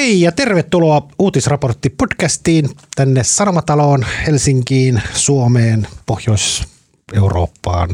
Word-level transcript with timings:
hei 0.00 0.20
ja 0.20 0.32
tervetuloa 0.32 1.08
Uutisraportti 1.18 1.90
podcastiin 1.90 2.70
tänne 2.96 3.24
Sanomataloon, 3.24 4.06
Helsinkiin, 4.26 5.02
Suomeen, 5.14 5.88
Pohjois-Eurooppaan, 6.06 7.90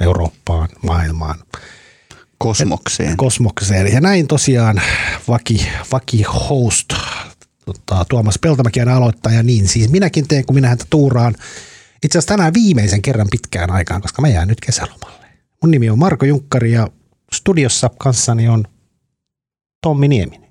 Eurooppaan, 0.00 0.68
maailmaan. 0.82 1.38
Kosmokseen. 2.38 3.16
Kosmokseen. 3.16 3.92
Ja 3.92 4.00
näin 4.00 4.26
tosiaan 4.26 4.82
vaki, 5.28 5.66
vaki 5.92 6.22
host 6.22 6.88
tota, 7.64 8.04
Tuomas 8.08 8.38
Peltomäki 8.38 8.80
aina 8.80 8.96
aloittaa 8.96 9.32
ja 9.32 9.42
niin 9.42 9.68
siis 9.68 9.90
minäkin 9.90 10.28
teen, 10.28 10.46
kun 10.46 10.54
minä 10.54 10.68
häntä 10.68 10.84
tuuraan. 10.90 11.34
Itse 12.04 12.18
asiassa 12.18 12.34
tänään 12.34 12.54
viimeisen 12.54 13.02
kerran 13.02 13.28
pitkään 13.30 13.70
aikaan, 13.70 14.02
koska 14.02 14.22
mä 14.22 14.28
jään 14.28 14.48
nyt 14.48 14.60
kesälomalle. 14.60 15.26
Mun 15.62 15.70
nimi 15.70 15.90
on 15.90 15.98
Marko 15.98 16.24
Junkkari 16.24 16.72
ja 16.72 16.88
studiossa 17.34 17.90
kanssani 17.98 18.48
on 18.48 18.64
Tommi 19.82 20.08
Nieminen. 20.08 20.43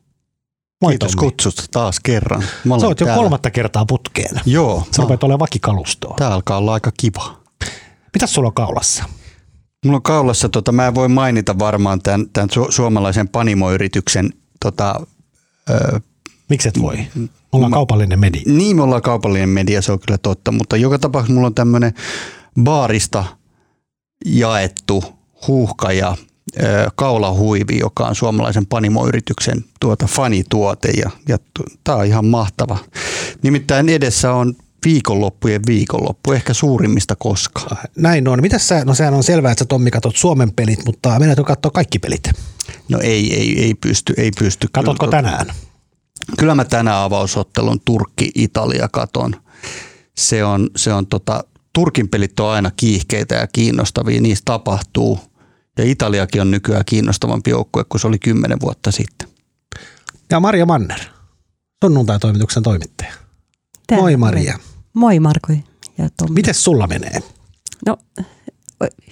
Moi 0.83 0.91
Kiitos 0.91 1.11
Tommi. 1.11 1.29
kutsusta 1.29 1.63
taas 1.71 1.99
kerran. 1.99 2.43
Mä 2.65 2.79
Sä 2.79 2.87
oot 2.87 2.99
jo 2.99 3.05
täällä. 3.05 3.21
kolmatta 3.21 3.51
kertaa 3.51 3.85
putkeen. 3.85 4.41
Joo. 4.45 4.83
Sä 4.95 5.01
rupeat 5.01 5.23
olemaan 5.23 5.39
vakikalustoa. 5.39 6.15
Tää 6.17 6.33
alkaa 6.33 6.57
olla 6.57 6.73
aika 6.73 6.91
kiva. 6.97 7.37
Mitäs 8.13 8.33
sulla 8.33 8.47
on 8.47 8.53
kaulassa? 8.53 9.03
Mulla 9.85 9.95
on 9.95 10.01
kaulassa, 10.01 10.49
tota, 10.49 10.71
mä 10.71 10.87
en 10.87 10.95
voi 10.95 11.07
mainita 11.07 11.59
varmaan 11.59 12.01
tämän, 12.01 12.25
tämän 12.33 12.49
su- 12.49 12.71
suomalaisen 12.71 13.29
panimoyrityksen 13.29 14.33
tota, 14.61 14.95
ö, 15.69 15.99
Miksi 16.49 16.67
et 16.69 16.81
voi? 16.81 16.97
Me 17.15 17.29
ollaan 17.51 17.69
Mä- 17.71 17.75
kaupallinen 17.75 18.19
media. 18.19 18.41
Niin, 18.45 18.75
me 18.75 18.81
ollaan 18.83 19.01
kaupallinen 19.01 19.49
media, 19.49 19.81
se 19.81 19.91
on 19.91 19.99
kyllä 19.99 20.17
totta, 20.17 20.51
mutta 20.51 20.77
joka 20.77 20.99
tapauksessa 20.99 21.33
mulla 21.33 21.47
on 21.47 21.55
tämmöinen 21.55 21.93
baarista 22.63 23.23
jaettu 24.25 25.03
huuhka 25.47 25.91
ja 25.91 26.17
kaulahuivi, 26.95 27.79
joka 27.79 28.07
on 28.07 28.15
suomalaisen 28.15 28.65
panimoyrityksen 28.65 29.65
tuota 29.79 30.07
fanituote 30.07 30.89
ja, 30.97 31.09
ja 31.27 31.37
tämä 31.83 31.97
on 31.97 32.05
ihan 32.05 32.25
mahtava. 32.25 32.77
Nimittäin 33.43 33.89
edessä 33.89 34.33
on 34.33 34.55
viikonloppujen 34.85 35.61
viikonloppu, 35.67 36.31
ehkä 36.31 36.53
suurimmista 36.53 37.15
koskaan. 37.15 37.77
Näin 37.97 38.27
on. 38.27 38.41
Mitäs 38.41 38.67
sä, 38.67 38.85
no 38.85 38.93
sehän 38.95 39.13
on 39.13 39.23
selvää, 39.23 39.51
että 39.51 39.63
sä 39.63 39.65
Tommi 39.65 39.91
katsot 39.91 40.15
Suomen 40.15 40.51
pelit, 40.51 40.85
mutta 40.85 41.19
menet 41.19 41.39
katsoa 41.45 41.71
kaikki 41.71 41.99
pelit. 41.99 42.29
No 42.89 42.99
ei, 42.99 43.33
ei, 43.35 43.63
ei 43.63 43.73
pysty, 43.73 44.13
ei 44.17 44.31
pysty. 44.39 44.67
Katotko 44.71 45.05
Kyllä, 45.05 45.21
tänään? 45.21 45.45
Kyllä 46.37 46.55
mä 46.55 46.65
tänään 46.65 46.97
avausottelun 46.97 47.79
Turkki-Italia 47.85 48.87
katon. 48.91 49.35
Se 50.17 50.43
on, 50.43 50.69
se 50.75 50.93
on 50.93 51.07
tota, 51.07 51.43
Turkin 51.73 52.09
pelit 52.09 52.39
on 52.39 52.49
aina 52.49 52.71
kiihkeitä 52.77 53.35
ja 53.35 53.47
kiinnostavia, 53.47 54.21
niistä 54.21 54.45
tapahtuu. 54.45 55.19
Ja 55.77 55.83
Italiakin 55.83 56.41
on 56.41 56.51
nykyään 56.51 56.85
kiinnostavampi 56.85 57.49
joukkue 57.49 57.83
kuin 57.83 58.01
se 58.01 58.07
oli 58.07 58.19
kymmenen 58.19 58.59
vuotta 58.61 58.91
sitten. 58.91 59.27
Ja 60.31 60.39
Maria 60.39 60.65
Manner, 60.65 60.99
sunnuntai-toimituksen 61.83 62.63
toimittaja. 62.63 63.13
Täällä 63.87 64.03
Moi. 64.03 64.17
Maria. 64.17 64.59
Moi 64.93 65.19
Marko 65.19 65.53
ja 65.97 66.09
Tommi. 66.17 66.33
Mites 66.33 66.63
sulla 66.63 66.87
menee? 66.87 67.19
No 67.85 67.97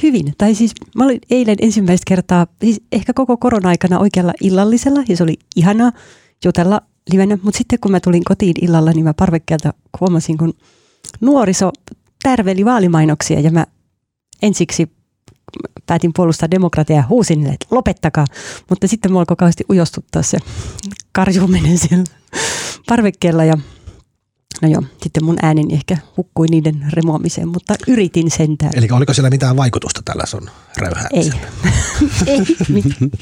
hyvin. 0.04 0.34
Tai 0.38 0.56
siis 0.56 0.72
mä 0.96 1.06
olin 1.06 1.20
eilen 1.30 1.56
ensimmäistä 1.62 2.04
kertaa, 2.08 2.48
siis 2.62 2.82
ehkä 2.92 3.14
koko 3.14 3.38
korona-aikana 3.38 4.00
oikealla 4.00 4.34
illallisella 4.42 5.04
ja 5.08 5.18
se 5.18 5.24
oli 5.24 5.40
ihanaa 5.56 5.92
jutella 6.46 6.82
livenä. 7.12 7.38
Mutta 7.44 7.58
sitten 7.58 7.80
kun 7.80 7.92
mä 7.92 8.00
tulin 8.00 8.24
kotiin 8.24 8.56
illalla, 8.62 8.92
niin 8.92 9.04
mä 9.04 9.14
parvekkeelta 9.14 9.74
huomasin, 10.00 10.38
kun 10.38 10.54
nuoriso 11.22 11.72
tärveli 12.24 12.66
vaalimainoksia 12.66 13.40
ja 13.40 13.52
mä 13.52 13.66
ensiksi 14.42 14.92
päätin 15.92 16.12
puolustaa 16.16 16.52
demokratiaa 16.52 17.00
ja 17.00 17.08
huusin 17.10 17.46
että 17.48 17.66
lopettakaa. 17.72 18.26
Mutta 18.70 18.88
sitten 18.88 19.12
mua 19.12 19.22
alkoi 19.22 19.36
kauheasti 19.36 19.64
ujostuttaa 19.70 20.24
se 20.24 20.38
karjuminen 21.12 21.78
siellä 21.78 22.04
parvekkeella 22.88 23.44
ja 23.44 23.58
No 24.62 24.68
joo, 24.70 24.84
sitten 25.04 25.26
mun 25.26 25.38
ääneni 25.42 25.74
ehkä 25.74 25.98
hukkui 26.18 26.48
niiden 26.48 26.86
remoamiseen, 26.90 27.48
mutta 27.48 27.76
yritin 27.88 28.32
sentään. 28.32 28.72
Eli 28.76 28.88
oliko 28.92 29.14
siellä 29.14 29.30
mitään 29.30 29.58
vaikutusta 29.58 30.02
tällä 30.06 30.24
sun 30.26 30.42
Ei. 30.50 30.82
räyhäämisellä? 30.82 31.48
Ei. 32.28 32.40
mit- 32.70 33.14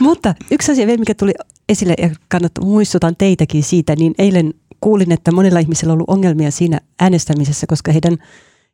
mutta 0.00 0.34
yksi 0.50 0.72
asia 0.72 0.86
vielä, 0.86 0.98
mikä 0.98 1.14
tuli 1.14 1.32
esille 1.68 1.94
ja 1.98 2.10
kannattaa 2.28 2.64
muistutan 2.64 3.16
teitäkin 3.16 3.62
siitä, 3.62 3.96
niin 3.96 4.14
eilen 4.18 4.54
kuulin, 4.80 5.12
että 5.12 5.32
monilla 5.32 5.58
ihmisillä 5.58 5.92
on 5.92 5.94
ollut 5.94 6.10
ongelmia 6.10 6.50
siinä 6.50 6.80
äänestämisessä, 7.00 7.66
koska 7.66 7.92
heidän 7.92 8.16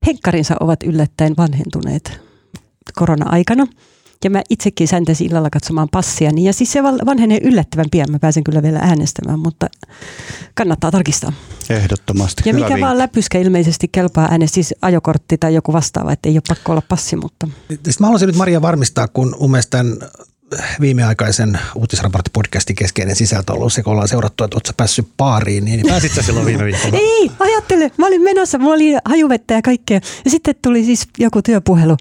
henkkarinsa 0.06 0.54
ovat 0.60 0.82
yllättäen 0.82 1.34
vanhentuneet 1.36 2.25
korona-aikana. 2.94 3.66
Ja 4.24 4.30
mä 4.30 4.42
itsekin 4.50 4.88
säntäsin 4.88 5.26
illalla 5.26 5.50
katsomaan 5.50 5.88
passia, 5.92 6.30
ja 6.36 6.52
siis 6.52 6.72
se 6.72 6.82
val- 6.82 7.06
vanhenee 7.06 7.38
yllättävän 7.42 7.86
pian. 7.91 8.10
Mä 8.10 8.19
pääsen 8.19 8.44
kyllä 8.44 8.62
vielä 8.62 8.78
äänestämään, 8.78 9.38
mutta 9.38 9.66
kannattaa 10.54 10.91
tarkistaa. 10.91 11.32
Ehdottomasti. 11.70 12.42
Ja 12.47 12.52
Hyvä 12.52 12.64
mikä 12.64 12.69
vinkki. 12.74 12.84
vaan 12.84 12.98
läpyskä 12.98 13.38
ilmeisesti 13.38 13.88
kelpaa 13.88 14.28
ääne, 14.30 14.47
siis 14.47 14.74
ajokortti 14.82 15.38
tai 15.38 15.54
joku 15.54 15.72
vastaava, 15.72 16.12
että 16.12 16.28
ei 16.28 16.34
ole 16.34 16.42
pakko 16.48 16.72
olla 16.72 16.82
passi, 16.88 17.16
mutta 17.16 17.48
Sitten 17.70 17.94
mä 18.00 18.06
haluaisin 18.06 18.26
nyt 18.26 18.36
Maria 18.36 18.62
varmistaa, 18.62 19.08
kun 19.08 19.36
mun 19.41 19.50
mielestä 19.50 19.78
tämän 19.78 19.97
viimeaikaisen 20.80 21.58
uutisraporttipodcastin 21.74 22.76
keskeinen 22.76 23.16
sisältö 23.16 23.52
ollut 23.52 23.72
se, 23.72 23.82
kun 23.82 23.92
ollaan 23.92 24.08
seurattu, 24.08 24.44
että 24.44 24.56
oot 24.56 24.66
sä 24.66 24.72
päässyt 24.76 25.08
baariin, 25.16 25.64
niin 25.64 25.86
pääsit 25.88 26.12
sä 26.12 26.22
silloin 26.22 26.46
viime 26.46 26.64
viikolla? 26.64 26.98
ei, 26.98 27.30
ajattele, 27.38 27.90
mä 27.98 28.06
olin 28.06 28.22
menossa, 28.22 28.58
mulla 28.58 28.74
oli 28.74 28.96
hajuvettä 29.04 29.54
ja 29.54 29.62
kaikkea. 29.62 30.00
Ja 30.24 30.30
sitten 30.30 30.54
tuli 30.62 30.84
siis 30.84 31.08
joku 31.18 31.42
työpuhelu, 31.42 31.96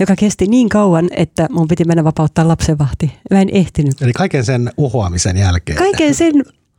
joka 0.00 0.16
kesti 0.16 0.46
niin 0.46 0.68
kauan, 0.68 1.08
että 1.10 1.46
mun 1.50 1.68
piti 1.68 1.84
mennä 1.84 2.04
vapauttaa 2.04 2.48
lapsenvahti. 2.48 3.12
Mä 3.30 3.40
en 3.40 3.48
ehtinyt. 3.52 4.02
Eli 4.02 4.12
kaiken 4.12 4.44
sen 4.44 4.72
uhoamisen 4.76 5.36
jälkeen. 5.36 5.78
Kaiken 5.78 6.14
sen 6.14 6.32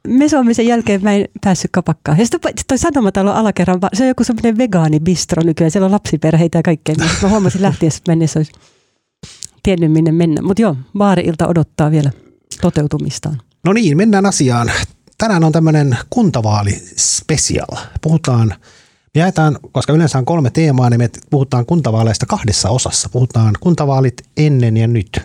mesoamisen 0.07 0.67
jälkeen 0.67 1.03
mä 1.03 1.13
en 1.13 1.25
päässyt 1.43 1.71
kapakkaan. 1.71 2.17
Ja 2.17 2.25
sitten 2.25 2.53
toi 2.67 2.77
sanomatalo 2.77 3.31
alakerran, 3.31 3.79
se 3.93 4.03
on 4.03 4.07
joku 4.07 4.23
semmoinen 4.23 4.57
vegaanibistro 4.57 5.43
nykyään. 5.43 5.71
Siellä 5.71 5.85
on 5.85 5.91
lapsiperheitä 5.91 6.57
ja 6.57 6.63
kaikkea. 6.63 6.95
Niin 6.97 7.09
Mä 7.21 7.29
huomasin 7.29 7.61
lähtiessä 7.61 8.01
mennessä 8.07 8.39
olisi 8.39 8.51
tiennyt 9.63 9.91
minne 9.91 10.11
mennä. 10.11 10.41
Mutta 10.41 10.61
joo, 10.61 10.75
baari-ilta 10.97 11.47
odottaa 11.47 11.91
vielä 11.91 12.11
toteutumistaan. 12.61 13.41
No 13.65 13.73
niin, 13.73 13.97
mennään 13.97 14.25
asiaan. 14.25 14.71
Tänään 15.17 15.43
on 15.43 15.51
tämmöinen 15.51 15.97
kuntavaali 16.09 16.81
special. 16.97 17.77
Puhutaan, 18.01 18.47
me 19.15 19.21
jaetaan, 19.21 19.59
koska 19.71 19.93
yleensä 19.93 20.17
on 20.17 20.25
kolme 20.25 20.49
teemaa, 20.49 20.89
niin 20.89 20.99
me 20.99 21.09
puhutaan 21.29 21.65
kuntavaaleista 21.65 22.25
kahdessa 22.25 22.69
osassa. 22.69 23.09
Puhutaan 23.09 23.55
kuntavaalit 23.59 24.21
ennen 24.37 24.77
ja 24.77 24.87
nyt. 24.87 25.21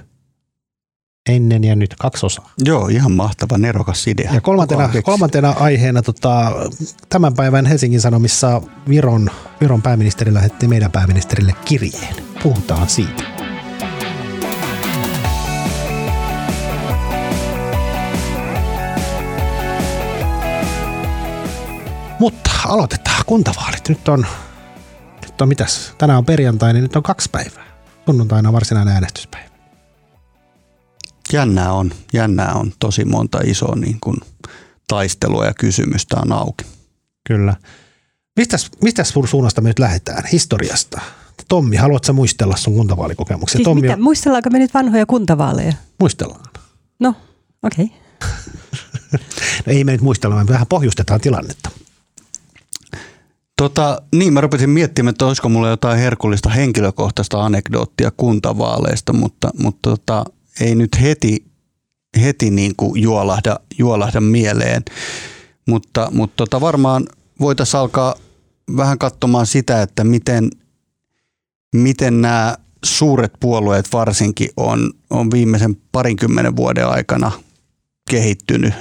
Ennen 1.29 1.65
ja 1.65 1.77
nyt, 1.77 1.95
kaksi 1.99 2.27
osaa. 2.27 2.53
Joo, 2.65 2.89
ihan 2.89 3.13
mahtava, 3.13 3.59
nerokas 3.59 4.07
idea. 4.07 4.35
Ja 4.35 4.41
kolmantena, 4.41 4.91
kolmantena 5.03 5.51
aiheena 5.51 6.03
tota, 6.03 6.53
tämän 7.09 7.35
päivän 7.35 7.67
Helsingin 7.67 8.01
Sanomissa 8.01 8.63
Viron, 8.89 9.31
Viron 9.61 9.83
pääministeri 9.83 10.35
lähetti 10.35 10.69
meidän 10.69 10.91
pääministerille 10.91 11.53
kirjeen. 11.65 12.15
Puhutaan 12.43 12.89
siitä. 12.89 13.34
Mutta 22.25 22.51
aloitetaan 22.65 23.25
kuntavaalit. 23.27 23.89
Nyt 23.89 24.09
on, 24.09 24.27
nyt 25.23 25.41
on 25.41 25.49
mitäs? 25.49 25.93
Tänään 25.99 26.19
on 26.19 26.25
perjantai, 26.25 26.73
niin 26.73 26.83
nyt 26.83 26.97
on 26.97 27.03
kaksi 27.03 27.29
päivää. 27.33 27.65
Sunnuntaina 28.07 28.49
on 28.49 28.53
varsinainen 28.53 28.95
äänestyspäivä. 28.95 29.49
Jännää 31.33 31.73
on, 31.73 31.93
jännää 32.13 32.55
on 32.55 32.73
tosi 32.79 33.05
monta 33.05 33.39
isoa 33.45 33.77
niin 33.77 34.01
kuin, 34.01 34.17
taistelua 34.89 35.47
ja 35.47 35.55
kysymystä 35.55 36.17
on 36.17 36.33
auki. 36.33 36.65
Kyllä. 37.27 37.57
Mistäs, 38.37 38.71
mistäs 38.83 39.09
sun 39.09 39.29
suunnasta 39.29 39.61
me 39.61 39.69
nyt 39.69 39.79
lähdetään? 39.79 40.23
Historiasta. 40.33 41.01
Tommi, 41.49 41.77
haluatko 41.77 42.13
muistella 42.13 42.57
sun 42.57 42.75
kuntavaalikokemuksia? 42.75 43.59
Siis 43.59 43.65
Tommi, 43.65 43.81
mitä, 43.81 43.97
muistellaanko 43.97 44.51
me 44.51 44.59
nyt 44.59 44.75
vanhoja 44.75 45.07
kuntavaaleja? 45.07 45.73
muistellaan. 46.01 46.45
No, 46.99 47.15
okei. 47.63 47.85
Okay. 47.85 47.99
No 49.67 49.73
ei 49.73 49.85
me 49.85 49.93
nyt 49.93 50.01
muistella, 50.01 50.37
me 50.37 50.47
vähän 50.47 50.67
pohjustetaan 50.67 51.21
tilannetta. 51.21 51.71
Tota, 53.57 54.03
niin, 54.15 54.33
mä 54.33 54.41
rupesin 54.41 54.71
miettimään, 54.71 55.11
että 55.11 55.27
olisiko 55.27 55.49
mulla 55.49 55.69
jotain 55.69 55.99
herkullista 55.99 56.49
henkilökohtaista 56.49 57.45
anekdoottia 57.45 58.13
kuntavaaleista, 58.17 59.13
mutta, 59.13 59.51
mutta 59.59 59.91
tota, 59.91 60.25
ei 60.61 60.75
nyt 60.75 61.01
heti, 61.01 61.45
heti 62.21 62.51
niin 62.51 62.73
kuin 62.77 63.03
juolahda, 63.03 63.61
juolahda 63.79 64.21
mieleen. 64.21 64.83
Mutta, 65.69 66.09
mutta 66.13 66.37
tota, 66.37 66.61
varmaan 66.61 67.07
voitaisiin 67.41 67.81
alkaa 67.81 68.15
vähän 68.77 68.99
katsomaan 68.99 69.47
sitä, 69.47 69.83
että 69.83 70.05
miten, 70.05 70.51
miten 71.75 72.21
nämä 72.21 72.57
suuret 72.85 73.33
puolueet 73.41 73.93
varsinkin 73.93 74.49
on, 74.57 74.93
on 75.11 75.31
viimeisen 75.31 75.77
parinkymmenen 75.93 76.57
vuoden 76.57 76.89
aikana 76.89 77.33
kehittynyt 78.11 78.75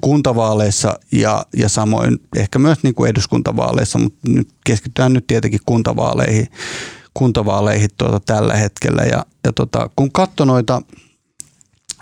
kuntavaaleissa 0.00 0.98
ja, 1.12 1.46
ja 1.56 1.68
samoin 1.68 2.18
ehkä 2.36 2.58
myös 2.58 2.78
niin 2.82 2.94
kuin 2.94 3.10
eduskuntavaaleissa, 3.10 3.98
mutta 3.98 4.18
nyt 4.28 4.48
keskitytään 4.64 5.12
nyt 5.12 5.26
tietenkin 5.26 5.60
kuntavaaleihin, 5.66 6.46
kuntavaaleihin 7.14 7.90
tuota 7.96 8.20
tällä 8.20 8.54
hetkellä. 8.54 9.02
Ja, 9.02 9.26
ja 9.44 9.52
tota, 9.52 9.90
kun 9.96 10.12
katsoi 10.12 10.46
noita 10.46 10.82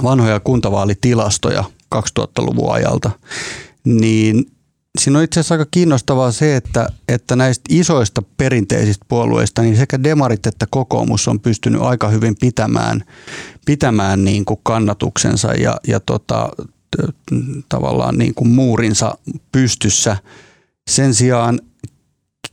vanhoja 0.02 0.40
kuntavaalitilastoja 0.40 1.64
2000-luvun 1.94 2.72
ajalta, 2.72 3.10
niin 3.84 4.46
siinä 4.98 5.18
on 5.18 5.24
itse 5.24 5.40
asiassa 5.40 5.54
aika 5.54 5.66
kiinnostavaa 5.70 6.32
se, 6.32 6.56
että, 6.56 6.88
että 7.08 7.36
näistä 7.36 7.64
isoista 7.68 8.22
perinteisistä 8.36 9.04
puolueista 9.08 9.62
niin 9.62 9.76
sekä 9.76 10.02
demarit 10.02 10.46
että 10.46 10.66
kokoomus 10.70 11.28
on 11.28 11.40
pystynyt 11.40 11.82
aika 11.82 12.08
hyvin 12.08 12.36
pitämään, 12.40 13.04
pitämään 13.66 14.24
niin 14.24 14.44
kuin 14.44 14.60
kannatuksensa 14.62 15.52
ja, 15.52 15.76
ja 15.88 16.00
tota, 16.00 16.48
tavallaan 17.68 18.18
niin 18.18 18.34
kuin 18.34 18.48
muurinsa 18.48 19.18
pystyssä. 19.52 20.16
Sen 20.90 21.14
sijaan 21.14 21.60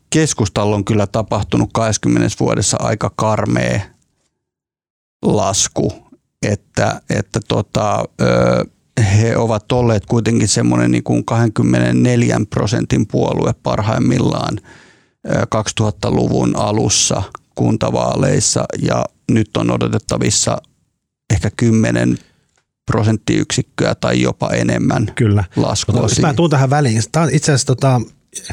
keskustalla 0.10 0.75
on 0.75 0.86
kyllä 0.86 1.07
tapahtunut 1.07 1.69
20 1.74 2.36
vuodessa 2.40 2.78
aika 2.80 3.12
karmea 3.16 3.80
lasku, 5.22 5.94
että, 6.42 7.01
että 7.10 7.40
tota, 7.48 8.06
he 9.18 9.38
ovat 9.38 9.72
olleet 9.72 10.06
kuitenkin 10.06 10.48
semmoinen 10.48 10.92
niin 10.92 11.04
kuin 11.04 11.25
24 11.25 12.42
prosentin 12.50 13.07
puolue 13.07 13.54
parhaimmillaan 13.63 14.60
2000-luvun 15.28 16.56
alussa 16.56 17.24
kuntavaaleissa 17.56 18.66
ja 18.81 19.06
nyt 19.31 19.57
on 19.57 19.72
odotettavissa 19.72 20.62
ehkä 21.34 21.51
10 21.57 22.18
prosenttiyksikköä 22.85 23.95
tai 23.95 24.21
jopa 24.21 24.50
enemmän 24.50 25.12
Kyllä. 25.15 25.44
laskua. 25.56 26.01
Mutta 26.01 26.21
mä 26.21 26.33
tuun 26.33 26.50
tähän 26.50 26.69
väliin. 26.69 27.01
Tämä 27.12 27.24
on 27.24 27.30
itse 27.33 27.51
asiassa 27.51 27.68
tota, 27.68 28.01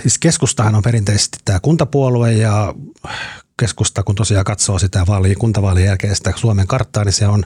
siis 0.03 0.19
keskustahan 0.19 0.75
on 0.75 0.83
perinteisesti 0.83 1.39
tämä 1.45 1.61
kuntapuolue 1.61 2.33
ja 2.33 2.75
keskusta, 3.61 4.03
kun 4.03 4.15
tosiaan 4.15 4.45
katsoo 4.45 4.79
sitä 4.79 5.05
vaali, 5.07 5.35
kuntavaalien 5.35 5.87
jälkeen 5.87 6.17
sitä 6.17 6.33
Suomen 6.37 6.67
karttaa, 6.67 7.05
niin 7.05 7.13
se 7.13 7.27
on, 7.27 7.45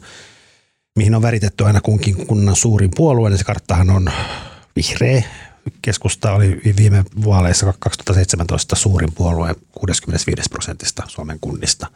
mihin 0.97 1.15
on 1.15 1.23
väritetty 1.23 1.65
aina 1.65 1.81
kunkin 1.81 2.27
kunnan 2.27 2.57
suurin 2.57 2.91
puolue, 2.97 3.31
niin 3.31 3.39
se 3.39 3.45
karttahan 3.45 3.91
on 3.91 4.13
vihreä. 4.77 5.23
Keskusta 5.83 6.33
oli 6.33 6.61
viime 6.77 7.05
vaaleissa 7.25 7.75
2017 7.79 8.77
suurin 8.77 9.13
puolue 9.13 9.55
65 9.73 10.43
prosentista 10.51 11.03
Suomen 11.07 11.39
kunnista. 11.41 11.87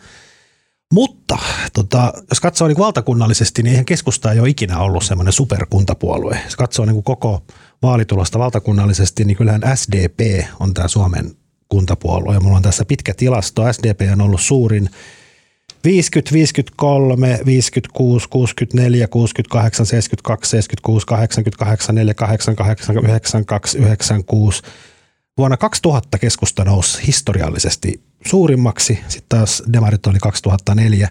Mutta 0.92 1.38
tota, 1.72 2.12
jos 2.30 2.40
katsoo 2.40 2.68
niin 2.68 2.78
valtakunnallisesti, 2.78 3.62
niin 3.62 3.70
eihän 3.70 3.84
keskusta 3.84 4.32
ei 4.32 4.40
ole 4.40 4.48
ikinä 4.48 4.78
ollut 4.78 5.04
semmoinen 5.04 5.32
superkuntapuolue. 5.32 6.40
Jos 6.44 6.56
katsoo 6.56 6.84
niin 6.84 7.02
koko 7.02 7.42
vaalitulosta 7.82 8.38
valtakunnallisesti, 8.38 9.24
niin 9.24 9.36
kyllähän 9.36 9.62
SDP 9.74 10.20
on 10.60 10.74
tämä 10.74 10.88
Suomen 10.88 11.30
kuntapuolue. 11.68 12.34
Ja 12.34 12.40
mulla 12.40 12.56
on 12.56 12.62
tässä 12.62 12.84
pitkä 12.84 13.14
tilasto. 13.14 13.72
SDP 13.72 14.00
on 14.12 14.20
ollut 14.20 14.40
suurin 14.40 14.90
50, 15.84 16.32
53, 16.32 17.40
56, 17.46 18.28
64, 18.28 19.08
68, 19.08 19.86
72, 19.86 20.50
76, 20.50 21.06
88, 21.06 21.94
4, 21.94 22.14
88, 22.14 22.96
92, 22.96 23.78
96. 23.78 24.62
Vuonna 25.38 25.56
2000 25.56 26.18
keskusta 26.18 26.64
nousi 26.64 27.06
historiallisesti 27.06 28.07
suurimmaksi, 28.26 28.98
sitten 29.08 29.38
taas 29.38 29.62
demarit 29.72 30.06
oli 30.06 30.18
2004 30.18 31.08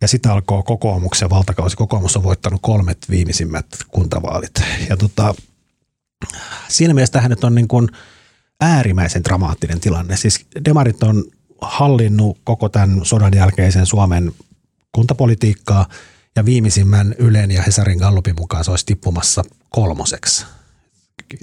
ja 0.00 0.08
sitä 0.08 0.32
alkoi 0.32 0.62
kokoomuksen 0.62 1.30
valtakausi. 1.30 1.76
Kokoomus 1.76 2.16
on 2.16 2.22
voittanut 2.22 2.62
kolmet 2.62 2.98
viimeisimmät 3.10 3.66
kuntavaalit. 3.88 4.62
Ja 4.88 4.96
tota, 4.96 5.34
siinä 6.68 6.94
mielessä 6.94 7.12
tähän 7.12 7.30
nyt 7.30 7.44
on 7.44 7.54
niin 7.54 7.68
kuin 7.68 7.88
äärimmäisen 8.60 9.24
dramaattinen 9.24 9.80
tilanne. 9.80 10.16
Siis 10.16 10.46
demarit 10.64 11.02
on 11.02 11.24
hallinnut 11.60 12.38
koko 12.44 12.68
tämän 12.68 13.00
sodan 13.02 13.34
jälkeisen 13.34 13.86
Suomen 13.86 14.32
kuntapolitiikkaa 14.92 15.88
ja 16.36 16.44
viimeisimmän 16.44 17.14
Ylen 17.18 17.50
ja 17.50 17.62
Hesarin 17.62 17.98
Gallupin 17.98 18.34
mukaan 18.38 18.64
se 18.64 18.70
olisi 18.70 18.86
tippumassa 18.86 19.44
kolmoseksi. 19.70 20.46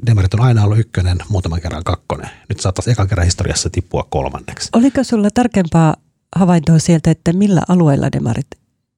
Demarit 0.06 0.33
on 0.33 0.41
aina 0.41 0.63
ollut 0.63 0.79
ykkönen, 0.79 1.18
muutaman 1.29 1.62
kerran 1.62 1.83
kakkonen. 1.83 2.29
Nyt 2.50 2.59
saattaisi 2.59 2.91
ekan 2.91 3.07
kerran 3.07 3.25
historiassa 3.25 3.69
tippua 3.69 4.07
kolmanneksi. 4.09 4.69
Oliko 4.73 5.03
sulla 5.03 5.29
tarkempaa 5.33 5.95
havaintoa 6.35 6.79
sieltä, 6.79 7.12
että 7.12 7.33
millä 7.33 7.62
alueilla 7.68 8.12
demarit 8.12 8.47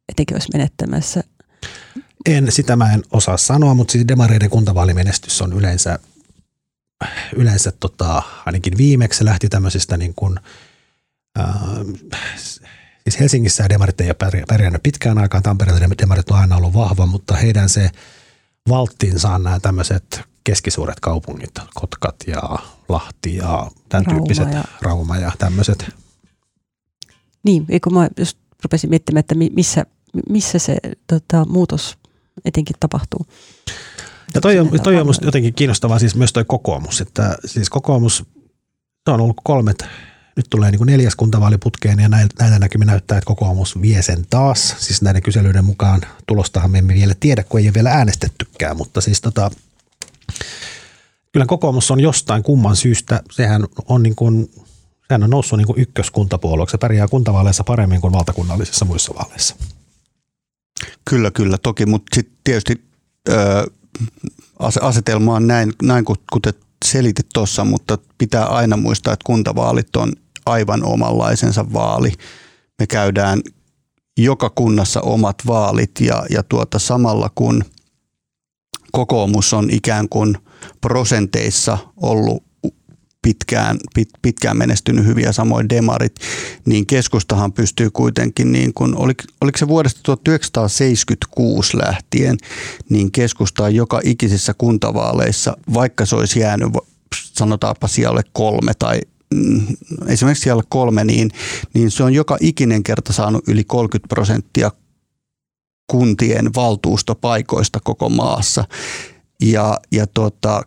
etenkin 0.09 0.35
olisi 0.35 0.49
menettämässä? 0.53 1.23
En, 2.25 2.51
sitä 2.51 2.75
mä 2.75 2.93
en 2.93 3.03
osaa 3.11 3.37
sanoa, 3.37 3.73
mutta 3.73 3.91
siis 3.91 4.07
demareiden 4.07 4.49
kuntavaalimenestys 4.49 5.41
on 5.41 5.53
yleensä, 5.53 5.99
yleensä 7.35 7.71
tota, 7.79 8.23
ainakin 8.45 8.77
viimeksi 8.77 9.25
lähti 9.25 9.49
tämmöisistä 9.49 9.97
niin 9.97 10.13
kuin, 10.15 10.39
äh, 11.39 11.49
siis 13.03 13.19
Helsingissä 13.19 13.69
demarit 13.69 14.01
ei 14.01 14.07
ole 14.07 14.43
pärjännyt 14.47 14.83
pitkään 14.83 15.17
aikaan, 15.17 15.43
Tampereella 15.43 15.97
demarit 16.01 16.31
on 16.31 16.37
aina 16.37 16.57
ollut 16.57 16.73
vahva, 16.73 17.05
mutta 17.05 17.35
heidän 17.35 17.69
se 17.69 17.89
valttiinsa 18.69 19.29
on 19.29 19.43
nämä 19.43 19.59
tämmöiset 19.59 20.32
keskisuuret 20.43 20.99
kaupungit, 20.99 21.51
Kotkat 21.73 22.15
ja 22.27 22.41
Lahti 22.89 23.35
ja 23.35 23.71
tämän 23.89 24.05
Rauma 24.05 24.19
tyyppiset, 24.19 24.53
ja... 24.53 24.63
Rauma 24.81 25.17
ja 25.17 25.31
tämmöiset. 25.39 25.95
Niin, 27.43 27.65
kun 27.83 27.93
mä 27.93 28.07
just 28.19 28.37
rupesin 28.63 28.89
miettimään, 28.89 29.19
että 29.19 29.35
missä, 29.35 29.85
missä 30.29 30.59
se 30.59 30.77
tota, 31.07 31.45
muutos 31.45 31.97
etenkin 32.45 32.75
tapahtuu. 32.79 33.25
Ja 34.35 34.41
toi 34.41 34.59
on, 34.59 34.69
toi 34.83 34.97
on 34.97 35.05
musta 35.05 35.25
jotenkin 35.25 35.53
kiinnostavaa 35.53 35.99
siis 35.99 36.15
myös 36.15 36.33
toi 36.33 36.45
kokoomus, 36.45 37.01
että 37.01 37.37
siis 37.45 37.69
kokoomus, 37.69 38.25
se 39.05 39.11
on 39.11 39.21
ollut 39.21 39.37
kolmet, 39.43 39.85
nyt 40.35 40.45
tulee 40.49 40.71
niin 40.71 40.77
kuin 40.77 40.87
neljäs 40.87 41.15
kuntavaaliputkeen 41.15 41.99
ja 41.99 42.09
näillä 42.09 42.59
näkymin 42.59 42.85
näyttää, 42.85 43.17
että 43.17 43.27
kokoomus 43.27 43.81
vie 43.81 44.01
sen 44.01 44.25
taas. 44.29 44.75
Siis 44.79 45.01
näiden 45.01 45.21
kyselyiden 45.21 45.65
mukaan 45.65 46.01
tulostahan 46.27 46.71
me 46.71 46.77
emme 46.77 46.93
vielä 46.93 47.13
tiedä, 47.19 47.43
kun 47.43 47.59
ei 47.59 47.65
ole 47.65 47.73
vielä 47.73 47.91
äänestettykään, 47.91 48.77
mutta 48.77 49.01
siis 49.01 49.21
tota, 49.21 49.51
kyllä 51.31 51.45
kokoomus 51.45 51.91
on 51.91 51.99
jostain 51.99 52.43
kumman 52.43 52.75
syystä, 52.75 53.21
sehän 53.31 53.65
on 53.87 54.03
niin 54.03 54.15
kuin, 54.15 54.51
sehän 55.07 55.23
on 55.23 55.29
noussut 55.29 55.57
niin 55.57 55.67
ykköskuntapuolueeksi. 55.77 56.71
Se 56.71 56.77
pärjää 56.77 57.07
kuntavaaleissa 57.07 57.63
paremmin 57.63 58.01
kuin 58.01 58.13
valtakunnallisissa 58.13 58.85
muissa 58.85 59.13
vaaleissa. 59.15 59.55
Kyllä, 61.09 61.31
kyllä, 61.31 61.57
toki, 61.57 61.85
mutta 61.85 62.15
sitten 62.15 62.37
tietysti 62.43 62.83
ö, 63.29 63.67
asetelma 64.81 65.35
on 65.35 65.47
näin, 65.47 65.73
näin 65.81 66.05
kuten 66.31 66.53
selitit 66.85 67.27
tuossa, 67.33 67.65
mutta 67.65 67.97
pitää 68.17 68.45
aina 68.45 68.77
muistaa, 68.77 69.13
että 69.13 69.25
kuntavaalit 69.25 69.95
on 69.95 70.13
aivan 70.45 70.83
omanlaisensa 70.83 71.73
vaali. 71.73 72.11
Me 72.79 72.87
käydään 72.87 73.41
joka 74.17 74.49
kunnassa 74.49 75.01
omat 75.01 75.35
vaalit 75.47 75.91
ja, 76.01 76.25
ja 76.29 76.43
tuota, 76.43 76.79
samalla 76.79 77.31
kun 77.35 77.63
kokoomus 78.93 79.53
on 79.53 79.69
ikään 79.69 80.09
kuin 80.09 80.37
prosenteissa 80.81 81.77
ollut 81.97 82.43
pitkään, 83.21 83.77
pit, 83.95 84.09
pitkään 84.21 84.57
menestynyt 84.57 85.05
hyviä 85.05 85.31
samoin 85.31 85.69
demarit, 85.69 86.15
niin 86.65 86.85
keskustahan 86.85 87.53
pystyy 87.53 87.89
kuitenkin, 87.89 88.51
niin 88.51 88.73
kuin, 88.73 88.95
oliko, 88.95 89.23
oliko 89.41 89.57
se 89.57 89.67
vuodesta 89.67 89.99
1976 90.03 91.77
lähtien, 91.77 92.37
niin 92.89 93.11
keskusta 93.11 93.63
on 93.63 93.75
joka 93.75 94.01
ikisissä 94.03 94.53
kuntavaaleissa, 94.57 95.57
vaikka 95.73 96.05
se 96.05 96.15
olisi 96.15 96.39
jäänyt 96.39 96.69
sanotaanpa 97.15 97.87
siellä 97.87 98.21
kolme 98.33 98.73
tai 98.79 99.01
mm, 99.33 99.67
esimerkiksi 100.07 100.43
siellä 100.43 100.63
kolme, 100.69 101.03
niin, 101.03 101.31
niin 101.73 101.91
se 101.91 102.03
on 102.03 102.13
joka 102.13 102.37
ikinen 102.39 102.83
kerta 102.83 103.13
saanut 103.13 103.47
yli 103.47 103.63
30 103.63 104.07
prosenttia 104.07 104.71
kuntien 105.93 106.53
valtuustopaikoista 106.55 107.79
koko 107.83 108.09
maassa. 108.09 108.65
Ja, 109.41 109.77
ja 109.91 110.07
tota, 110.07 110.61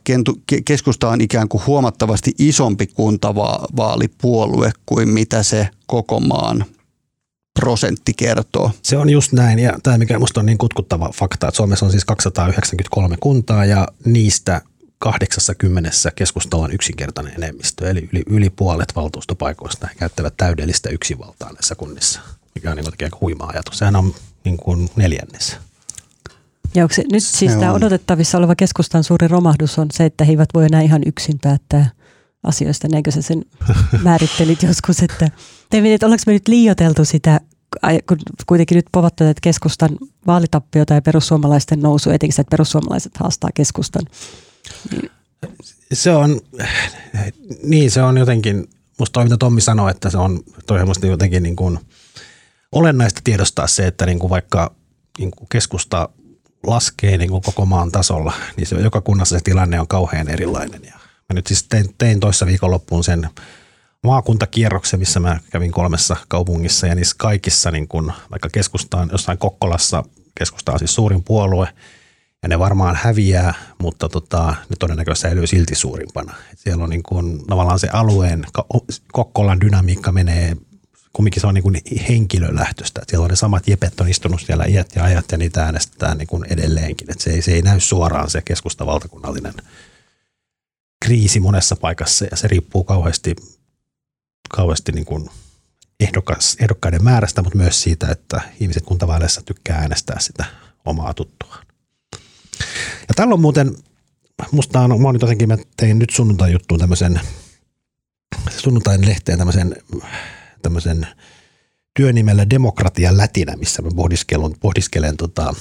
keskusta 0.65 1.09
on 1.09 1.21
ikään 1.21 1.49
kuin 1.49 1.67
huomattavasti 1.67 2.33
isompi 2.39 2.87
kuntavaalipuolue 2.87 4.73
kuin 4.87 5.09
mitä 5.09 5.43
se 5.43 5.69
koko 5.87 6.21
maan 6.21 6.65
prosentti 7.61 8.13
kertoo. 8.17 8.71
Se 8.83 8.97
on 8.97 9.11
just 9.11 9.33
näin 9.33 9.59
ja 9.59 9.73
tämä 9.83 9.99
mikä 9.99 10.15
minusta 10.15 10.41
on 10.41 10.47
niin 10.47 10.59
kutkuttava 10.59 11.11
fakta, 11.15 11.49
että 11.49 11.57
Suomessa 11.57 11.87
on 11.87 11.91
siis 11.91 12.05
293 12.05 13.17
kuntaa 13.21 13.65
ja 13.65 13.89
niistä 14.05 14.63
80 14.99 15.91
keskustalla 16.17 16.65
on 16.65 16.73
yksinkertainen 16.73 17.35
enemmistö, 17.35 17.91
eli 17.91 18.09
yli, 18.13 18.23
yli 18.27 18.51
puolet 18.51 18.97
valtuustopaikoista 18.97 19.89
käyttävät 19.99 20.35
täydellistä 20.37 20.89
yksinvaltaa 20.91 21.53
näissä 21.53 21.75
kunnissa, 21.75 22.21
mikä 22.55 22.71
on 22.71 22.77
niin 22.77 22.87
aika 23.03 23.19
huima 23.21 23.47
ajatus. 23.47 23.79
Sehän 23.79 23.97
on 23.97 24.15
niin 24.47 24.57
kuin 24.57 24.89
neljännes. 24.97 25.57
Ja 26.75 26.85
onko 26.85 26.95
se, 26.95 27.05
nyt 27.13 27.23
se 27.23 27.39
siis 27.39 27.53
on. 27.53 27.61
tämä 27.61 27.73
odotettavissa 27.73 28.39
oleva 28.39 28.55
keskustan 28.55 29.05
suuri 29.05 29.29
romahdus 29.29 29.79
on 29.79 29.87
se, 29.93 30.05
että 30.05 30.25
he 30.25 30.33
eivät 30.33 30.49
voi 30.55 30.65
enää 30.65 30.81
ihan 30.81 31.03
yksin 31.07 31.39
päättää 31.43 31.91
asioista, 32.43 32.89
näinkö 32.89 33.11
sä 33.11 33.23
sen 33.23 33.45
määrittelit 34.03 34.63
joskus, 34.63 35.03
että 35.03 35.31
te 35.71 35.95
että 35.95 36.07
ollaanko 36.07 36.23
me 36.27 36.33
nyt 36.33 36.49
liioteltu 36.49 37.05
sitä, 37.05 37.41
kun 38.09 38.19
kuitenkin 38.47 38.77
nyt 38.77 38.87
povattu, 38.93 39.25
että 39.25 39.41
keskustan 39.41 39.91
vaalitappiota 40.27 40.95
ja 40.95 41.03
perussuomalaisten 41.03 41.81
nousu, 41.81 42.11
etenkin 42.11 42.41
että 42.41 42.51
perussuomalaiset 42.51 43.17
haastaa 43.17 43.51
keskustan. 43.55 44.03
Se 45.93 46.11
on, 46.11 46.41
niin 47.63 47.91
se 47.91 48.03
on 48.03 48.19
jotenkin, 48.19 48.69
musta 48.99 49.13
toi 49.13 49.25
mitä 49.25 49.37
Tommi 49.37 49.61
sanoi, 49.61 49.91
että 49.91 50.11
se 50.11 50.19
on 50.19 50.41
toi 50.67 50.81
jotenkin 51.09 51.43
niin 51.43 51.57
kuin 51.57 51.79
olennaista 52.79 53.21
tiedostaa 53.25 53.67
se, 53.67 53.87
että 53.87 54.07
niin 54.07 54.19
kuin 54.19 54.31
vaikka 54.31 54.75
niin 55.19 55.31
kuin 55.31 55.49
keskusta 55.49 56.09
laskee 56.67 57.19
niin 57.19 57.31
kuin 57.31 57.43
koko 57.43 57.67
maan 57.67 57.93
tasolla, 57.93 58.33
niin 58.57 58.67
se, 58.67 58.77
joka 58.77 59.01
kunnassa 59.01 59.39
se 59.39 59.45
tilanne 59.45 59.81
on 59.81 59.89
kauhean 59.89 60.29
erilainen. 60.29 60.81
Ja 60.85 60.95
mä 60.95 61.35
nyt 61.35 61.47
siis 61.47 61.63
tein, 61.63 61.95
tein 61.99 62.21
toissa 62.21 62.47
viikonloppuun 62.47 63.05
sen 63.05 63.29
maakuntakierroksen, 64.05 65.01
missä 65.01 65.21
mä 65.21 65.41
kävin 65.51 65.73
kolmessa 65.73 66.17
kaupungissa 66.29 66.87
ja 66.87 66.95
niissä 66.95 67.17
kaikissa, 67.19 67.71
niin 67.71 67.89
kun, 67.89 68.13
vaikka 68.31 68.49
keskusta 68.53 68.97
on 68.97 69.09
jossain 69.13 69.39
Kokkolassa, 69.39 70.05
keskusta 70.39 70.73
on 70.73 70.79
siis 70.79 70.95
suurin 70.95 71.25
puolue 71.25 71.69
ja 72.43 72.49
ne 72.49 72.59
varmaan 72.59 72.97
häviää, 72.97 73.55
mutta 73.83 74.09
tota, 74.09 74.55
ne 74.69 74.77
todennäköisesti 74.79 75.29
säilyy 75.29 75.47
silti 75.47 75.75
suurimpana. 75.75 76.35
Et 76.53 76.59
siellä 76.59 76.85
on 76.85 76.91
niin 76.91 77.03
kun, 77.03 77.45
tavallaan 77.49 77.79
se 77.79 77.89
alueen, 77.93 78.45
Kokkolan 79.13 79.61
dynamiikka 79.61 80.13
menee, 80.13 80.57
kumminkin 81.17 81.41
se 81.41 81.47
on 81.47 81.55
niin 81.55 81.63
kuin 81.63 81.81
henkilölähtöistä. 82.09 83.03
Siellä 83.09 83.25
on 83.25 83.31
ne 83.31 83.37
samat 83.37 83.69
jepet 83.69 84.01
on 84.01 84.09
istunut 84.09 84.41
siellä 84.41 84.65
iät 84.65 84.93
ja 84.97 85.05
ajat 85.05 85.33
ja 85.33 85.39
niitä 85.39 85.65
äänestetään 85.65 86.19
niin 86.19 86.29
kuin 86.29 86.45
edelleenkin. 86.45 87.11
Et 87.11 87.21
se, 87.21 87.31
ei, 87.31 87.43
se 87.43 87.53
ei 87.53 87.63
näy 87.63 87.81
suoraan 87.81 88.31
se 88.31 88.43
keskustavaltakunnallinen 88.43 89.55
kriisi 91.05 91.41
monessa 91.41 91.77
paikassa 91.77 92.25
ja 92.31 92.37
se 92.37 92.49
riippuu 92.49 92.85
kauheasti 92.85 93.37
kauheasti 94.49 94.93
niin 94.93 95.05
kuin 95.05 95.31
ehdokas, 96.01 96.57
ehdokkaiden 96.61 97.05
määrästä, 97.05 97.43
mutta 97.43 97.59
myös 97.59 97.83
siitä, 97.83 98.09
että 98.11 98.41
ihmiset 98.61 98.85
kuntavaaleissa 98.85 99.43
tykkää 99.43 99.79
äänestää 99.79 100.21
sitä 100.21 100.45
omaa 100.85 101.15
tuttuaan. 101.15 101.67
Ja 103.09 103.15
tällä 103.17 103.35
on 103.35 103.41
muuten, 103.41 103.77
musta 104.51 104.81
on, 104.81 105.03
mä, 105.03 105.09
jotenkin, 105.21 105.49
mä 105.49 105.59
tein 105.77 105.99
nyt 105.99 106.11
sunnuntai 106.11 106.53
juttuun 106.53 106.81
tämmöisen, 106.81 107.21
sunnuntain 108.59 109.07
lehteen 109.07 109.39
tämmöisen, 109.39 109.77
tämmöisen 110.67 111.07
työnimellä 111.97 112.51
Demokratia 112.51 113.17
lätinä, 113.17 113.57
missä 113.57 113.83
mä 113.83 113.89
pohdiskelen, 113.97 114.55
pohdiskelen, 114.61 115.17
tota, 115.17 115.55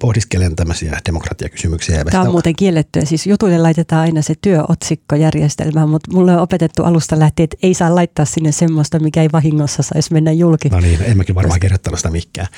pohdiskelen 0.00 0.56
tämmöisiä 0.56 0.98
demokratiakysymyksiä. 1.06 2.04
Tämä 2.04 2.22
on 2.22 2.30
muuten 2.30 2.56
kiellettyä. 2.56 3.04
Siis 3.04 3.26
jutuille 3.26 3.58
laitetaan 3.58 4.02
aina 4.02 4.22
se 4.22 4.34
työotsikko 4.42 5.16
järjestelmään, 5.16 5.88
mutta 5.88 6.12
mulle 6.12 6.36
on 6.36 6.42
opetettu 6.42 6.82
alusta 6.84 7.18
lähtien, 7.18 7.44
että 7.44 7.56
ei 7.62 7.74
saa 7.74 7.94
laittaa 7.94 8.24
sinne 8.24 8.52
semmoista, 8.52 8.98
mikä 8.98 9.22
ei 9.22 9.28
vahingossa 9.32 9.82
saisi 9.82 10.12
mennä 10.12 10.32
julki. 10.32 10.68
No 10.68 10.80
niin, 10.80 11.02
en 11.02 11.16
mäkin 11.16 11.34
varmaan 11.34 11.60
kirjoittanut 11.60 11.98
sitä 11.98 12.10
mikään. 12.10 12.48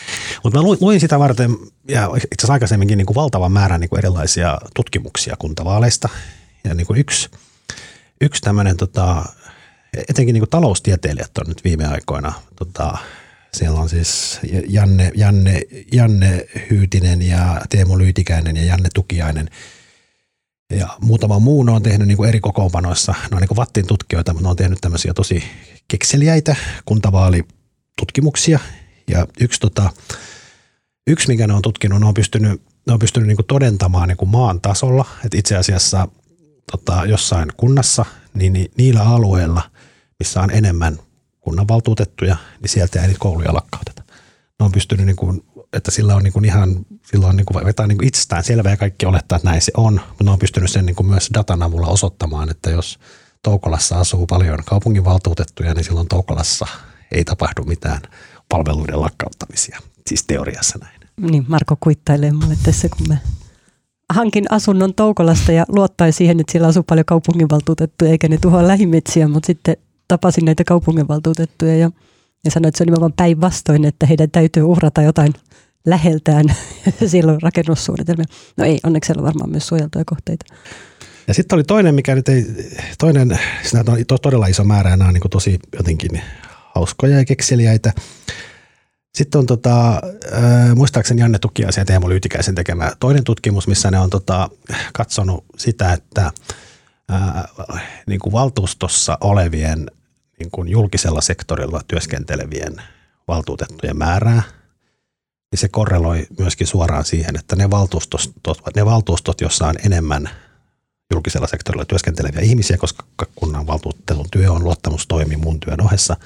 Mutta 0.44 0.58
mä 0.58 0.68
luin 0.80 1.00
sitä 1.00 1.18
varten, 1.18 1.50
ja 1.88 2.04
itse 2.14 2.28
asiassa 2.38 2.52
aikaisemminkin 2.52 2.98
niin 2.98 3.06
kuin 3.06 3.14
valtavan 3.14 3.52
määrän 3.52 3.80
niin 3.80 3.88
kuin 3.88 3.98
erilaisia 3.98 4.58
tutkimuksia 4.76 5.36
kuntavaaleista. 5.38 6.08
Ja 6.64 6.74
niin 6.74 6.86
kuin 6.86 7.00
yksi, 7.00 7.30
yksi 8.20 8.42
tämmöinen 8.42 8.76
tota, 8.76 9.24
etenkin 9.96 10.32
niin 10.32 10.40
kuin 10.40 10.50
taloustieteilijät 10.50 11.38
on 11.38 11.46
nyt 11.48 11.64
viime 11.64 11.86
aikoina, 11.86 12.32
tota, 12.56 12.98
siellä 13.54 13.80
on 13.80 13.88
siis 13.88 14.40
Janne, 14.68 15.12
Janne, 15.14 15.62
Janne 15.92 16.46
Hyytinen 16.70 17.22
ja 17.22 17.60
Teemu 17.70 17.98
Lyytikäinen 17.98 18.56
ja 18.56 18.64
Janne 18.64 18.88
Tukiainen. 18.94 19.50
Ja 20.70 20.88
muutama 21.00 21.38
muu 21.38 21.62
ne 21.62 21.72
on 21.72 21.82
tehnyt 21.82 22.08
niin 22.08 22.16
kuin 22.16 22.28
eri 22.28 22.40
kokoonpanoissa, 22.40 23.14
ne 23.30 23.34
on 23.36 23.40
niin 23.40 23.48
kuin 23.48 23.56
Vattin 23.56 23.86
tutkijoita, 23.86 24.32
mutta 24.32 24.46
ne 24.46 24.50
on 24.50 24.56
tehnyt 24.56 24.78
tämmöisiä 24.80 25.14
tosi 25.14 25.44
kekseliäitä 25.88 26.56
kuntavaalitutkimuksia. 26.84 28.58
Ja 29.08 29.26
yksi, 29.40 29.60
tota, 29.60 29.90
yksi 31.06 31.28
mikä 31.28 31.46
ne 31.46 31.54
on 31.54 31.62
tutkinut, 31.62 32.00
ne 32.00 32.06
on 32.06 32.14
pystynyt, 32.14 32.62
ne 32.86 32.92
on 32.92 32.98
pystynyt 32.98 33.26
niin 33.26 33.36
kuin 33.36 33.46
todentamaan 33.46 34.08
niin 34.08 34.16
kuin 34.16 34.28
maan 34.28 34.60
tasolla, 34.60 35.04
että 35.24 35.38
itse 35.38 35.56
asiassa 35.56 36.08
tota, 36.70 37.04
jossain 37.06 37.48
kunnassa, 37.56 38.04
niin 38.34 38.70
niillä 38.76 39.02
alueilla– 39.02 39.62
missä 40.18 40.40
on 40.40 40.50
enemmän 40.50 40.98
kunnanvaltuutettuja, 41.40 42.36
niin 42.60 42.68
sieltä 42.68 43.00
ei 43.00 43.06
niitä 43.06 43.20
kouluja 43.20 43.54
lakkauteta. 43.54 44.02
Ne 44.60 44.64
on 44.64 44.72
pystynyt, 44.72 45.06
niin 45.06 45.16
kuin, 45.16 45.44
että 45.72 45.90
sillä 45.90 46.16
on 46.16 46.22
niin 46.22 46.32
kuin 46.32 46.44
ihan 46.44 46.86
sillä 47.06 47.26
on 47.26 47.36
niin 47.36 47.46
kuin, 47.46 47.64
vetää 47.64 47.86
niin 47.86 47.98
kuin 47.98 48.08
itsestään 48.08 48.44
selvää 48.44 48.72
ja 48.72 48.76
kaikki 48.76 49.06
olettaa, 49.06 49.36
että 49.36 49.48
näin 49.48 49.62
se 49.62 49.72
on. 49.76 50.00
Mutta 50.08 50.24
ne 50.24 50.30
on 50.30 50.38
pystynyt 50.38 50.70
sen 50.70 50.86
niin 50.86 50.96
kuin 50.96 51.06
myös 51.06 51.30
datan 51.34 51.62
avulla 51.62 51.86
osoittamaan, 51.86 52.50
että 52.50 52.70
jos 52.70 52.98
Toukolassa 53.42 54.00
asuu 54.00 54.26
paljon 54.26 54.58
kaupunginvaltuutettuja, 54.66 55.74
niin 55.74 55.84
silloin 55.84 56.08
Toukolassa 56.08 56.66
ei 57.12 57.24
tapahdu 57.24 57.64
mitään 57.64 58.02
palveluiden 58.48 59.00
lakkauttamisia. 59.00 59.78
Siis 60.06 60.24
teoriassa 60.24 60.78
näin. 60.78 61.00
Niin, 61.20 61.44
Marko 61.48 61.76
kuittailee 61.80 62.32
mulle 62.32 62.56
tässä, 62.62 62.88
kun 62.88 63.08
mä 63.08 63.16
hankin 64.12 64.44
asunnon 64.50 64.94
Toukolasta 64.94 65.52
ja 65.52 65.64
luottai 65.68 66.12
siihen, 66.12 66.40
että 66.40 66.52
siellä 66.52 66.68
asuu 66.68 66.82
paljon 66.82 67.04
kaupunginvaltuutettuja 67.04 68.10
eikä 68.10 68.28
ne 68.28 68.38
tuhoa 68.38 68.68
lähimetsiä, 68.68 69.28
mutta 69.28 69.46
sitten 69.46 69.76
tapasin 70.12 70.44
näitä 70.44 70.64
kaupunginvaltuutettuja 70.64 71.76
ja, 71.76 71.90
ja 72.44 72.50
sanoin, 72.50 72.68
että 72.68 72.78
se 72.78 72.84
on 72.84 72.86
nimenomaan 72.86 73.12
päinvastoin, 73.12 73.84
että 73.84 74.06
heidän 74.06 74.30
täytyy 74.30 74.62
uhrata 74.62 75.02
jotain 75.02 75.32
läheltään. 75.86 76.46
siellä 77.06 77.32
on 77.32 77.42
rakennussuunnitelmia. 77.42 78.24
No 78.56 78.64
ei, 78.64 78.80
onneksi 78.84 79.06
siellä 79.06 79.20
on 79.20 79.26
varmaan 79.26 79.50
myös 79.50 79.66
suojeltuja 79.66 80.04
kohteita. 80.06 80.44
Ja 81.28 81.34
sitten 81.34 81.56
oli 81.56 81.64
toinen, 81.64 81.94
mikä 81.94 82.14
nyt 82.14 82.28
ei, 82.28 82.46
toinen, 82.98 83.38
siinä 83.62 83.84
on 83.90 84.18
todella 84.22 84.46
iso 84.46 84.64
määrä 84.64 84.90
ja 84.90 84.96
nämä 84.96 85.08
on 85.08 85.14
niin 85.14 85.30
tosi 85.30 85.58
jotenkin 85.76 86.22
hauskoja 86.74 87.18
ja 87.18 87.24
kekseliäitä. 87.24 87.92
Sitten 89.14 89.38
on 89.38 89.46
tota, 89.46 89.90
äh, 89.92 90.74
muistaakseni 90.74 91.20
Janne 91.20 91.38
Tukiaisen 91.38 91.82
ja 91.82 91.86
Teemu 91.86 92.08
Lyytikäisen 92.08 92.54
tekemä 92.54 92.92
toinen 93.00 93.24
tutkimus, 93.24 93.68
missä 93.68 93.90
ne 93.90 93.98
on 93.98 94.10
tota, 94.10 94.50
katsonut 94.92 95.44
sitä, 95.56 95.92
että 95.92 96.32
äh, 97.12 97.82
niin 98.06 98.20
kuin 98.20 98.32
valtuustossa 98.32 99.18
olevien 99.20 99.90
niin 100.42 100.50
kuin 100.50 100.68
julkisella 100.68 101.20
sektorilla 101.20 101.80
työskentelevien 101.88 102.82
valtuutettujen 103.28 103.96
määrää, 103.96 104.42
niin 105.50 105.58
se 105.58 105.68
korreloi 105.68 106.26
myöskin 106.38 106.66
suoraan 106.66 107.04
siihen, 107.04 107.36
että 107.36 107.56
ne 107.56 107.70
valtuustot, 107.70 108.32
ne 108.76 108.84
valtuustot 108.84 109.40
joissa 109.40 109.66
on 109.66 109.74
enemmän 109.84 110.30
julkisella 111.14 111.46
sektorilla 111.46 111.84
työskenteleviä 111.84 112.40
ihmisiä, 112.40 112.76
koska 112.76 113.04
kunnan 113.34 113.66
valtuutetun 113.66 114.30
työ 114.30 114.52
on 114.52 114.64
luottamustoimi 114.64 115.36
mun 115.36 115.60
työn 115.60 115.80
ohessa, 115.80 116.16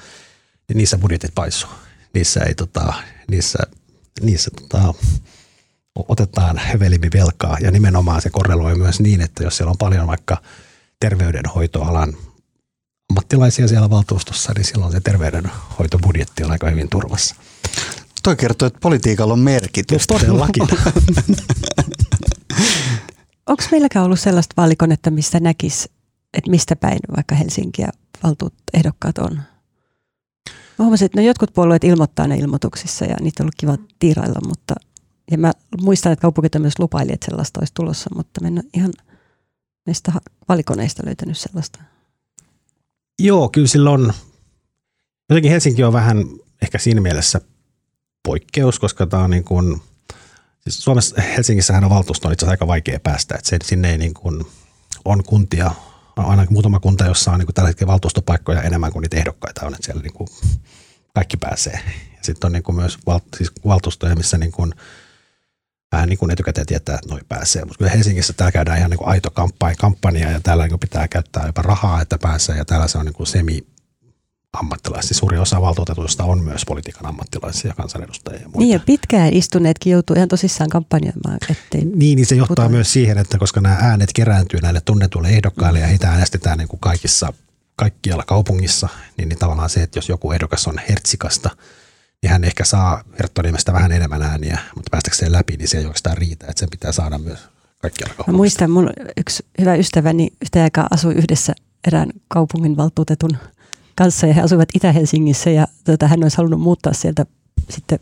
niin 0.69 0.77
niissä 0.77 0.97
budjetit 0.97 1.35
paisuu. 1.35 1.69
Niissä, 2.13 2.39
ei, 2.39 2.55
tota, 2.55 2.93
niissä, 3.27 3.59
niissä 4.21 4.51
tota, 4.61 4.93
otetaan 5.95 6.57
hövelimmin 6.57 7.11
velkaa. 7.13 7.57
Ja 7.61 7.71
nimenomaan 7.71 8.21
se 8.21 8.29
korreloi 8.29 8.75
myös 8.75 8.99
niin, 8.99 9.21
että 9.21 9.43
jos 9.43 9.57
siellä 9.57 9.71
on 9.71 9.77
paljon 9.77 10.07
vaikka 10.07 10.37
terveydenhoitoalan 10.99 12.17
ammattilaisia 13.17 13.67
siellä 13.67 13.89
valtuustossa, 13.89 14.53
niin 14.55 14.65
silloin 14.65 14.91
se 14.91 14.99
terveydenhoitobudjetti 14.99 16.43
on 16.43 16.51
aika 16.51 16.69
hyvin 16.69 16.89
turvassa. 16.89 17.35
Toi 18.23 18.35
kertoo, 18.35 18.67
että 18.67 18.79
politiikalla 18.79 19.33
on 19.33 19.39
merkitystä. 19.39 20.13
Todellakin. 20.13 20.63
Onko 23.49 23.63
meilläkään 23.71 24.05
ollut 24.05 24.19
sellaista 24.19 24.53
vaalikonetta, 24.57 25.11
missä 25.11 25.39
näkisi, 25.39 25.91
että 26.33 26.51
mistä 26.51 26.75
päin 26.75 26.99
vaikka 27.15 27.35
Helsinkiä 27.35 27.89
valtuut 28.23 28.53
ehdokkaat 28.73 29.17
on? 29.17 29.35
Mä 30.79 30.83
huomasin, 30.83 31.05
että 31.05 31.21
no 31.21 31.25
jotkut 31.25 31.53
puolueet 31.53 31.83
ilmoittaa 31.83 32.27
ne 32.27 32.35
ilmoituksissa 32.35 33.05
ja 33.05 33.15
niitä 33.21 33.43
on 33.43 33.45
ollut 33.45 33.55
kiva 33.57 33.77
tiirailla, 33.99 34.39
mutta 34.47 34.75
ja 35.31 35.37
mä 35.37 35.51
muistan, 35.81 36.11
että 36.11 36.21
kaupungit 36.21 36.55
myös 36.59 36.79
lupaili, 36.79 37.11
että 37.13 37.25
sellaista 37.25 37.59
olisi 37.59 37.73
tulossa, 37.73 38.09
mutta 38.15 38.41
mä 38.41 38.47
en 38.47 38.63
ihan 38.73 38.93
näistä 39.85 40.11
valikoneista 40.49 41.05
löytänyt 41.05 41.37
sellaista. 41.37 41.79
Joo, 43.19 43.49
kyllä 43.49 43.67
sillä 43.67 43.89
on. 43.89 44.13
Jotenkin 45.29 45.51
Helsinki 45.51 45.83
on 45.83 45.93
vähän 45.93 46.25
ehkä 46.61 46.77
siinä 46.77 47.01
mielessä 47.01 47.41
poikkeus, 48.23 48.79
koska 48.79 49.05
tämä 49.05 49.23
on 49.23 49.29
niin 49.29 49.43
kuin, 49.43 49.81
siis 50.59 50.79
Suomessa 50.79 51.21
Helsingissähän 51.21 51.83
on 51.83 51.89
valtuusto 51.89 52.27
on 52.27 52.33
itse 52.33 52.45
asiassa 52.45 52.51
aika 52.51 52.67
vaikea 52.67 52.99
päästä, 52.99 53.35
että 53.35 53.67
sinne 53.67 53.91
ei 53.91 53.97
niin 53.97 54.13
kuin, 54.13 54.45
on 55.05 55.23
kuntia 55.23 55.71
aina 56.15 56.45
muutama 56.49 56.79
kunta, 56.79 57.05
jossa 57.05 57.31
on 57.31 57.39
niin 57.39 57.47
kuin 57.47 57.53
tällä 57.53 57.67
hetkellä 57.67 57.91
valtuustopaikkoja 57.91 58.61
enemmän 58.61 58.91
kuin 58.91 59.01
niitä 59.01 59.17
ehdokkaita 59.17 59.65
on, 59.65 59.73
että 59.73 59.85
siellä 59.85 60.01
niin 60.01 60.13
kuin 60.13 60.27
kaikki 61.13 61.37
pääsee. 61.37 61.79
Ja 62.17 62.19
sitten 62.21 62.47
on 62.47 62.51
niin 62.51 62.63
kuin 62.63 62.75
myös 62.75 62.97
val, 63.05 63.19
siis 63.37 63.51
valtuustoja, 63.65 64.15
missä 64.15 64.37
niin 64.37 64.51
kuin, 64.51 64.73
vähän 65.91 66.09
niin 66.09 66.17
kuin 66.17 66.31
etukäteen 66.31 66.67
tietää, 66.67 66.95
että 66.95 67.09
noi 67.09 67.21
pääsee. 67.29 67.65
Mutta 67.65 67.77
kyllä 67.77 67.91
Helsingissä 67.91 68.33
täällä 68.33 68.51
käydään 68.51 68.77
ihan 68.77 68.89
niin 68.91 68.97
kuin 68.97 69.07
aito 69.07 69.29
kampanja 69.77 70.31
ja 70.31 70.41
täällä 70.41 70.67
niin 70.67 70.79
pitää 70.79 71.07
käyttää 71.07 71.45
jopa 71.45 71.61
rahaa, 71.61 72.01
että 72.01 72.17
pääsee. 72.17 72.57
Ja 72.57 72.65
täällä 72.65 72.87
se 72.87 72.97
on 72.97 73.05
niin 73.05 73.13
kuin 73.13 73.27
semi 73.27 73.67
ammattilaisia. 74.53 75.17
Suuri 75.17 75.37
osa 75.37 75.61
valtuutetuista 75.61 76.23
on 76.23 76.43
myös 76.43 76.65
politiikan 76.65 77.05
ammattilaisia 77.05 77.73
kansanedustajia 77.73 78.41
ja 78.41 78.45
muita. 78.45 78.59
Niin 78.59 78.73
ja 78.73 78.79
pitkään 78.79 79.33
istuneetkin 79.33 79.91
joutuu 79.91 80.15
ihan 80.15 80.27
tosissaan 80.27 80.69
kampanjoimaan. 80.69 81.37
Ettei 81.49 81.85
niin, 81.85 82.15
niin 82.15 82.25
se 82.25 82.35
johtaa 82.35 82.55
puhuta. 82.55 82.69
myös 82.69 82.93
siihen, 82.93 83.17
että 83.17 83.37
koska 83.37 83.61
nämä 83.61 83.77
äänet 83.81 84.09
kerääntyy 84.13 84.61
näille 84.61 84.81
tunnetuille 84.85 85.29
ehdokkaille 85.29 85.79
ja 85.79 85.87
heitä 85.87 86.09
äänestetään 86.09 86.57
niin 86.57 86.67
kuin 86.67 86.79
kaikissa, 86.79 87.33
kaikkialla 87.75 88.23
kaupungissa, 88.23 88.89
niin, 89.17 89.29
niin 89.29 89.39
tavallaan 89.39 89.69
se, 89.69 89.83
että 89.83 89.97
jos 89.97 90.09
joku 90.09 90.31
ehdokas 90.31 90.67
on 90.67 90.81
hertsikasta, 90.89 91.49
niin 92.23 92.31
hän 92.31 92.43
ehkä 92.43 92.65
saa 92.65 93.03
Herttonimestä 93.19 93.73
vähän 93.73 93.91
enemmän 93.91 94.21
ääniä, 94.21 94.59
mutta 94.75 94.89
päästäkseen 94.91 95.31
läpi, 95.31 95.57
niin 95.57 95.67
se 95.67 95.77
ei 95.77 95.85
oikeastaan 95.85 96.17
riitä, 96.17 96.45
että 96.49 96.59
sen 96.59 96.69
pitää 96.69 96.91
saada 96.91 97.17
myös 97.17 97.39
kaikkialla 97.81 98.13
kaupungissa. 98.13 98.31
Mä 98.31 98.37
muistan, 98.37 98.71
mun 98.71 98.89
yksi 99.17 99.45
hyvä 99.59 99.75
ystäväni 99.75 100.29
yhtä 100.41 100.63
aikaa 100.63 100.87
asui 100.91 101.13
yhdessä 101.13 101.53
erään 101.87 102.09
kaupungin 102.27 102.77
valtuutetun 102.77 103.37
kanssa 103.95 104.27
ja 104.27 104.33
he 104.33 104.41
asuivat 104.41 104.69
Itä-Helsingissä 104.73 105.49
ja 105.49 105.67
tota, 105.83 106.07
hän 106.07 106.23
olisi 106.23 106.37
halunnut 106.37 106.61
muuttaa 106.61 106.93
sieltä 106.93 107.25
sitten 107.69 107.99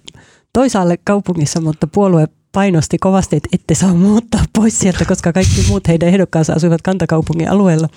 toisaalle 0.54 0.98
kaupungissa, 1.04 1.62
mutta 1.62 1.88
puolue 1.88 2.28
painosti 2.52 2.98
kovasti, 2.98 3.36
että 3.36 3.50
ette 3.54 3.76
saa 3.76 3.94
muuttaa 3.94 4.46
pois 4.58 4.80
sieltä, 4.80 5.06
koska 5.06 5.34
kaikki 5.34 5.66
muut 5.68 5.88
heidän 5.88 6.10
ehdokkaansa 6.10 6.54
asuivat 6.54 6.82
kantakaupungin 6.82 7.50
alueella. 7.50 7.90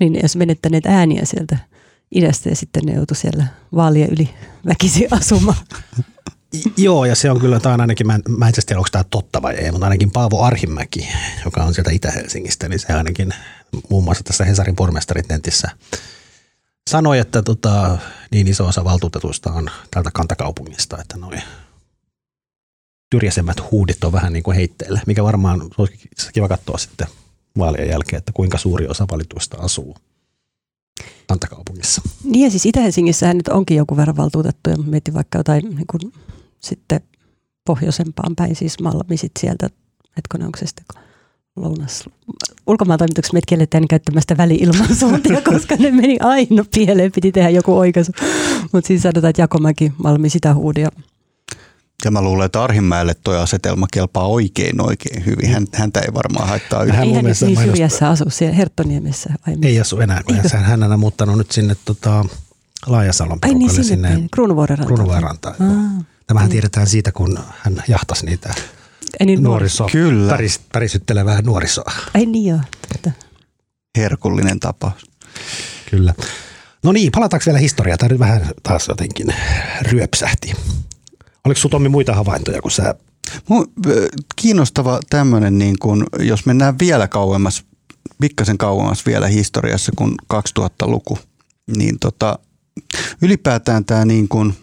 Niin 0.00 0.18
jos 0.22 0.36
menettäneet 0.36 0.86
ääniä 0.86 1.24
sieltä 1.24 1.58
idästä 2.14 2.48
ja 2.48 2.56
sitten 2.56 2.84
ne 2.84 2.92
joutu 2.92 3.14
siellä 3.14 3.46
vaalia 3.74 4.06
yli 4.10 4.30
väkisin 4.66 5.08
asumaan. 5.10 5.58
Joo, 6.76 7.04
ja 7.04 7.14
se 7.14 7.30
on 7.30 7.40
kyllä, 7.40 7.60
tämä 7.60 7.74
on 7.74 7.80
ainakin, 7.80 8.06
mä 8.06 8.14
en, 8.14 8.22
mä 8.28 8.48
en 8.48 8.52
tiedä, 8.66 8.78
onko 8.78 8.88
tämä 8.92 9.04
totta 9.04 9.42
vai 9.42 9.54
ei, 9.54 9.72
mutta 9.72 9.86
ainakin 9.86 10.10
Paavo 10.10 10.42
Arhimäki, 10.42 11.08
joka 11.44 11.64
on 11.64 11.74
sieltä 11.74 11.90
Itä-Helsingistä, 11.90 12.68
niin 12.68 12.80
se 12.80 12.92
ainakin 12.92 13.34
muun 13.90 14.04
muassa 14.04 14.24
tässä 14.24 14.44
Hesarin 14.44 14.76
pormestarit 14.76 15.28
netissä 15.28 15.70
sanoi, 16.90 17.18
että 17.18 17.42
tota, 17.42 17.98
niin 18.30 18.48
iso 18.48 18.66
osa 18.66 18.84
valtuutetuista 18.84 19.52
on 19.52 19.70
täältä 19.90 20.10
kantakaupungista, 20.14 20.98
että 21.00 21.16
noin 21.16 21.42
syrjäisemmät 23.14 23.70
huudit 23.70 24.04
on 24.04 24.12
vähän 24.12 24.32
niin 24.32 24.42
kuin 24.42 24.56
heitteillä, 24.56 25.00
mikä 25.06 25.24
varmaan 25.24 25.62
olisi 25.78 26.08
kiva 26.32 26.48
katsoa 26.48 26.78
sitten 26.78 27.06
vaalien 27.58 27.88
jälkeen, 27.88 28.18
että 28.18 28.32
kuinka 28.32 28.58
suuri 28.58 28.88
osa 28.88 29.06
valituista 29.10 29.56
asuu 29.56 29.96
kantakaupungissa. 31.28 32.02
Niin 32.24 32.44
ja 32.44 32.50
siis 32.50 32.66
Itä-Helsingissähän 32.66 33.36
nyt 33.36 33.48
onkin 33.48 33.76
joku 33.76 33.96
verran 33.96 34.16
valtuutettuja, 34.16 34.76
mietin 34.76 35.14
vaikka 35.14 35.38
jotain 35.38 35.64
niin 35.64 35.86
kuin, 35.90 36.12
sitten 36.60 37.00
pohjoisempaan 37.66 38.36
päin, 38.36 38.56
siis 38.56 38.80
Malmi 38.80 39.16
sit 39.16 39.32
sieltä, 39.38 39.68
hetkonen 40.16 40.46
onko 40.46 40.58
se 40.58 40.66
sitten 40.66 41.02
lounas, 41.56 42.04
ulkomaan 42.66 42.98
toimituksessa 42.98 43.32
meitä 43.32 43.46
kielletään 43.48 43.88
käyttämästä 43.88 44.36
väli-ilmansuuntia, 44.36 45.40
koska 45.52 45.76
ne 45.76 45.90
meni 45.90 46.16
aina 46.20 46.64
pieleen, 46.74 47.12
piti 47.12 47.32
tehdä 47.32 47.50
joku 47.50 47.78
oikaisu. 47.78 48.12
Mutta 48.72 48.88
siis 48.88 49.02
sanotaan, 49.02 49.30
että 49.30 49.42
Jakomäki, 49.42 49.92
Malmi, 50.02 50.30
sitä 50.30 50.54
huudia. 50.54 50.88
Ja 52.04 52.10
mä 52.10 52.22
luulen, 52.22 52.46
että 52.46 52.62
Arhimäelle 52.62 53.14
toi 53.24 53.38
asetelma 53.38 53.86
kelpaa 53.92 54.26
oikein 54.26 54.80
oikein 54.80 55.26
hyvin. 55.26 55.52
Hän, 55.52 55.66
häntä 55.74 56.00
ei 56.00 56.14
varmaan 56.14 56.48
haittaa 56.48 56.82
yhtään. 56.82 56.98
Hän 57.06 57.14
hän 57.14 57.24
nyt 57.24 57.40
niin 57.40 57.54
mainostaa- 57.54 57.64
syrjässä 57.74 58.08
asu 58.08 58.24
siellä 58.28 58.54
Herttoniemessä. 58.56 59.30
Ai, 59.46 59.54
Ei 59.62 59.80
asu 59.80 60.00
enää, 60.00 60.22
kun 60.22 60.36
hän, 60.52 60.64
hän 60.64 60.82
on 60.92 61.00
muuttanut 61.00 61.38
nyt 61.38 61.50
sinne 61.50 61.76
tota, 61.84 62.24
Laajasalon 62.86 63.38
ai 63.42 63.48
niin 63.48 63.58
perukalle 63.58 63.84
sinne, 63.84 64.08
sinne 64.14 64.28
Kruunuvuoren 64.32 64.78
rantaan. 64.78 64.86
Kruunuvuoren 64.94 65.22
rantaan. 65.22 65.54
Aa. 65.60 66.04
Tämähän 66.26 66.50
tiedetään 66.50 66.86
siitä, 66.86 67.12
kun 67.12 67.38
hän 67.58 67.82
jahtasi 67.88 68.26
niitä 68.26 68.54
Ei 69.20 69.26
niin, 69.26 69.42
nuoriso, 69.42 69.88
Kyllä. 69.92 70.30
Päris, 70.30 70.60
pärisyttelevää 70.72 71.42
nuorisoa. 71.42 71.92
Ai 72.14 72.26
niin 72.26 72.46
joo. 72.50 72.60
Totta. 72.92 73.10
Herkullinen 73.98 74.60
tapaus. 74.60 75.06
Kyllä. 75.90 76.14
No 76.84 76.92
niin, 76.92 77.12
palataanko 77.12 77.42
vielä 77.46 77.58
historiaa? 77.58 77.96
Tämä 77.98 78.08
nyt 78.08 78.18
vähän 78.18 78.50
taas 78.62 78.88
jotenkin 78.88 79.26
ryöpsähti. 79.82 80.52
Oliko 81.44 81.60
sinulla 81.60 81.88
muita 81.88 82.14
havaintoja, 82.14 82.62
kun 82.62 82.70
sä... 82.70 82.94
Kiinnostava 84.36 85.00
tämmöinen, 85.10 85.58
niin 85.58 85.78
kun, 85.78 86.06
jos 86.18 86.46
mennään 86.46 86.78
vielä 86.78 87.08
kauemmas, 87.08 87.64
pikkasen 88.20 88.58
kauemmas 88.58 89.06
vielä 89.06 89.26
historiassa 89.26 89.92
kuin 89.96 90.14
2000-luku, 90.34 91.18
niin 91.76 91.98
tota, 91.98 92.38
ylipäätään 93.22 93.84
tämä 93.84 94.04
niin 94.04 94.28
kun 94.28 94.54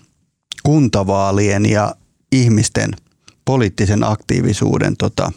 kuntavaalien 0.64 1.66
ja 1.66 1.96
ihmisten 2.32 2.92
poliittisen 3.46 4.04
aktiivisuuden 4.04 4.98
tota, 4.98 5.32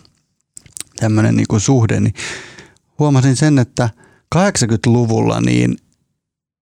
tämmöinen 0.97 1.37
niin 1.37 1.61
suhde, 1.61 2.01
niin 2.01 2.15
huomasin 2.99 3.37
sen, 3.37 3.59
että 3.59 3.91
80-luvulla 4.35 5.41
niin 5.41 5.77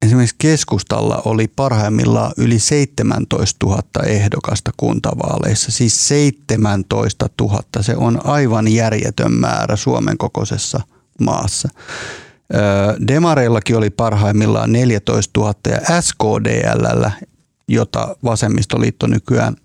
esimerkiksi 0.02 0.36
keskustalla 0.38 1.22
oli 1.24 1.48
parhaimmillaan 1.48 2.32
yli 2.36 2.58
17 2.58 3.66
000 3.66 3.82
ehdokasta 4.06 4.70
kuntavaaleissa. 4.76 5.70
Siis 5.70 6.08
17 6.08 7.28
000. 7.40 7.62
Se 7.80 7.96
on 7.96 8.20
aivan 8.26 8.68
järjetön 8.68 9.32
määrä 9.32 9.76
Suomen 9.76 10.18
kokoisessa 10.18 10.80
maassa. 11.20 11.68
Demareillakin 13.08 13.76
oli 13.76 13.90
parhaimmillaan 13.90 14.72
14 14.72 15.40
000 15.40 15.54
ja 15.68 16.00
SKDLllä, 16.00 17.10
jota 17.68 18.16
vasemmistoliitto 18.24 19.06
nykyään 19.06 19.56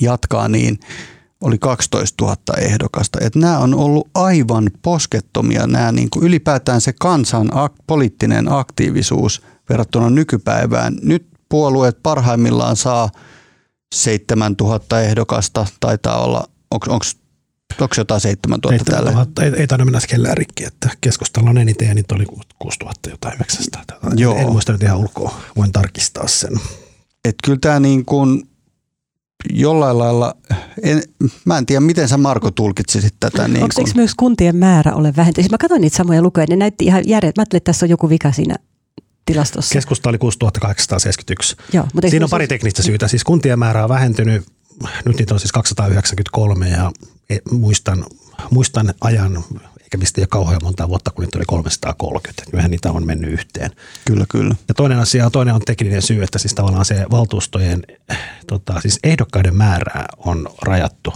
jatkaa, 0.00 0.48
niin 0.48 0.78
oli 1.40 1.58
12 1.58 2.24
000 2.24 2.36
ehdokasta. 2.58 3.18
Et 3.22 3.36
nämä 3.36 3.58
on 3.58 3.74
ollut 3.74 4.08
aivan 4.14 4.70
poskettomia, 4.82 5.66
nämä 5.66 5.92
niin 5.92 6.10
kuin 6.10 6.24
ylipäätään 6.24 6.80
se 6.80 6.92
kansan 7.00 7.50
ak- 7.50 7.82
poliittinen 7.86 8.52
aktiivisuus 8.52 9.42
verrattuna 9.68 10.10
nykypäivään. 10.10 10.96
Nyt 11.02 11.26
puolueet 11.48 12.02
parhaimmillaan 12.02 12.76
saa 12.76 13.10
7 13.94 14.54
000 14.60 15.00
ehdokasta, 15.00 15.66
taitaa 15.80 16.24
olla, 16.24 16.44
onko 16.70 16.86
jotain 17.96 18.20
7 18.20 18.58
000 18.64 18.78
tällä? 18.78 19.10
7000, 19.10 19.44
ei, 19.44 19.52
ei 19.56 19.66
taida 19.66 19.84
mennä 19.84 20.00
kellään 20.08 20.36
rikki, 20.36 20.64
että 20.64 20.90
keskustalla 21.00 21.50
on 21.50 21.58
eniten 21.58 21.88
ja 21.88 21.94
niitä 21.94 22.14
oli 22.14 22.26
6000 22.58 23.10
jotain 23.10 23.34
900. 23.34 23.84
Joo. 24.16 24.36
En 24.36 24.52
muista 24.52 24.72
nyt 24.72 24.82
ihan 24.82 24.98
ulkoa, 24.98 25.34
voin 25.56 25.72
tarkistaa 25.72 26.28
sen. 26.28 26.60
Et 27.24 27.34
kyllä 27.44 27.58
tämä 27.60 27.80
niin 27.80 28.04
kuin 28.04 28.48
jollain 29.52 29.98
lailla, 29.98 30.34
en, 30.82 31.02
mä 31.44 31.58
en 31.58 31.66
tiedä 31.66 31.80
miten 31.80 32.08
sä 32.08 32.18
Marko 32.18 32.50
tulkitsisit 32.50 33.14
tätä. 33.20 33.48
Niin 33.48 33.62
Onko 33.62 33.74
eikö 33.78 33.90
myös 33.94 34.14
kuntien 34.14 34.56
määrä 34.56 34.94
ole 34.94 35.12
vähentynyt? 35.16 35.44
Siis 35.44 35.50
mä 35.50 35.58
katsoin 35.58 35.80
niitä 35.80 35.96
samoja 35.96 36.22
lukuja, 36.22 36.46
ne 36.48 36.56
näytti 36.56 36.84
ihan 36.84 37.08
järjet. 37.08 37.36
Mä 37.36 37.40
ajattelin, 37.40 37.58
että 37.58 37.68
tässä 37.68 37.86
on 37.86 37.90
joku 37.90 38.08
vika 38.08 38.32
siinä 38.32 38.56
tilastossa. 39.24 39.72
Keskusta 39.72 40.08
oli 40.08 40.18
6871. 40.18 41.56
Joo, 41.72 41.86
mutta 41.94 42.10
Siinä 42.10 42.24
on 42.24 42.30
pari 42.30 42.48
teknistä 42.48 42.82
syytä. 42.82 43.08
Siis 43.08 43.24
kuntien 43.24 43.58
määrä 43.58 43.82
on 43.82 43.88
vähentynyt, 43.88 44.46
nyt 45.04 45.18
niitä 45.18 45.34
on 45.34 45.40
siis 45.40 45.52
293 45.52 46.68
ja 46.68 46.92
e- 47.30 47.38
muistan, 47.50 48.04
muistan 48.50 48.94
ajan, 49.00 49.44
eikä 49.88 49.96
mistä 49.98 50.20
ole 50.20 50.26
kauhean 50.26 50.60
monta 50.64 50.88
vuotta, 50.88 51.10
kun 51.10 51.24
niitä 51.24 51.38
oli 51.38 51.44
330. 51.46 52.42
Kyllähän 52.50 52.70
niitä 52.70 52.92
on 52.92 53.06
mennyt 53.06 53.32
yhteen. 53.32 53.70
kyllä, 54.04 54.26
kyllä. 54.28 54.54
Ja 54.68 54.74
toinen 54.74 54.98
asia, 54.98 55.30
toinen 55.30 55.54
on 55.54 55.60
tekninen 55.60 56.02
syy, 56.02 56.22
että 56.22 56.38
siis 56.38 56.54
tavallaan 56.54 56.84
se 56.84 57.06
valtuustojen, 57.10 57.82
tota, 58.46 58.80
siis 58.80 58.98
ehdokkaiden 59.04 59.56
määrää 59.56 60.06
on 60.16 60.48
rajattu 60.62 61.12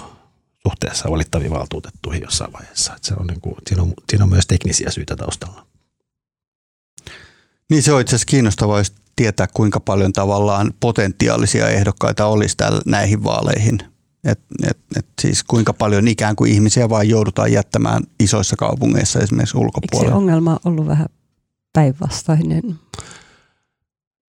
suhteessa 0.63 1.11
valittaviin 1.11 1.51
valtuutettuihin 1.51 2.23
jossain 2.23 2.53
vaiheessa. 2.53 2.93
Että 2.97 3.09
se 3.09 3.15
on 3.21 3.27
niin 3.27 3.41
kuin, 3.41 3.55
siinä, 3.69 3.83
on, 3.83 3.95
siinä 4.11 4.25
on 4.25 4.31
myös 4.31 4.47
teknisiä 4.47 4.91
syitä 4.91 5.17
taustalla. 5.17 5.67
Niin 7.71 7.83
se 7.83 7.93
on 7.93 8.01
itse 8.01 8.17
asiassa 8.17 8.31
kiinnostavaa, 8.31 8.79
jos 8.79 8.93
tietää 9.17 9.47
kuinka 9.55 9.81
paljon 9.81 10.13
tavallaan 10.13 10.75
potentiaalisia 10.81 11.69
ehdokkaita 11.69 12.27
olisi 12.27 12.57
täällä 12.57 12.81
näihin 12.87 13.25
vaaleihin. 13.25 13.92
Et, 14.25 14.41
et, 14.71 14.79
et 14.97 15.07
siis 15.21 15.45
kuinka 15.45 15.73
paljon 15.73 16.09
ikään 16.09 16.37
kuin 16.37 16.53
ihmisiä 16.53 16.89
vaan 16.89 17.09
joudutaan 17.09 17.53
jättämään 17.53 18.03
isoissa 18.21 18.57
kaupungeissa 18.57 19.19
esimerkiksi 19.21 19.57
Eikö 19.57 19.59
se 19.59 19.65
ulkopuolella. 19.65 20.17
ongelma 20.17 20.61
ollut 20.65 20.87
vähän 20.87 21.09
päinvastainen? 21.73 22.63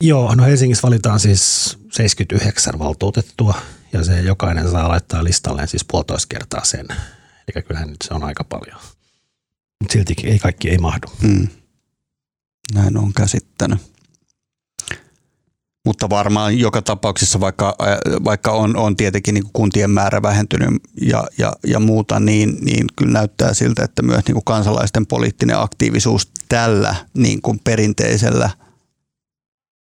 Joo, 0.04 0.36
no 0.36 0.44
Helsingissä 0.44 0.88
valitaan 0.88 1.20
siis 1.20 1.78
79 1.92 2.80
valtuutettua 2.80 3.54
ja 3.94 4.04
se 4.04 4.22
jokainen 4.22 4.72
saa 4.72 4.90
laittaa 4.90 5.24
listalleen 5.24 5.68
siis 5.68 5.86
puolitoista 5.86 6.28
kertaa 6.30 6.64
sen. 6.64 6.86
Eli 7.56 7.64
kyllähän 7.64 7.90
nyt 7.90 8.02
se 8.04 8.14
on 8.14 8.24
aika 8.24 8.44
paljon. 8.44 8.78
Mutta 9.82 9.94
silti 9.94 10.16
ei 10.24 10.40
kaikki 10.40 10.70
ei 10.70 10.78
mahdu. 10.78 11.08
Mm. 11.22 11.48
Näin 12.74 12.98
on 12.98 13.14
käsittänyt. 13.14 13.93
Mutta 15.86 16.10
varmaan 16.10 16.60
joka 16.60 16.82
tapauksessa, 16.82 17.40
vaikka, 17.40 17.76
vaikka 18.24 18.52
on, 18.52 18.78
on 18.78 18.96
tietenkin 18.96 19.34
niin 19.34 19.50
kuntien 19.54 19.90
määrä 19.90 20.22
vähentynyt 20.22 20.70
ja, 21.02 21.24
ja, 21.38 21.54
ja 21.68 21.80
muuta, 21.80 22.20
niin, 22.20 22.58
niin 22.62 22.86
kyllä 22.96 23.14
näyttää 23.14 23.54
siltä, 23.54 23.84
että 23.84 24.02
myös 24.02 24.22
niin 24.28 24.34
kuin 24.34 24.46
kansalaisten 24.46 25.06
poliittinen 25.06 25.60
aktiivisuus 25.60 26.32
tällä 26.50 26.96
niin 27.14 27.42
kuin 27.42 27.60
perinteisellä 27.64 28.50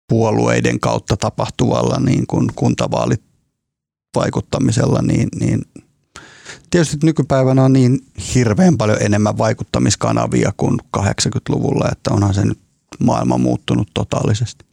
puolueiden 0.08 0.80
kautta 0.80 1.16
tapahtuvalla 1.16 2.00
niin 2.00 2.26
kuin 2.26 2.50
kuntavaalivaikuttamisella, 2.54 5.02
niin, 5.02 5.28
niin 5.40 5.62
tietysti 6.70 6.96
nykypäivänä 7.02 7.64
on 7.64 7.72
niin 7.72 7.98
hirveän 8.34 8.76
paljon 8.76 8.98
enemmän 9.00 9.38
vaikuttamiskanavia 9.38 10.52
kuin 10.56 10.80
80-luvulla, 10.96 11.88
että 11.92 12.10
onhan 12.10 12.34
se 12.34 12.44
nyt 12.44 12.58
maailma 12.98 13.38
muuttunut 13.38 13.88
totaalisesti. 13.94 14.64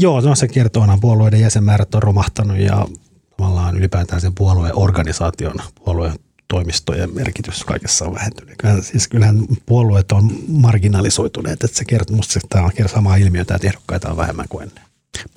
Joo, 0.00 0.34
se 0.34 0.48
kertoo, 0.48 0.84
että 0.84 0.98
puolueiden 1.00 1.40
jäsenmäärät 1.40 1.94
on 1.94 2.02
romahtanut 2.02 2.56
ja 2.58 2.86
tavallaan 3.36 3.76
ylipäätään 3.76 4.20
sen 4.20 4.34
puolueen 4.34 4.78
organisaation, 4.78 5.54
puolueen 5.84 6.14
toimistojen 6.48 7.14
merkitys 7.14 7.64
kaikessa 7.64 8.04
on 8.04 8.14
vähentynyt. 8.14 8.54
Kyllähän, 8.58 8.82
siis 8.82 9.08
kyllähän 9.08 9.46
puolueet 9.66 10.12
on 10.12 10.30
marginalisoituneet, 10.48 11.64
että 11.64 11.76
se 11.76 11.84
kertoo, 11.84 12.16
musta 12.16 12.32
se, 12.32 12.40
tämä 12.48 12.64
on 12.64 12.88
sama 12.88 13.16
ilmiö, 13.16 13.40
että 13.40 13.58
ehdokkaita 13.62 14.10
on 14.10 14.16
vähemmän 14.16 14.46
kuin 14.48 14.62
ennen. 14.62 14.84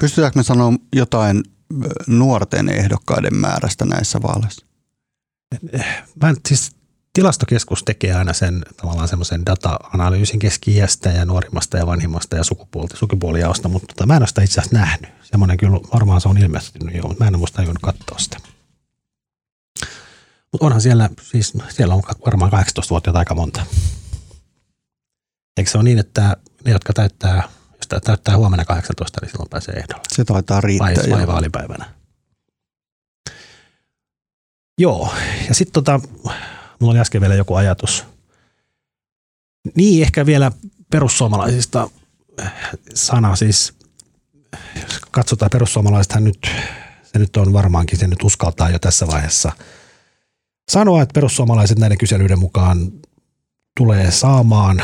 Pystytäänkö 0.01 0.39
me 0.39 0.43
sanoa 0.43 0.73
jotain 0.95 1.43
nuorten 2.07 2.69
ehdokkaiden 2.69 3.35
määrästä 3.35 3.85
näissä 3.85 4.21
vaaleissa? 4.21 4.65
Mä 6.21 6.29
en, 6.29 6.35
siis 6.47 6.71
tilastokeskus 7.19 7.84
tekee 7.84 8.13
aina 8.13 8.34
sen 8.34 8.65
tavallaan 8.77 9.08
semmoisen 9.08 9.45
data-analyysin 9.45 10.39
keski 10.39 10.77
ja 10.77 11.25
nuorimmasta 11.25 11.77
ja 11.77 11.88
vanhimmasta 11.88 12.36
ja 12.36 12.43
sukupuolta, 12.43 12.97
sukupuolijaosta, 12.97 13.67
mutta 13.67 13.88
tota, 13.88 14.05
mä 14.05 14.15
en 14.15 14.21
ole 14.21 14.27
sitä 14.27 14.41
itse 14.41 14.62
asiassa 14.62 14.77
nähnyt. 14.77 15.10
Semmoinen 15.23 15.58
kyllä, 15.58 15.79
varmaan 15.93 16.21
se 16.21 16.29
on 16.29 16.38
ilmestynyt 16.38 16.95
jo, 16.95 17.03
mutta 17.03 17.23
mä 17.23 17.27
en 17.27 17.36
ole 17.36 17.38
muista 17.39 17.55
tajunnut 17.55 17.82
katsoa 17.82 18.17
sitä. 18.17 18.38
Mutta 20.51 20.65
onhan 20.65 20.82
siellä, 20.82 21.10
siis 21.21 21.53
siellä 21.69 21.95
on 21.95 22.03
varmaan 22.25 22.51
18-vuotiaita 22.51 23.19
aika 23.19 23.36
monta. 23.36 23.65
Eikö 25.58 25.71
se 25.71 25.77
ole 25.77 25.84
niin, 25.84 25.99
että 25.99 26.38
ne, 26.65 26.71
jotka 26.71 26.93
täyttää, 26.93 27.43
jos 27.71 28.01
täyttää 28.03 28.38
huomenna 28.38 28.65
18, 28.65 29.19
niin 29.21 29.32
silloin 29.32 29.49
pääsee 29.49 29.75
ehdolle? 29.75 30.03
Se 30.08 30.25
taitaa 30.25 30.62
riittää. 30.62 30.93
Vai, 31.10 31.12
vai 31.12 31.27
vaalipäivänä? 31.27 31.86
Joo, 34.77 35.13
ja 35.47 35.55
sitten 35.55 35.73
tota, 35.73 35.99
mulla 36.79 36.91
oli 36.91 36.99
äsken 36.99 37.21
vielä 37.21 37.35
joku 37.35 37.55
ajatus. 37.55 38.05
Niin, 39.75 40.03
ehkä 40.03 40.25
vielä 40.25 40.51
perussuomalaisista 40.91 41.89
sana 42.93 43.35
siis, 43.35 43.73
jos 44.75 44.99
katsotaan 45.11 45.49
perussuomalaisethan 45.49 46.23
nyt, 46.23 46.51
se 47.03 47.19
nyt 47.19 47.37
on 47.37 47.53
varmaankin, 47.53 47.99
se 47.99 48.07
nyt 48.07 48.23
uskaltaa 48.23 48.69
jo 48.69 48.79
tässä 48.79 49.07
vaiheessa 49.07 49.51
sanoa, 50.71 51.01
että 51.01 51.13
perussuomalaiset 51.13 51.79
näiden 51.79 51.97
kyselyiden 51.97 52.39
mukaan 52.39 52.91
tulee 53.77 54.11
saamaan 54.11 54.81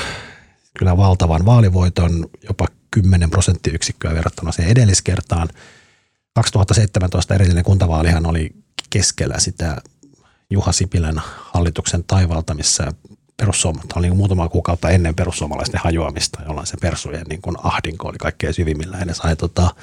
kyllä 0.79 0.97
valtavan 0.97 1.45
vaalivoiton, 1.45 2.29
jopa 2.47 2.67
10 2.91 3.29
prosenttiyksikköä 3.29 4.13
verrattuna 4.13 4.51
siihen 4.51 4.71
edelliskertaan. 4.71 5.49
2017 6.34 7.36
edellinen 7.36 7.63
kuntavaalihan 7.63 8.25
oli 8.25 8.55
keskellä 8.89 9.39
sitä 9.39 9.81
Juha 10.49 10.71
Sipilän 10.71 11.21
hallituksen 11.25 12.03
taivalta, 12.03 12.53
missä 12.53 12.93
perussuomalaiset 13.38 13.93
oli 13.97 14.08
niin 14.08 14.17
muutama 14.17 14.49
kuukautta 14.49 14.89
ennen 14.89 15.15
perussuomalaisten 15.15 15.81
hajoamista, 15.84 16.39
jolloin 16.45 16.67
se 16.67 16.77
persujen 16.81 17.25
niin 17.29 17.41
kuin 17.41 17.55
ahdinko 17.63 18.08
oli 18.08 18.17
kaikkein 18.17 18.53
syvimmillä. 18.53 18.97
Ja 18.97 19.05
ne 19.05 19.13
sai 19.13 19.36
tota, 19.36 19.75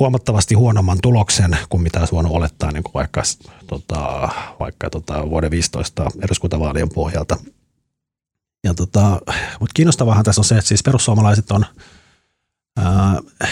huomattavasti 0.00 0.54
huonomman 0.54 0.98
tuloksen 1.02 1.58
kuin 1.68 1.82
mitä 1.82 1.98
olisi 1.98 2.12
voinut 2.12 2.32
olettaa 2.32 2.72
niin 2.72 2.82
kuin 2.82 2.94
vaikka, 2.94 3.22
tota, 3.66 4.28
vaikka 4.60 4.90
tota, 4.90 5.30
vuoden 5.30 5.50
15 5.50 6.10
eduskuntavaalien 6.22 6.88
pohjalta. 6.88 7.36
Ja 8.64 8.74
tota, 8.74 9.20
mutta 9.60 9.72
kiinnostavahan 9.74 10.24
tässä 10.24 10.40
on 10.40 10.44
se, 10.44 10.54
että 10.54 10.68
siis 10.68 10.82
perussuomalaiset 10.82 11.50
on 11.50 11.66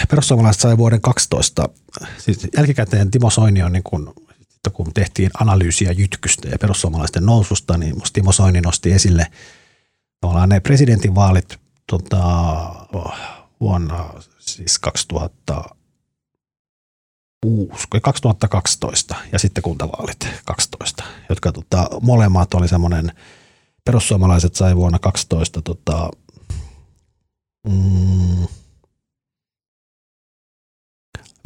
perussuomalaiset 0.09 0.61
sai 0.61 0.77
vuoden 0.77 1.01
12, 1.01 1.69
siis 2.17 2.47
jälkikäteen 2.57 3.11
Timo 3.11 3.29
Soini 3.29 3.63
on 3.63 3.71
niin 3.71 3.83
kuin 3.83 4.09
kun 4.69 4.93
tehtiin 4.93 5.31
analyysiä 5.39 5.91
jytkystä 5.91 6.49
ja 6.49 6.59
perussuomalaisten 6.59 7.25
noususta, 7.25 7.77
niin 7.77 7.95
Timo 8.13 8.31
Soini 8.31 8.61
nosti 8.61 8.91
esille 8.91 9.27
tavallaan 10.19 10.49
ne 10.49 10.59
presidentinvaalit 10.59 11.59
tota, 11.87 12.19
vuonna 13.61 14.13
siis 14.39 14.79
2000, 14.79 15.75
2012 18.01 19.15
ja 19.31 19.39
sitten 19.39 19.63
kuntavaalit 19.63 20.27
12, 20.45 21.03
jotka 21.29 21.51
tota, 21.51 21.89
molemmat 22.01 22.53
oli 22.53 22.67
semmoinen, 22.67 23.11
perussuomalaiset 23.85 24.55
sai 24.55 24.75
vuonna 24.75 24.99
12 24.99 25.61
tota, 25.61 26.09
mm, 27.67 28.47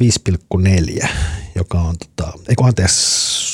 5,4, 0.04 1.08
joka 1.54 1.80
on, 1.80 1.96
tota, 1.98 2.32
eikö 2.48 2.64
anteeksi, 2.64 3.46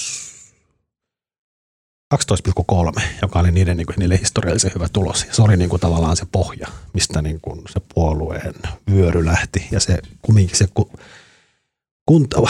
12,3, 2.15 3.03
joka 3.23 3.39
oli 3.39 3.51
niiden, 3.51 3.77
niin 3.77 3.87
kuin, 3.87 3.97
niille 3.99 4.19
historiallisen 4.19 4.73
hyvä 4.75 4.89
tulos. 4.89 5.25
Ja 5.29 5.35
se 5.35 5.43
oli 5.43 5.57
niin 5.57 5.71
kuin, 5.71 5.81
tavallaan 5.81 6.17
se 6.17 6.27
pohja, 6.33 6.69
mistä 6.93 7.23
niin 7.23 7.41
kuin, 7.41 7.63
se 7.71 7.81
puolueen 7.95 8.55
vyöry 8.91 9.27
lähti. 9.27 9.69
Ja 9.71 9.81
se 9.81 9.99
kumminkin 10.23 10.57
se 10.57 10.69
kunta, 12.07 12.43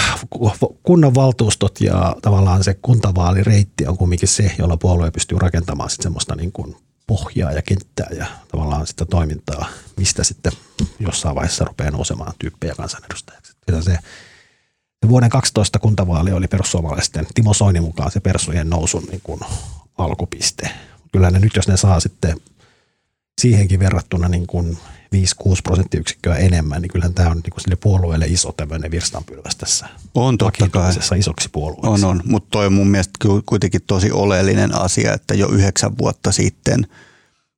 kunnanvaltuustot 0.82 1.80
ja 1.80 2.16
tavallaan 2.22 2.64
se 2.64 2.74
kuntavaalireitti 2.82 3.86
on 3.86 3.96
kumminkin 3.96 4.28
se, 4.28 4.52
jolla 4.58 4.76
puolue 4.76 5.10
pystyy 5.10 5.38
rakentamaan 5.38 5.90
sitten 5.90 6.02
semmoista 6.02 6.34
niin 6.34 6.52
kuin 6.52 6.76
pohjaa 7.06 7.52
ja 7.52 7.62
kenttää 7.62 8.08
ja 8.18 8.26
tavallaan 8.50 8.86
sitä 8.86 9.04
toimintaa, 9.04 9.68
mistä 9.96 10.24
sitten 10.24 10.52
jossain 10.98 11.34
vaiheessa 11.34 11.64
rupeaa 11.64 11.90
nousemaan 11.90 12.32
tyyppejä 12.38 12.74
kansanedustajaksi. 12.74 13.51
Se, 13.70 13.98
se 15.02 15.08
vuoden 15.08 15.30
12 15.30 15.78
kuntavaali 15.78 16.32
oli 16.32 16.48
perussuomalaisten 16.48 17.26
Timo 17.34 17.54
Soinin 17.54 17.82
mukaan 17.82 18.10
se 18.10 18.20
persujen 18.20 18.70
nousun 18.70 19.04
niin 19.04 19.20
kuin 19.22 19.40
alkupiste. 19.98 20.70
Kyllä 21.12 21.30
ne 21.30 21.38
nyt, 21.38 21.56
jos 21.56 21.68
ne 21.68 21.76
saa 21.76 22.00
sitten 22.00 22.40
siihenkin 23.40 23.80
verrattuna 23.80 24.28
niin 24.28 24.46
kuin 24.46 24.78
5-6 25.14 25.18
prosenttiyksikköä 25.62 26.36
enemmän, 26.36 26.82
niin 26.82 26.90
kyllähän 26.90 27.14
tämä 27.14 27.30
on 27.30 27.36
niin 27.36 27.50
kuin 27.50 27.60
sille 27.60 27.76
puolueelle 27.76 28.26
iso 28.26 28.52
tämmöinen 28.52 28.90
virstanpylväs 28.90 29.56
tässä 29.56 29.88
on 30.14 30.38
totta 30.38 30.68
kai. 30.68 30.92
isoksi 31.18 31.48
puolueeksi. 31.52 32.04
On, 32.04 32.04
on. 32.04 32.22
mutta 32.24 32.48
toi 32.50 32.66
on 32.66 32.72
mun 32.72 32.88
mielestä 32.88 33.12
kuitenkin 33.46 33.80
tosi 33.86 34.12
oleellinen 34.12 34.74
asia, 34.74 35.14
että 35.14 35.34
jo 35.34 35.48
yhdeksän 35.48 35.98
vuotta 35.98 36.32
sitten 36.32 36.86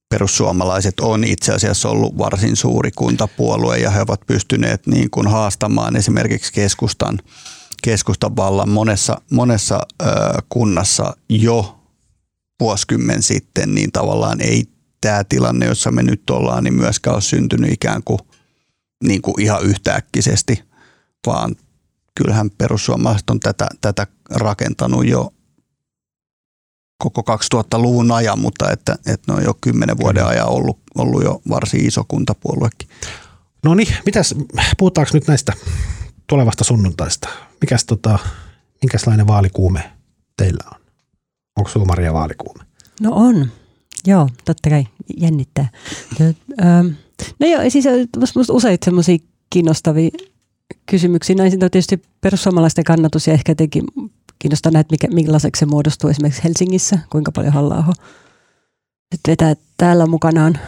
perussuomalaiset 0.08 1.00
on 1.00 1.24
itse 1.24 1.52
asiassa 1.52 1.88
ollut 1.88 2.18
varsin 2.18 2.56
suuri 2.56 2.90
kuntapuolue 2.90 3.78
ja 3.78 3.90
he 3.90 4.00
ovat 4.00 4.20
pystyneet 4.26 4.86
niin 4.86 5.10
kuin 5.10 5.26
haastamaan 5.26 5.96
esimerkiksi 5.96 6.52
keskustan, 6.52 7.18
keskustan 7.82 8.36
vallan 8.36 8.68
monessa, 8.68 9.20
monessa 9.30 9.80
kunnassa 10.48 11.16
jo 11.28 11.78
vuosikymmen 12.60 13.22
sitten, 13.22 13.74
niin 13.74 13.92
tavallaan 13.92 14.40
ei 14.40 14.64
tämä 15.00 15.24
tilanne, 15.24 15.66
jossa 15.66 15.90
me 15.90 16.02
nyt 16.02 16.30
ollaan, 16.30 16.64
niin 16.64 16.74
myöskään 16.74 17.14
ole 17.14 17.22
syntynyt 17.22 17.72
ikään 17.72 18.02
kuin, 18.04 18.18
niin 19.04 19.22
kuin 19.22 19.40
ihan 19.40 19.62
yhtäkkisesti, 19.62 20.62
vaan 21.26 21.56
kyllähän 22.14 22.50
perussuomalaiset 22.50 23.30
on 23.30 23.40
tätä, 23.40 23.66
tätä 23.80 24.06
rakentanut 24.30 25.06
jo 25.06 25.32
koko 27.10 27.36
2000-luvun 27.36 28.12
ajan, 28.12 28.38
mutta 28.38 28.70
että, 28.70 28.96
että 29.06 29.32
ne 29.32 29.38
on 29.38 29.44
jo 29.44 29.54
kymmenen 29.60 29.98
vuoden 29.98 30.26
ajan 30.26 30.48
ollut, 30.48 30.78
ollut 30.98 31.24
jo 31.24 31.42
varsin 31.48 31.86
iso 31.86 32.04
kuntapuoluekin. 32.08 32.88
No 33.64 33.74
niin, 33.74 33.96
mitäs, 34.06 34.34
puhutaanko 34.78 35.10
nyt 35.14 35.28
näistä 35.28 35.52
tulevasta 36.26 36.64
sunnuntaista? 36.64 37.28
Mikäs 37.60 37.84
tota, 37.84 38.18
minkälainen 38.82 39.26
vaalikuume 39.26 39.92
teillä 40.36 40.64
on? 40.72 40.80
Onko 41.56 41.84
Maria 41.84 42.12
vaalikuume? 42.12 42.64
No 43.00 43.10
on. 43.12 43.50
Joo, 44.06 44.28
totta 44.44 44.70
kai 44.70 44.86
jännittää. 45.16 45.68
No 47.40 47.46
joo, 47.46 47.60
siis 47.68 47.84
minusta 48.16 48.52
useita 48.52 48.84
semmoisia 48.84 49.18
kiinnostavia 49.50 50.10
kysymyksiä. 50.86 51.36
Näin 51.36 51.52
on 51.52 51.58
tietysti 51.58 52.02
perussuomalaisten 52.20 52.84
kannatus 52.84 53.26
ja 53.26 53.32
ehkä 53.32 53.50
jotenkin 53.50 53.84
kiinnostaa 54.38 54.72
nähdä, 54.72 54.88
mikä, 54.90 55.08
millaiseksi 55.08 55.60
se 55.60 55.66
muodostuu 55.66 56.10
esimerkiksi 56.10 56.44
Helsingissä, 56.44 56.98
kuinka 57.10 57.32
paljon 57.32 57.52
halla 57.52 57.84
sitten 59.14 59.32
vetää 59.32 59.54
täällä 59.76 60.06
mukanaan. 60.06 60.58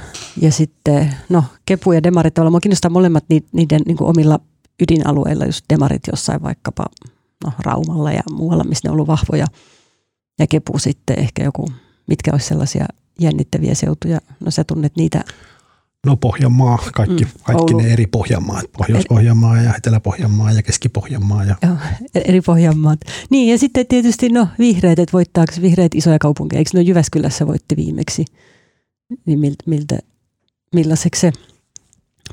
Ja 0.41 0.53
sitten, 0.53 1.15
no, 1.29 1.45
Kepu 1.67 1.93
ja 1.93 2.03
Demarit, 2.03 2.35
tavallaan 2.35 2.53
mua 2.53 2.61
kiinnostaa 2.61 2.91
molemmat 2.91 3.25
niiden, 3.29 3.49
niiden 3.53 3.81
niin 3.87 3.97
kuin 3.97 4.11
omilla 4.11 4.41
ydinalueilla, 4.83 5.45
just 5.45 5.65
Demarit 5.73 6.03
jossain 6.13 6.43
vaikkapa 6.43 6.85
no, 7.45 7.53
Raumalla 7.59 8.13
ja 8.13 8.23
muualla, 8.31 8.65
missä 8.65 8.89
ne 8.89 8.91
on 8.91 8.93
ollut 8.93 9.09
vahvoja. 9.09 9.47
Ja 10.39 10.47
Kepu 10.47 10.79
sitten 10.79 11.19
ehkä 11.19 11.45
joku, 11.45 11.69
mitkä 12.07 12.31
olisi 12.33 12.47
sellaisia 12.47 12.87
jännittäviä 13.21 13.75
seutuja. 13.75 14.21
No 14.41 14.51
sä 14.51 14.65
tunnet 14.65 14.97
niitä. 14.97 15.25
No 16.07 16.17
Pohjanmaa, 16.17 16.79
kaikki, 16.95 17.25
mm, 17.25 17.31
kaikki 17.43 17.75
ne 17.75 17.93
eri 17.93 18.07
Pohjanmaat. 18.07 18.65
Pohjois-Pohjanmaa 18.79 19.63
ja 19.63 19.75
Etelä-Pohjanmaa 19.75 20.53
ja 20.53 20.63
Keski-Pohjanmaa. 20.63 21.45
Ja... 21.45 21.57
Joo, 21.63 21.77
e- 22.15 22.21
eri 22.25 22.41
Pohjanmaat. 22.41 23.01
Niin 23.31 23.51
ja 23.51 23.59
sitten 23.59 23.87
tietysti 23.87 24.29
no 24.29 24.49
vihreät, 24.59 24.99
että 24.99 25.13
voittaako 25.13 25.53
vihreät 25.63 25.95
isoja 25.95 26.19
kaupunkeja. 26.19 26.59
Eikö 26.59 26.71
no 26.75 26.81
Jyväskylässä 26.81 27.47
voitti 27.47 27.77
viimeksi? 27.77 28.25
Niin 29.27 29.39
miltä, 29.39 29.65
miltä 29.67 29.99
millaiseksi 30.75 31.21
se 31.21 31.33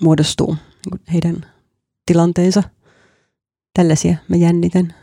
muodostuu 0.02 0.58
heidän 1.14 1.46
tilanteensa? 2.06 2.64
Tällaisia 3.74 4.18
mä 4.28 4.36
jännitän. 4.36 4.94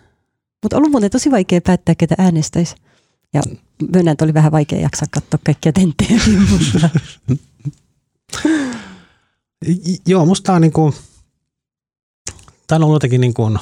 Mutta 0.63 0.77
on 0.77 0.81
ollut 0.81 0.91
muuten 0.91 1.11
tosi 1.11 1.31
vaikea 1.31 1.61
päättää, 1.61 1.95
ketä 1.95 2.15
äänestäisi. 2.19 2.75
Ja 3.35 3.43
myönnän, 3.93 4.13
että 4.13 4.25
oli 4.25 4.35
vähän 4.35 4.53
vaikea 4.53 4.81
jaksaa 4.81 5.09
katsoa 5.11 5.41
kaikkia 5.45 5.73
tenttejä. 5.73 6.21
Joo, 10.07 10.27
musta 10.27 10.53
on 10.53 10.61
niin 10.61 10.73
kuin, 10.73 10.95
tämä 12.67 12.77
on 12.77 12.83
ollut 12.83 12.97
jotenkin 12.97 13.21
niin 13.21 13.35
kuin 13.35 13.59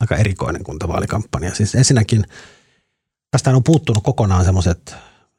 aika 0.00 0.16
erikoinen 0.16 0.64
kuntavaalikampanja. 0.64 1.54
Siis 1.54 1.74
ensinnäkin 1.74 2.24
tästä 3.30 3.50
on 3.50 3.64
puuttunut 3.64 4.04
kokonaan 4.04 4.44
semmoiset 4.44 4.94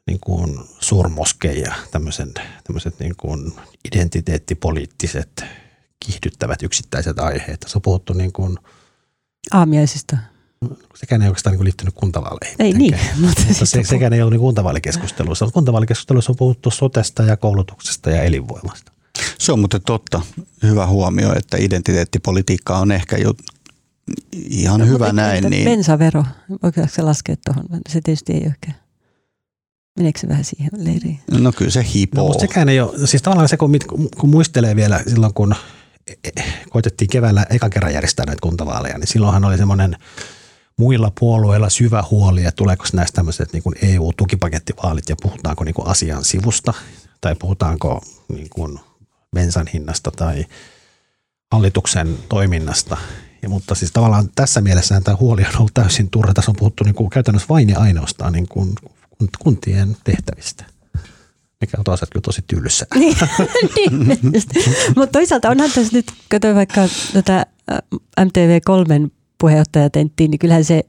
niin 0.07 0.19
kuin 0.19 0.59
suurmoske 0.79 1.51
ja 1.51 1.75
tämmöiset, 1.91 2.39
tämmöiset 2.63 2.99
niin 2.99 3.15
kuin 3.17 3.53
identiteettipoliittiset 3.85 5.45
kiihdyttävät 6.05 6.63
yksittäiset 6.63 7.19
aiheet. 7.19 7.65
Se 7.67 7.77
on 7.77 7.81
puhuttu 7.81 8.13
niin 8.13 8.33
kuin 8.33 8.57
Aamiaisista 9.51 10.17
sekään 10.95 11.21
ei 11.21 11.27
oikeastaan 11.27 11.55
niin 11.55 11.63
liittynyt 11.63 11.93
kuntavaaleihin. 11.93 12.55
Ei 12.59 12.73
niin. 12.73 12.93
Mutta, 13.21 13.41
mutta 13.47 13.65
se, 13.65 13.83
sekään 13.83 14.13
ei 14.13 14.21
ollut 14.21 14.31
niin 14.31 14.41
kuntavaalikeskusteluissa. 14.41 15.47
Kuntavaalikeskusteluissa 15.53 16.31
on 16.31 16.35
puhuttu 16.35 16.71
sotesta 16.71 17.23
ja 17.23 17.37
koulutuksesta 17.37 18.09
ja 18.09 18.23
elinvoimasta. 18.23 18.91
Se 19.37 19.51
on 19.51 19.59
muuten 19.59 19.81
totta. 19.85 20.21
Hyvä 20.63 20.87
huomio, 20.87 21.33
että 21.35 21.57
identiteettipolitiikka 21.57 22.77
on 22.77 22.91
ehkä 22.91 23.17
jo 23.17 23.33
ihan 24.33 24.79
no, 24.79 24.85
hyvä 24.85 25.13
näin. 25.13 25.43
Niin... 25.43 25.65
Bensavero, 25.65 26.25
voiko 26.63 26.81
se 26.87 27.01
laskea 27.01 27.35
tuohon? 27.45 27.65
Se 27.89 28.01
tietysti 28.03 28.33
ei 28.33 28.43
ehkä. 28.43 28.71
Meneekö 29.97 30.19
se 30.19 30.27
vähän 30.27 30.43
siihen 30.43 30.69
leiriin? 30.77 31.19
No 31.31 31.51
kyllä 31.51 31.71
se 31.71 31.85
hipoo. 31.93 32.33
No, 32.33 32.39
sekään 32.39 32.69
ei 32.69 32.79
ole, 32.79 33.07
siis 33.07 33.21
tavallaan 33.21 33.49
se 33.49 33.57
kun, 33.57 33.71
kun 34.17 34.29
muistelee 34.29 34.75
vielä 34.75 35.03
silloin 35.07 35.33
kun 35.33 35.55
koitettiin 36.69 37.09
keväällä 37.09 37.45
eka 37.49 37.69
kerran 37.69 37.93
järjestää 37.93 38.25
näitä 38.25 38.41
kuntavaaleja, 38.41 38.97
niin 38.97 39.07
silloinhan 39.07 39.45
oli 39.45 39.57
semmoinen 39.57 39.97
muilla 40.79 41.11
puolueilla 41.19 41.69
syvä 41.69 42.03
huoli, 42.11 42.41
että 42.45 42.55
tuleeko 42.55 42.85
näistä 42.93 43.15
tämmöiset 43.15 43.53
niin 43.53 43.63
EU-tukipakettivaalit 43.81 45.09
ja 45.09 45.15
puhutaanko 45.21 45.63
niin 45.63 45.75
asian 45.85 46.23
sivusta 46.23 46.73
tai 47.21 47.35
puhutaanko 47.35 48.01
niin 48.29 48.49
kuin 48.49 48.79
bensan 49.35 49.67
hinnasta 49.67 50.11
tai 50.11 50.45
hallituksen 51.51 52.17
toiminnasta. 52.29 52.97
Ja, 53.41 53.49
mutta 53.49 53.75
siis 53.75 53.91
tavallaan 53.91 54.29
tässä 54.35 54.61
mielessä 54.61 55.01
tämä 55.01 55.17
huoli 55.19 55.41
on 55.41 55.59
ollut 55.59 55.73
täysin 55.73 56.09
turha. 56.09 56.33
Tässä 56.33 56.51
on 56.51 56.55
puhuttu 56.59 56.83
niin 56.83 56.95
kuin 56.95 57.09
käytännössä 57.09 57.49
vain 57.49 57.69
ja 57.69 57.79
ainoastaan 57.79 58.33
niin 58.33 58.47
kuin 58.47 58.75
kuntien 59.39 59.97
tehtävistä 60.03 60.65
mikä 61.61 61.77
on 61.77 61.83
taas 61.83 61.99
kyllä 61.99 62.23
tosi 62.23 62.41
tylsä. 62.47 62.85
niin, 62.95 64.07
niin 64.07 64.43
mutta 64.95 65.11
toisaalta 65.11 65.49
onhan 65.49 65.71
tässä 65.71 65.97
nyt, 65.97 66.11
katsoin 66.29 66.55
vaikka 66.55 66.81
tätä 67.13 67.45
MTV3 68.21 69.18
puheenjohtajatenttiin, 69.39 70.31
niin 70.31 70.39
kyllähän 70.39 70.63
se 70.63 70.83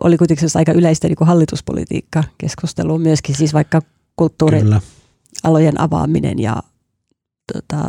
oli 0.00 0.16
kuitenkin 0.16 0.48
aika 0.54 0.72
yleistä 0.72 1.08
niin 1.08 1.16
hallituspolitiikka 1.20 2.24
keskustelua 2.38 2.98
myöskin, 2.98 3.34
siis 3.34 3.54
vaikka 3.54 3.82
kulttuurialojen 4.16 5.80
avaaminen 5.80 6.38
ja 6.38 6.62
tota, 7.52 7.88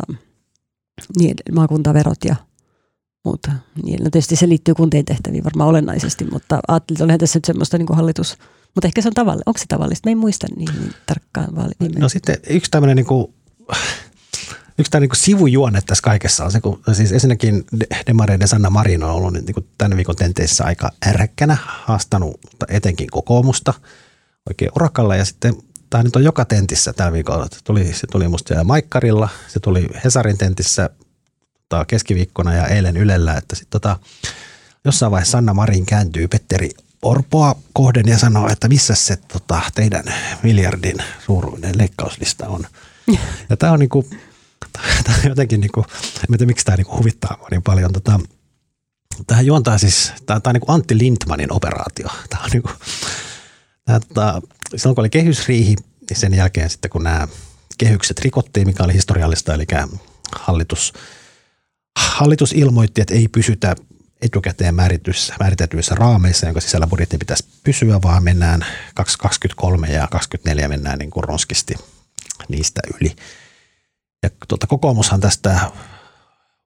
niin, 1.18 1.34
maakuntaverot 1.52 2.24
ja 2.24 2.36
muuta. 3.24 3.52
Niin, 3.82 4.04
no 4.04 4.10
tietysti 4.10 4.36
se 4.36 4.48
liittyy 4.48 4.74
kuntien 4.74 5.04
tehtäviin 5.04 5.44
varmaan 5.44 5.70
olennaisesti, 5.70 6.24
mutta 6.32 6.60
ajattelin, 6.68 6.96
että 6.96 7.04
olihan 7.04 7.18
tässä 7.18 7.36
nyt 7.36 7.44
semmoista 7.44 7.78
niin 7.78 7.88
hallitus, 7.92 8.36
mutta 8.74 8.88
ehkä 8.88 9.02
se 9.02 9.08
on 9.08 9.14
tavallista. 9.14 9.50
Onko 9.50 9.58
se 9.58 9.64
tavallista? 9.68 10.06
Me 10.06 10.10
ei 10.10 10.14
muista 10.14 10.46
niin, 10.56 10.70
niin 10.80 10.94
tarkkaan. 11.06 11.56
Vaali- 11.56 11.98
no 11.98 12.08
sitten 12.08 12.36
yksi 12.50 12.70
tämmöinen 12.70 12.96
niin 12.96 13.06
kuin, 13.06 13.34
yksi 14.78 14.90
tämä 14.90 15.00
niin 15.00 15.08
kuin 15.08 15.18
sivujuonne 15.18 15.80
tässä 15.80 16.02
kaikessa 16.02 16.44
on 16.44 16.52
se, 16.52 16.60
kun 16.60 16.82
siis 16.92 17.12
ensinnäkin 17.12 17.64
Demareiden 18.06 18.48
Sanna 18.48 18.70
Marin 18.70 19.02
on 19.02 19.10
ollut 19.10 19.32
niin 19.32 19.54
kuin 19.54 19.68
tämän 19.78 19.96
viikon 19.96 20.16
tenteissä 20.16 20.64
aika 20.64 20.90
ärkkänä, 21.06 21.56
haastanut 21.64 22.40
etenkin 22.68 23.10
kokoomusta 23.10 23.74
oikein 24.48 24.70
urakalla 24.76 25.16
ja 25.16 25.24
sitten 25.24 25.54
tämä 25.90 26.02
nyt 26.02 26.16
on 26.16 26.24
joka 26.24 26.44
tentissä 26.44 26.92
tällä 26.92 27.12
viikolla. 27.12 27.46
Se 27.52 27.58
tuli, 27.64 27.92
se 27.92 28.06
tuli 28.06 28.28
musta 28.28 28.48
siellä 28.48 28.64
Maikkarilla, 28.64 29.28
se 29.48 29.60
tuli 29.60 29.88
Hesarin 30.04 30.38
tentissä 30.38 30.90
tota, 31.68 31.84
keskiviikkona 31.84 32.54
ja 32.54 32.66
eilen 32.66 32.96
Ylellä, 32.96 33.34
että 33.34 33.56
sitten 33.56 33.80
tota, 33.80 33.98
jossain 34.84 35.12
vaiheessa 35.12 35.32
Sanna 35.32 35.54
Marin 35.54 35.86
kääntyy 35.86 36.28
Petteri 36.28 36.70
Orpoa 37.02 37.56
kohden 37.72 38.08
ja 38.08 38.18
sanoo, 38.18 38.48
että 38.48 38.68
missä 38.68 38.94
se 38.94 39.16
tota, 39.16 39.60
teidän 39.74 40.04
miljardin 40.42 40.96
suuruinen 41.26 41.78
leikkauslista 41.78 42.48
on. 42.48 42.64
Ja 43.50 43.56
tämä 43.56 43.72
on 43.72 43.78
niinku, 43.78 44.10
tämä 45.04 45.16
on 45.18 45.28
jotenkin 45.28 45.60
niinku, 45.60 45.84
en 46.04 46.38
tiedä 46.38 46.46
miksi 46.46 46.64
tämä 46.64 46.76
niinku 46.76 46.96
huvittaa 46.96 47.36
mua 47.38 47.48
niin 47.50 47.62
paljon. 47.62 47.92
Tota, 47.92 48.20
tähän 49.26 49.46
juontaa 49.46 49.78
siis, 49.78 50.12
tämä, 50.26 50.40
tämä 50.40 50.50
on 50.50 50.54
niinku 50.54 50.72
Antti 50.72 50.98
Lindmanin 50.98 51.52
operaatio. 51.52 52.08
Tämä 52.30 52.44
on 52.44 52.50
niinku, 52.52 52.70
tämä, 53.84 54.00
tota, 54.00 54.42
silloin 54.76 54.94
kun 54.94 55.02
oli 55.02 55.10
kehysriihi, 55.10 55.76
niin 56.10 56.18
sen 56.18 56.34
jälkeen 56.34 56.70
sitten 56.70 56.90
kun 56.90 57.04
nämä 57.04 57.28
kehykset 57.78 58.18
rikottiin, 58.18 58.66
mikä 58.66 58.84
oli 58.84 58.94
historiallista, 58.94 59.54
eli 59.54 59.66
hallitus, 60.36 60.92
hallitus 61.98 62.52
ilmoitti, 62.52 63.00
että 63.00 63.14
ei 63.14 63.28
pysytä 63.28 63.76
etukäteen 64.22 64.74
määritetyissä 65.40 65.94
raameissa, 65.94 66.46
jonka 66.46 66.60
sisällä 66.60 66.86
budjetti 66.86 67.18
pitäisi 67.18 67.44
pysyä, 67.64 68.02
vaan 68.02 68.24
mennään 68.24 68.60
2023 68.94 69.86
ja 69.86 69.92
2024 69.92 70.68
mennään 70.68 70.98
niin 70.98 71.10
kuin 71.10 71.24
ronskisti 71.24 71.74
niistä 72.48 72.80
yli. 73.00 73.16
Ja 74.22 74.30
tuota, 74.48 74.66
kokoomushan 74.66 75.20
tästä 75.20 75.60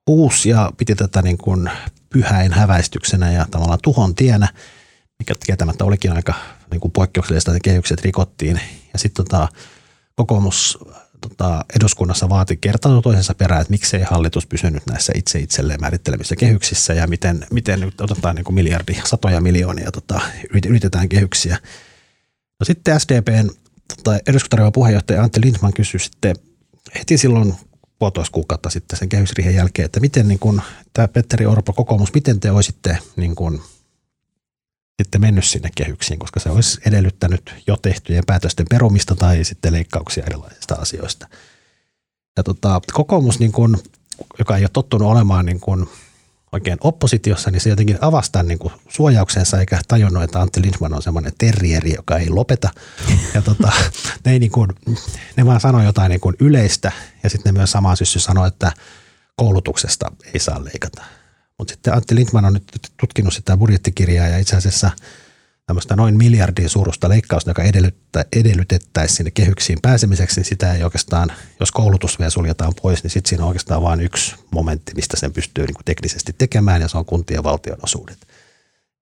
uusi 0.06 0.48
ja 0.48 0.72
piti 0.76 0.94
tätä 0.94 1.22
niin 1.22 1.38
kuin 1.38 1.70
pyhäin 2.10 2.52
häväistyksenä 2.52 3.32
ja 3.32 3.46
tavallaan 3.50 3.78
tuhon 3.82 4.14
tienä, 4.14 4.48
mikä 5.18 5.34
tietämättä 5.46 5.84
olikin 5.84 6.12
aika 6.12 6.34
niin 6.70 6.80
kuin 6.80 6.92
poikkeuksellista, 6.92 7.50
että 7.50 7.64
kehykset 7.64 8.00
rikottiin. 8.00 8.60
Ja 8.92 8.98
sitten 8.98 9.24
tota, 9.24 9.48
kokoomus 10.14 10.78
tota, 11.20 11.64
eduskunnassa 11.76 12.28
vaati 12.28 12.56
kertaa 12.56 13.02
toisensa 13.02 13.34
perään, 13.34 13.60
että 13.60 13.70
miksei 13.70 14.02
hallitus 14.02 14.46
pysynyt 14.46 14.86
näissä 14.86 15.12
itse 15.16 15.38
itselleen 15.38 15.80
määrittelemissä 15.80 16.36
kehyksissä 16.36 16.94
ja 16.94 17.06
miten, 17.06 17.46
miten 17.50 17.80
nyt 17.80 18.00
otetaan 18.00 18.36
niin 18.36 18.44
kuin 18.44 18.54
miljardi, 18.54 19.00
satoja 19.04 19.40
miljoonia 19.40 19.92
tota, 19.92 20.20
yritetään 20.66 21.08
kehyksiä. 21.08 21.58
No 22.60 22.64
sitten 22.64 23.00
SDPn 23.00 23.50
tota, 23.96 24.18
eduskuntaryhmän 24.26 24.72
puheenjohtaja 24.72 25.22
Antti 25.22 25.40
Lindman 25.44 25.72
kysyi 25.72 26.00
sitten 26.00 26.36
heti 26.98 27.18
silloin 27.18 27.54
puolitoista 27.98 28.32
kuukautta 28.32 28.70
sitten 28.70 28.98
sen 28.98 29.08
kehysriihen 29.08 29.54
jälkeen, 29.54 29.86
että 29.86 30.00
miten 30.00 30.28
niin 30.28 30.38
kuin, 30.38 30.62
tämä 30.92 31.08
Petteri 31.08 31.46
Orpo 31.46 31.72
kokoomus, 31.72 32.14
miten 32.14 32.40
te 32.40 32.50
olisitte 32.50 32.98
niin 33.16 33.34
kuin, 33.34 33.60
sitten 35.02 35.20
mennyt 35.20 35.44
sinne 35.44 35.70
kehyksiin, 35.74 36.18
koska 36.18 36.40
se 36.40 36.50
olisi 36.50 36.80
edellyttänyt 36.86 37.54
jo 37.66 37.76
tehtyjen 37.76 38.24
päätösten 38.26 38.66
perumista 38.70 39.16
tai 39.16 39.44
sitten 39.44 39.72
leikkauksia 39.72 40.24
erilaisista 40.26 40.74
asioista. 40.74 41.28
Ja 42.36 42.42
tota, 42.42 42.80
kokoomus, 42.92 43.38
niin 43.38 43.52
kun, 43.52 43.78
joka 44.38 44.56
ei 44.56 44.62
ole 44.62 44.70
tottunut 44.72 45.08
olemaan 45.08 45.46
niin 45.46 45.60
kun 45.60 45.88
oikein 46.52 46.78
oppositiossa, 46.80 47.50
niin 47.50 47.60
se 47.60 47.70
jotenkin 47.70 47.98
avastaa 48.00 48.42
niin 48.42 48.58
kuin 48.58 48.72
suojauksensa 48.88 49.60
eikä 49.60 49.80
tajunnut, 49.88 50.22
että 50.22 50.40
Antti 50.40 50.62
Lindman 50.62 50.94
on 50.94 51.02
semmoinen 51.02 51.32
terrieri, 51.38 51.94
joka 51.96 52.18
ei 52.18 52.30
lopeta. 52.30 52.70
Ja 53.34 53.42
tota, 53.42 53.72
ne, 54.24 54.32
ei 54.32 54.38
niin 54.38 54.50
kuin, 54.50 54.70
ne 55.36 55.46
vaan 55.46 55.60
sanoi 55.60 55.84
jotain 55.84 56.10
niin 56.10 56.20
kuin 56.20 56.36
yleistä 56.40 56.92
ja 57.22 57.30
sitten 57.30 57.54
ne 57.54 57.58
myös 57.58 57.70
samaan 57.70 57.96
syssy 57.96 58.20
sanoi, 58.20 58.48
että 58.48 58.72
koulutuksesta 59.36 60.12
ei 60.34 60.40
saa 60.40 60.64
leikata. 60.64 61.02
Mutta 61.58 61.72
sitten 61.72 61.94
Antti 61.94 62.14
Lindman 62.14 62.44
on 62.44 62.52
nyt 62.52 62.92
tutkinut 63.00 63.34
sitä 63.34 63.56
budjettikirjaa 63.56 64.28
ja 64.28 64.38
itse 64.38 64.56
asiassa 64.56 64.90
tämmöistä 65.66 65.96
noin 65.96 66.16
miljardin 66.16 66.68
suurusta 66.68 67.08
leikkausta, 67.08 67.50
joka 67.50 67.62
edellytettäisiin 68.32 69.16
sinne 69.16 69.30
kehyksiin 69.30 69.78
pääsemiseksi, 69.82 70.40
niin 70.40 70.44
sitä 70.44 70.74
ei 70.74 70.84
oikeastaan, 70.84 71.32
jos 71.60 71.72
koulutus 71.72 72.18
vielä 72.18 72.30
suljetaan 72.30 72.72
pois, 72.82 73.02
niin 73.02 73.10
sitten 73.10 73.28
siinä 73.28 73.44
on 73.44 73.48
oikeastaan 73.48 73.82
vain 73.82 74.00
yksi 74.00 74.34
momentti, 74.50 74.92
mistä 74.94 75.16
sen 75.16 75.32
pystyy 75.32 75.66
niin 75.66 75.74
kuin 75.74 75.84
teknisesti 75.84 76.34
tekemään, 76.38 76.80
ja 76.80 76.88
se 76.88 76.98
on 76.98 77.04
kuntien 77.04 77.44
valtionosuudet. 77.44 78.18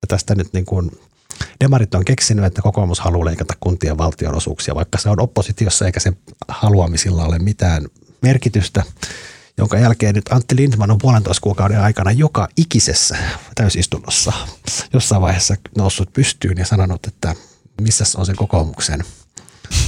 Ja 0.02 0.06
tästä 0.08 0.34
nyt 0.34 0.52
niin 0.52 0.64
kuin 0.64 0.90
Demarit 1.60 1.94
on 1.94 2.04
keksinyt, 2.04 2.44
että 2.44 2.62
kokoomus 2.62 3.00
haluaa 3.00 3.24
leikata 3.24 3.54
kuntien 3.60 3.98
valtionosuuksia, 3.98 4.74
vaikka 4.74 4.98
se 4.98 5.08
on 5.08 5.20
oppositiossa 5.20 5.86
eikä 5.86 6.00
sen 6.00 6.16
haluamisilla 6.48 7.24
ole 7.24 7.38
mitään 7.38 7.86
merkitystä 8.22 8.82
jonka 9.58 9.78
jälkeen 9.78 10.14
nyt 10.14 10.32
Antti 10.32 10.56
Lindman 10.56 10.90
on 10.90 10.98
puolentoista 10.98 11.42
kuukauden 11.42 11.80
aikana 11.80 12.10
joka 12.10 12.48
ikisessä 12.56 13.16
täysistunnossa 13.54 14.32
jossain 14.92 15.22
vaiheessa 15.22 15.54
noussut 15.76 16.12
pystyyn 16.12 16.58
ja 16.58 16.66
sanonut, 16.66 17.06
että 17.06 17.34
missä 17.80 18.04
on 18.16 18.26
se 18.26 18.34
kokoomuksen 18.34 19.04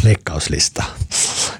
leikkauslista. 0.02 0.84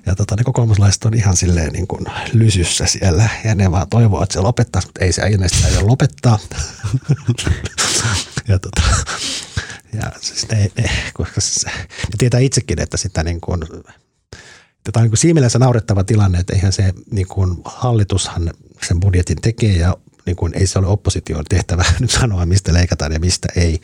Ja 0.07 0.15
tota, 0.15 0.37
ne 0.37 0.45
kokoomuslaiset 0.45 1.05
on 1.05 1.15
ihan 1.15 1.37
silleen 1.37 1.73
niin 1.73 1.87
kuin 1.87 2.07
lysyssä 2.33 2.87
siellä 2.87 3.29
ja 3.45 3.55
ne 3.55 3.71
vaan 3.71 3.89
toivoo, 3.89 4.23
että 4.23 4.33
se 4.33 4.41
lopettaa, 4.41 4.83
mutta 4.87 5.05
ei 5.05 5.13
se 5.13 5.23
ilmeisesti 5.29 5.67
ei 5.67 5.83
lopettaa. 5.83 6.39
ja, 8.49 8.59
tota, 8.59 8.83
ja 9.93 10.13
siis 10.21 10.49
ne, 10.49 10.71
ne, 10.79 10.91
koska 11.15 11.41
se, 11.41 11.71
ne 11.87 12.15
tietää 12.19 12.41
itsekin, 12.41 12.81
että 12.81 12.97
sitä 12.97 13.23
niin 13.23 13.41
kuin 13.41 13.61
Tämä 14.93 15.05
on 15.05 15.11
niin 15.11 15.17
siinä 15.17 15.35
mielessä 15.35 15.59
naurettava 15.59 16.05
tilanne, 16.05 16.39
että 16.39 16.55
eihän 16.55 16.73
se 16.73 16.95
niin 17.11 17.29
kuin 17.29 17.57
hallitushan 17.65 18.51
sen 18.89 19.01
budjetin 19.01 19.43
tekee 19.43 19.77
ja 19.77 19.97
niin 20.27 20.37
kuin 20.37 20.53
ei 20.55 20.67
se 20.67 20.79
ole 20.79 20.87
opposition 20.87 21.45
tehtävä 21.49 21.85
nyt 22.01 22.11
sanoa, 22.11 22.47
mistä 22.47 22.73
leikataan 22.73 23.13
ja 23.13 23.21
mistä 23.21 23.49
ei. 23.57 23.81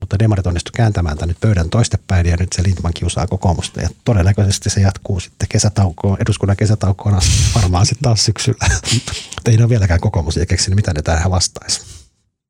Mutta 0.00 0.18
demarit 0.18 0.46
onnistu 0.46 0.70
kääntämään 0.74 1.18
tämän 1.18 1.28
nyt 1.28 1.40
pöydän 1.40 1.70
toistepäin 1.70 2.26
ja 2.26 2.36
nyt 2.36 2.52
se 2.52 2.62
Lindman 2.62 2.92
kiusaa 2.94 3.26
kokoomusta 3.26 3.80
ja 3.80 3.88
todennäköisesti 4.04 4.70
se 4.70 4.80
jatkuu 4.80 5.20
sitten 5.20 5.48
kesätaukoon, 5.48 6.16
eduskunnan 6.20 6.56
kesätaukoon 6.56 7.20
varmaan 7.54 7.86
sitten 7.86 8.02
taas 8.02 8.24
syksyllä. 8.24 8.68
Mutta 9.34 9.50
ei 9.50 9.56
ole 9.56 9.68
vieläkään 9.68 10.00
kokoomus 10.00 10.36
ei 10.36 10.46
keksinyt, 10.46 10.76
mitä 10.76 10.94
ne 10.94 11.02
tähän 11.02 11.30
vastaisi. 11.30 11.80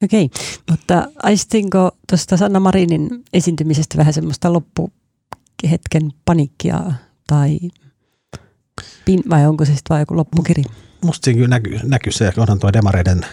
Okei, 0.04 0.30
mutta 0.70 1.08
aistinko 1.22 1.90
tuosta 2.08 2.36
Sanna 2.36 2.60
Marinin 2.60 3.10
esiintymisestä 3.32 3.98
vähän 3.98 4.12
semmoista 4.14 4.52
loppuhetken 4.52 6.12
panikkia 6.24 6.80
tai 7.26 7.58
pin, 9.08 9.22
vai 9.30 9.46
onko 9.46 9.64
se 9.64 9.74
sitten 9.74 9.94
vain 9.94 10.00
joku 10.00 10.16
loppukiri? 10.16 10.62
Musta 11.04 11.24
siinä 11.24 11.36
kyllä 11.36 11.48
näkyy, 11.48 11.80
näkyy 11.82 12.12
se, 12.12 12.32
onhan 12.36 12.58
tuo 12.58 12.72
demareiden 12.72 13.26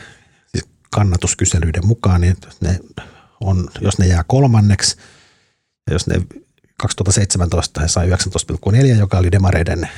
siis 0.47 0.65
kannatuskyselyiden 0.91 1.87
mukaan, 1.87 2.21
niin 2.21 2.37
ne 2.61 2.79
on, 3.41 3.67
jos 3.81 3.97
ne 3.99 4.07
jää 4.07 4.23
kolmanneksi, 4.27 4.97
ja 5.87 5.93
jos 5.93 6.07
ne 6.07 6.15
2017 6.77 7.81
he 7.81 7.87
sai 7.87 8.09
19,4, 8.09 8.85
joka 8.99 9.17
oli 9.17 9.31
demareiden 9.31 9.89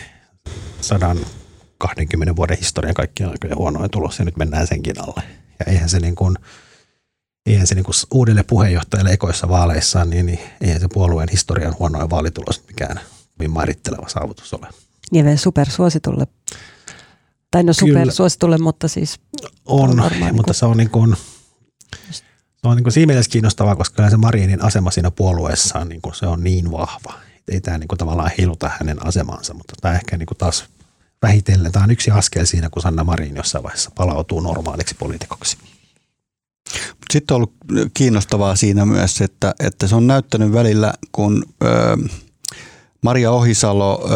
120 0.81 2.35
vuoden 2.35 2.57
historian 2.57 2.93
kaikkien 2.93 3.29
aikojen 3.29 3.57
huonoin 3.57 3.91
tulos, 3.91 4.19
ja 4.19 4.25
nyt 4.25 4.37
mennään 4.37 4.67
senkin 4.67 5.01
alle. 5.01 5.23
Ja 5.59 5.65
eihän 5.71 5.89
se 5.89 5.99
niin 5.99 6.15
kuin, 6.15 6.35
eihän 7.45 7.67
se 7.67 7.75
niin 7.75 7.85
kuin 7.85 7.95
uudelle 8.11 8.43
puheenjohtajalle 8.43 9.11
ekoissa 9.11 9.49
vaaleissa, 9.49 10.05
niin, 10.05 10.25
niin 10.25 10.39
eihän 10.61 10.81
se 10.81 10.87
puolueen 10.93 11.29
historian 11.29 11.75
huonoin 11.79 12.09
vaalitulos 12.09 12.63
mikään 12.67 12.99
hyvin 13.39 13.51
mairitteleva 13.51 14.09
saavutus 14.09 14.53
ole. 14.53 14.67
Vielä 15.13 15.36
supersuositulle. 15.36 16.28
Tai 17.52 17.63
no 17.63 17.74
supersuositulle, 17.74 18.58
mutta 18.58 18.88
siis 18.88 19.20
on, 19.65 19.89
on 19.89 19.98
varmaan, 19.98 20.36
mutta 20.36 20.52
niin 20.52 20.60
se 20.60 20.65
on 20.65 20.78
niin 20.78 20.89
kuin, 20.89 21.15
se 22.12 22.24
on 22.63 22.76
niin 22.76 22.84
kuin 22.84 22.93
siinä 22.93 23.08
mielessä 23.08 23.32
kiinnostavaa, 23.32 23.76
koska 23.76 24.10
se 24.10 24.17
Marinin 24.17 24.63
asema 24.63 24.91
siinä 24.91 25.12
puolueessa 25.12 25.80
on, 25.80 25.89
niin 25.89 26.02
kuin, 26.02 26.15
se 26.15 26.28
on 26.28 26.43
niin 26.43 26.72
vahva. 26.72 27.13
Ei 27.48 27.62
tämä 27.62 27.78
niin 27.78 27.88
kuin 27.88 28.00
tavallaan 28.00 28.32
heiluta 28.38 28.72
hänen 28.80 29.06
asemansa, 29.06 29.54
mutta 29.54 29.74
tämä 29.82 29.96
ehkä 29.96 30.17
niin 30.17 30.26
kuin 30.26 30.38
taas 30.38 30.65
vähitellen. 31.22 31.72
Tämä 31.72 31.84
on 31.84 31.91
yksi 31.91 32.12
askel 32.12 32.46
siinä, 32.46 32.70
kun 32.70 32.82
Sanna 32.82 33.04
Marin 33.04 33.36
jossain 33.36 33.63
vaiheessa 33.63 33.91
palautuu 33.96 34.39
normaaliksi 34.39 34.96
poliitikoksi. 34.96 35.58
Sitten 37.13 37.36
on 37.36 37.38
ollut 37.38 37.54
kiinnostavaa 37.93 38.56
siinä 38.56 38.86
myös, 38.86 39.22
että, 39.22 39.56
että 39.60 39.88
se 39.88 39.96
on 39.96 40.08
näyttänyt 40.08 40.52
välillä, 40.52 40.93
kun 41.12 41.46
ö, 41.63 41.67
Maria 43.08 43.32
Ohisalo, 43.32 44.10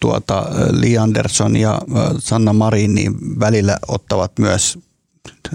tuota, 0.00 0.46
Li 0.70 0.98
Andersson 0.98 1.56
ja 1.56 1.78
Sanna 2.18 2.52
Marin 2.52 2.94
niin 2.94 3.40
välillä 3.40 3.76
ottavat 3.88 4.32
myös 4.38 4.78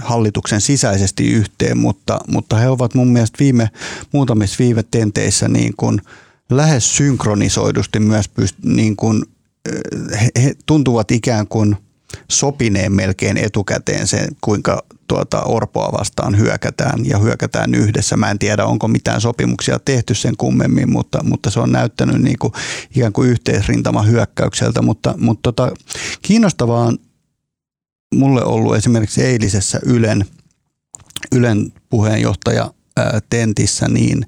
hallituksen 0.01 0.61
sisäisesti 0.61 1.31
yhteen, 1.31 1.77
mutta, 1.77 2.19
mutta 2.27 2.55
he 2.55 2.69
ovat 2.69 2.93
mun 2.93 3.07
mielestä 3.07 3.39
viime, 3.39 3.69
muutamissa 4.13 4.55
viime 4.59 4.83
tenteissä 4.83 5.47
niin 5.47 5.73
kuin 5.77 6.01
lähes 6.49 6.97
synkronisoidusti 6.97 7.99
myös 7.99 8.29
pyst, 8.29 8.55
niin 8.63 8.95
kuin, 8.95 9.23
he, 10.43 10.53
tuntuvat 10.65 11.11
ikään 11.11 11.47
kuin 11.47 11.75
sopineen 12.31 12.91
melkein 12.91 13.37
etukäteen 13.37 14.07
se, 14.07 14.27
kuinka 14.41 14.83
tuota 15.11 15.43
Orpoa 15.43 15.91
vastaan 15.99 16.37
hyökätään 16.37 17.05
ja 17.05 17.17
hyökätään 17.17 17.75
yhdessä. 17.75 18.17
Mä 18.17 18.31
en 18.31 18.39
tiedä, 18.39 18.65
onko 18.65 18.87
mitään 18.87 19.21
sopimuksia 19.21 19.79
tehty 19.79 20.15
sen 20.15 20.37
kummemmin, 20.37 20.91
mutta, 20.91 21.23
mutta 21.23 21.49
se 21.49 21.59
on 21.59 21.71
näyttänyt 21.71 22.21
niin 22.21 22.39
kuin 22.39 22.53
ikään 22.95 23.13
kuin 23.13 23.29
yhteisrintama 23.29 24.01
hyökkäykseltä. 24.01 24.81
Mutta, 24.81 25.13
mutta 25.17 25.51
tota, 25.53 25.71
kiinnostavaa 26.21 26.85
on 26.85 26.97
mulle 28.15 28.43
ollut 28.45 28.75
esimerkiksi 28.75 29.23
eilisessä 29.23 29.79
Ylen, 29.85 30.25
Ylen 31.31 31.73
puheenjohtaja 31.89 32.73
ää, 32.97 33.19
Tentissä 33.29 33.87
niin 33.87 34.25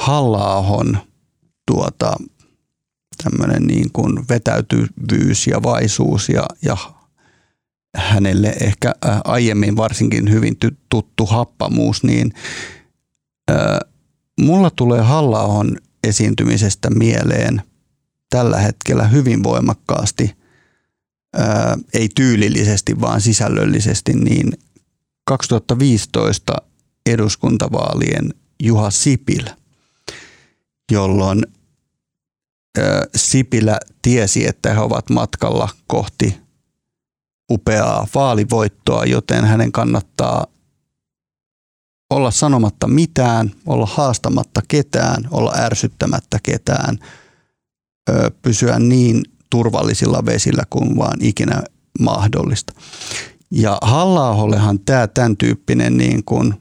halla 0.00 0.64
tuota, 1.66 2.16
tämmöinen 3.24 3.62
niin 3.62 3.92
kuin 3.92 4.28
vetäytyvyys 4.28 5.46
ja 5.46 5.62
vaisuus 5.62 6.28
ja, 6.28 6.46
ja 6.62 6.76
hänelle 7.98 8.54
ehkä 8.60 8.94
aiemmin 9.24 9.76
varsinkin 9.76 10.30
hyvin 10.30 10.56
tuttu 10.88 11.26
happamuus, 11.26 12.04
niin 12.04 12.32
ää, 13.50 13.80
mulla 14.40 14.70
tulee 14.70 15.02
halla 15.02 15.42
esiintymisestä 16.04 16.90
mieleen 16.90 17.62
tällä 18.30 18.58
hetkellä 18.58 19.04
hyvin 19.08 19.42
voimakkaasti 19.42 20.36
ää, 21.36 21.78
ei 21.94 22.08
tyylillisesti, 22.14 23.00
vaan 23.00 23.20
sisällöllisesti, 23.20 24.12
niin 24.12 24.52
2015 25.24 26.56
eduskuntavaalien 27.06 28.34
Juha 28.62 28.90
Sipilä, 28.90 29.56
jolloin 30.92 31.46
Sipilä 33.16 33.80
tiesi, 34.02 34.46
että 34.46 34.74
he 34.74 34.80
ovat 34.80 35.10
matkalla 35.10 35.68
kohti 35.86 36.47
upeaa 37.50 38.06
vaalivoittoa, 38.14 39.04
joten 39.04 39.44
hänen 39.44 39.72
kannattaa 39.72 40.46
olla 42.10 42.30
sanomatta 42.30 42.86
mitään, 42.88 43.52
olla 43.66 43.86
haastamatta 43.86 44.62
ketään, 44.68 45.28
olla 45.30 45.52
ärsyttämättä 45.56 46.38
ketään, 46.42 46.98
pysyä 48.42 48.78
niin 48.78 49.22
turvallisilla 49.50 50.26
vesillä 50.26 50.62
kuin 50.70 50.96
vaan 50.96 51.18
ikinä 51.20 51.62
mahdollista. 52.00 52.72
Ja 53.50 53.78
halla 53.82 54.30
tämä 54.84 55.06
tämän 55.06 55.36
tyyppinen 55.36 55.96
niin 55.96 56.24
kuin 56.24 56.54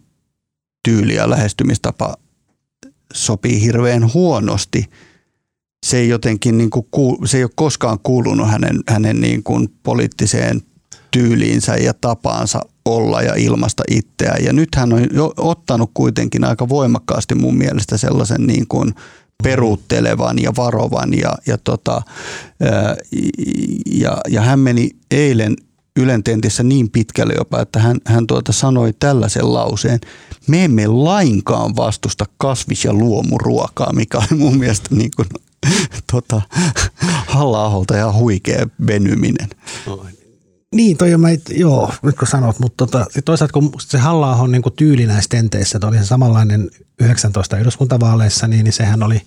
tyyli 0.84 1.16
ja 1.16 1.30
lähestymistapa 1.30 2.18
sopii 3.14 3.62
hirveän 3.62 4.14
huonosti. 4.14 4.90
Se 5.86 5.98
ei 5.98 6.10
jotenkin 6.10 6.58
niin 6.58 6.70
kuin, 6.70 7.28
se 7.28 7.38
ei 7.38 7.44
ole 7.44 7.52
koskaan 7.56 8.00
kuulunut 8.04 8.50
hänen, 8.50 8.84
hänen 8.88 9.22
niin 9.22 9.44
kuin 9.44 9.70
poliittiseen 9.84 10.62
tyyliinsä 11.18 11.76
ja 11.76 11.94
tapaansa 12.02 12.60
olla 12.86 13.22
ja 13.22 13.34
ilmasta 13.36 13.84
itseään. 13.92 14.44
Ja 14.44 14.54
nyt 14.54 14.76
hän 14.76 14.94
on 14.94 15.08
jo 15.14 15.34
ottanut 15.38 15.92
kuitenkin 15.94 16.44
aika 16.44 16.70
voimakkaasti 16.70 17.36
mun 17.36 17.58
mielestä 17.58 17.98
sellaisen 17.98 18.48
niin 18.48 18.68
kuin 18.68 18.96
peruuttelevan 19.44 20.42
ja 20.42 20.52
varovan 20.58 21.14
ja, 21.14 21.34
ja, 21.48 21.58
tota, 21.58 22.02
ja, 23.92 24.18
ja 24.30 24.42
hän 24.42 24.60
meni 24.60 24.90
eilen 25.12 25.56
Ylententissä 26.00 26.64
niin 26.64 26.90
pitkälle 26.90 27.34
jopa, 27.38 27.62
että 27.62 27.80
hän, 27.80 27.98
hän 28.06 28.28
tuota 28.28 28.52
sanoi 28.52 28.94
tällaisen 29.00 29.54
lauseen, 29.54 30.00
me 30.48 30.64
emme 30.64 30.88
lainkaan 30.88 31.76
vastusta 31.76 32.26
kasvis- 32.38 32.86
ja 32.86 32.94
luomuruokaa, 32.94 33.94
mikä 33.94 34.18
on 34.18 34.38
mun 34.38 34.58
mielestä 34.58 34.96
niin 34.96 35.12
kuin, 35.16 35.28
tota, 36.12 36.42
halla 37.28 37.98
ja 37.98 38.14
huikea 38.14 38.68
venyminen. 38.88 39.50
Niin, 40.76 40.98
toi 40.98 41.18
mä, 41.18 41.28
joo, 41.50 41.94
nyt 42.02 42.16
kun 42.18 42.28
sanot, 42.28 42.60
mutta 42.60 42.86
tota, 42.86 43.06
toisaalta 43.26 43.54
kun 43.54 43.74
se 43.80 43.98
halla 43.98 44.36
on 44.36 44.52
niin 44.52 44.64
tyyli 44.76 45.06
näissä 45.06 45.30
tenteissä, 45.30 45.78
että 45.78 45.88
oli 45.88 45.98
se 45.98 46.06
samanlainen 46.06 46.70
19 47.00 47.58
eduskuntavaaleissa, 47.58 48.48
niin, 48.48 48.64
niin 48.64 48.74
sehän 48.74 49.04
oli, 49.04 49.22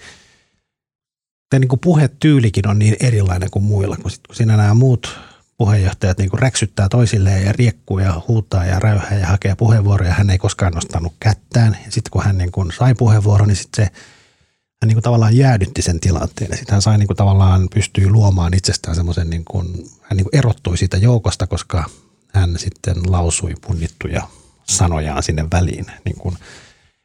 se 1.55 1.59
niin 1.59 1.69
kuin 1.69 1.81
puhetyylikin 1.81 2.69
on 2.69 2.79
niin 2.79 2.97
erilainen 3.01 3.51
kuin 3.51 3.63
muilla, 3.63 3.97
kun, 3.97 4.11
sit, 4.11 4.21
kun 4.27 4.37
siinä 4.37 4.57
nämä 4.57 4.75
muut 4.75 5.21
puheenjohtajat 5.59 6.19
niin 6.19 6.31
kuin 6.31 6.41
räksyttää 6.41 6.89
toisilleen 6.89 7.47
ja 7.47 7.53
riekkuu 7.53 7.99
ja 7.99 8.23
huutaa 8.29 8.65
ja 8.65 8.79
räyhää 8.79 9.19
ja 9.19 9.27
hakee 9.27 9.55
puheenvuoroja. 9.55 10.15
Hän 10.15 10.31
ei 10.31 10.39
koskaan 10.39 10.73
nostanut 10.73 11.13
kättään. 11.21 11.77
Sitten 11.89 12.11
kun 12.11 12.25
hän 12.25 12.39
niin 12.39 12.53
kuin 12.53 12.73
sai 12.73 12.95
puheenvuoron, 12.95 13.49
niin 13.49 13.57
sitten 13.57 13.85
se 13.85 13.93
hän 14.83 14.89
niin 14.89 14.95
kuin 14.95 15.03
tavallaan 15.03 15.37
jäädytti 15.37 15.83
sen 15.83 16.01
tilanteen. 16.01 16.57
Sitten 16.57 16.73
hän 16.73 16.83
sai 16.83 16.99
niin 16.99 17.07
kuin 17.07 17.17
tavallaan 17.17 17.69
pystyy 17.75 18.11
luomaan 18.11 18.55
itsestään 18.55 18.97
semmoisen, 18.97 19.31
niin 19.31 19.45
kuin, 19.45 19.67
hän 20.03 20.17
niin 20.17 20.25
kuin 20.25 20.37
erottui 20.37 20.79
siitä 20.79 20.97
joukosta, 20.97 21.47
koska 21.47 21.85
hän 22.33 22.59
sitten 22.59 22.97
lausui 23.07 23.55
punnittuja 23.67 24.29
sanojaan 24.65 25.23
sinne 25.23 25.45
väliin. 25.53 25.87
Niin 26.05 26.17
kuin, 26.17 26.37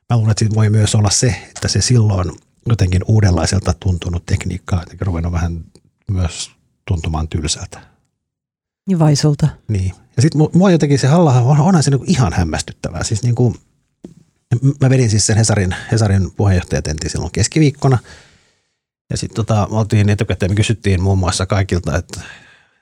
mä 0.09 0.17
luulen, 0.17 0.31
että 0.31 0.55
voi 0.55 0.69
myös 0.69 0.95
olla 0.95 1.09
se, 1.09 1.35
että 1.47 1.67
se 1.67 1.81
silloin 1.81 2.31
jotenkin 2.69 3.01
uudenlaiselta 3.07 3.73
tuntunut 3.79 4.25
tekniikka, 4.25 4.81
että 4.81 5.05
ruvennut 5.05 5.31
vähän 5.31 5.65
myös 6.11 6.51
tuntumaan 6.87 7.27
tylsältä. 7.27 7.81
Ja 8.89 8.99
vaisulta. 8.99 9.47
Niin. 9.67 9.93
Ja 10.15 10.21
sitten 10.21 10.47
mua 10.53 10.71
jotenkin 10.71 10.99
se 10.99 11.07
halla 11.07 11.33
on, 11.33 11.59
onhan 11.59 11.83
se 11.83 11.91
niinku 11.91 12.05
ihan 12.07 12.33
hämmästyttävää. 12.33 13.03
Siis 13.03 13.23
niinku, 13.23 13.55
mä 14.81 14.89
vedin 14.89 15.09
siis 15.09 15.27
sen 15.27 15.37
Hesarin, 15.37 15.75
Hesarin 15.91 16.31
puheenjohtajatentin 16.31 17.09
silloin 17.09 17.31
keskiviikkona. 17.31 17.97
Ja 19.09 19.17
sitten 19.17 19.35
tota, 19.35 19.67
me 19.71 19.77
oltiin 19.77 20.09
etukäteen, 20.09 20.51
me 20.51 20.55
kysyttiin 20.55 21.01
muun 21.01 21.17
muassa 21.17 21.45
kaikilta, 21.45 21.97
että 21.97 22.19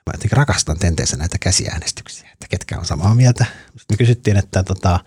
mä 0.06 0.12
jotenkin 0.12 0.36
rakastan 0.36 0.78
tenteissä 0.78 1.16
näitä 1.16 1.38
käsiäänestyksiä, 1.38 2.28
että 2.32 2.46
ketkä 2.50 2.78
on 2.78 2.84
samaa 2.84 3.14
mieltä. 3.14 3.44
Sitten 3.64 3.94
me 3.94 3.96
kysyttiin, 3.96 4.36
että 4.36 4.62
tota, 4.62 5.00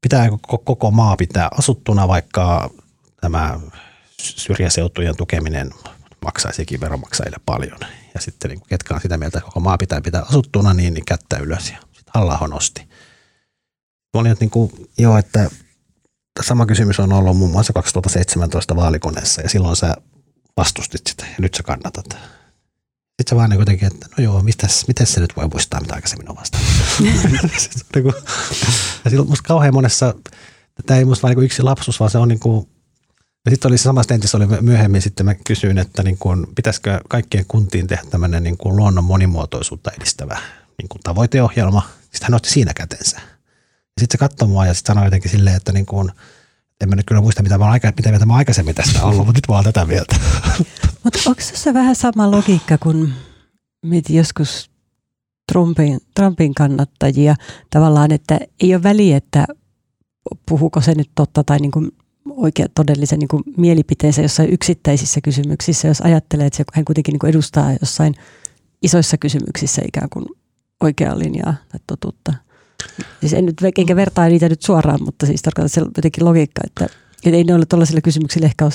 pitää 0.00 0.28
koko 0.64 0.90
maa 0.90 1.16
pitää 1.16 1.48
asuttuna, 1.58 2.08
vaikka 2.08 2.70
tämä 3.20 3.60
syrjäseutujen 4.20 5.16
tukeminen 5.16 5.70
maksaisikin 6.24 6.80
veronmaksajille 6.80 7.38
paljon. 7.46 7.78
Ja 8.14 8.20
sitten 8.20 8.50
niin 8.50 8.62
ketkä 8.68 8.94
on 8.94 9.00
sitä 9.00 9.16
mieltä, 9.16 9.38
että 9.38 9.46
koko 9.46 9.60
maa 9.60 9.78
pitää 9.78 10.00
pitää 10.00 10.22
asuttuna, 10.22 10.74
niin, 10.74 10.94
niin 10.94 11.04
kättä 11.04 11.36
ylös. 11.36 11.70
Ja 11.70 11.78
sitten 11.92 12.12
halla 12.14 12.48
nosti. 12.50 12.88
Mä 14.14 14.20
olin, 14.20 14.32
että 14.32 14.42
niin 14.42 14.50
kuin, 14.50 14.72
joo, 14.98 15.18
että 15.18 15.50
sama 16.40 16.66
kysymys 16.66 17.00
on 17.00 17.12
ollut 17.12 17.36
muun 17.36 17.50
muassa 17.50 17.72
2017 17.72 18.76
vaalikoneessa 18.76 19.42
ja 19.42 19.48
silloin 19.48 19.76
sä 19.76 19.96
vastustit 20.56 21.06
sitä 21.06 21.24
ja 21.26 21.36
nyt 21.38 21.54
sä 21.54 21.62
kannatat. 21.62 22.06
Sitten 22.08 23.28
se 23.28 23.36
vaan 23.36 23.50
niin 23.50 23.58
kuitenkin, 23.58 23.92
että 23.92 24.06
no 24.18 24.24
joo, 24.24 24.42
mitäs, 24.42 24.88
mitäs 24.88 25.12
se 25.12 25.20
nyt 25.20 25.36
voi 25.36 25.48
muistaa, 25.48 25.80
mitä 25.80 25.94
aikaisemmin 25.94 26.30
on 26.30 26.36
vastaan. 26.36 26.64
Niinku- 27.94 28.14
ja 29.04 29.10
silloin 29.10 29.28
musta 29.28 29.48
kauhean 29.48 29.74
monessa, 29.74 30.14
tämä 30.86 30.98
ei 30.98 31.04
musta 31.04 31.22
vaan 31.22 31.36
niin 31.36 31.44
yksi 31.44 31.62
lapsus, 31.62 32.00
vaan 32.00 32.10
se 32.10 32.18
on 32.18 32.28
niin 32.28 32.40
kuin, 32.40 32.68
ja 33.44 33.50
sitten 33.50 33.68
oli 33.68 33.78
se 33.78 33.82
samassa 33.82 34.08
tentissä 34.08 34.36
oli 34.36 34.46
myöhemmin 34.60 35.02
sitten 35.02 35.26
mä 35.26 35.34
kysyin, 35.34 35.78
että 35.78 36.02
niin 36.02 36.18
kuin, 36.18 36.46
pitäisikö 36.54 37.00
kaikkien 37.08 37.44
kuntiin 37.48 37.86
tehdä 37.86 38.02
tämmöinen 38.10 38.42
niin 38.42 38.56
kuin 38.58 38.76
luonnon 38.76 39.04
monimuotoisuutta 39.04 39.90
edistävä 39.90 40.38
niin 40.78 40.88
kuin 40.88 41.02
tavoiteohjelma. 41.02 41.88
Sitten 42.00 42.22
hän 42.22 42.34
otti 42.34 42.50
siinä 42.50 42.74
kätensä. 42.74 43.20
Sitten 44.02 44.18
se 44.18 44.18
katsoi 44.18 44.48
mua 44.48 44.66
ja 44.66 44.74
sitten 44.74 44.94
sanoi 44.94 45.06
jotenkin 45.06 45.30
silleen, 45.30 45.56
että 45.56 45.72
niin 45.72 45.86
kuin, 45.86 46.10
en 46.80 46.88
mä 46.88 46.96
nyt 46.96 47.06
kyllä 47.06 47.20
muista, 47.20 47.42
mitä 47.42 47.58
mä, 47.58 47.70
aika, 47.70 47.92
mitä 47.96 48.12
mitä 48.12 48.26
mä 48.26 48.34
aikaisemmin 48.34 48.74
tästä 48.74 49.02
ollut, 49.06 49.26
mutta 49.26 49.38
nyt 49.38 49.48
vaan 49.48 49.64
tätä 49.64 49.84
mieltä. 49.84 50.16
Mutta 51.04 51.18
onko 51.26 51.40
se 51.40 51.74
vähän 51.74 51.96
sama 51.96 52.30
logiikka 52.30 52.78
kuin 52.78 53.12
mietin 53.82 54.16
joskus 54.16 54.70
Trumpin, 55.52 56.00
Trumpin 56.14 56.54
kannattajia 56.54 57.34
tavallaan, 57.70 58.12
että 58.12 58.40
ei 58.60 58.74
ole 58.74 58.82
väliä, 58.82 59.16
että 59.16 59.46
puhuuko 60.48 60.80
se 60.80 60.94
nyt 60.94 61.10
totta 61.14 61.44
tai 61.44 61.58
niin 61.58 61.70
kuin 61.70 61.90
oikea 62.30 62.66
todellisen 62.74 63.18
niin 63.18 63.28
kuin 63.28 63.42
mielipiteensä 63.56 64.22
jossain 64.22 64.52
yksittäisissä 64.52 65.20
kysymyksissä, 65.20 65.88
jos 65.88 66.00
ajattelee, 66.00 66.46
että 66.46 66.64
hän 66.72 66.84
kuitenkin 66.84 67.12
niin 67.12 67.20
kuin 67.20 67.30
edustaa 67.30 67.72
jossain 67.80 68.14
isoissa 68.82 69.18
kysymyksissä 69.18 69.82
ikään 69.86 70.08
kuin 70.10 70.26
oikeaa 70.80 71.18
linjaa 71.18 71.54
tai 71.68 71.80
totuutta. 71.86 72.34
Siis 73.20 73.32
en 73.32 73.46
nyt 73.46 73.56
enkä 73.78 73.96
vertaa 73.96 74.28
niitä 74.28 74.48
nyt 74.48 74.62
suoraan, 74.62 75.02
mutta 75.04 75.26
siis 75.26 75.42
tarkoitan 75.42 75.68
se 75.68 75.80
jotenkin 75.80 76.24
logiikka, 76.24 76.62
että, 76.64 76.84
että 77.24 77.36
ei 77.36 77.44
ne 77.44 77.54
ole 77.54 77.66
tuollaisilla 77.66 78.00
kysymyksillä 78.00 78.46
ehkä 78.46 78.64
ole 78.64 78.72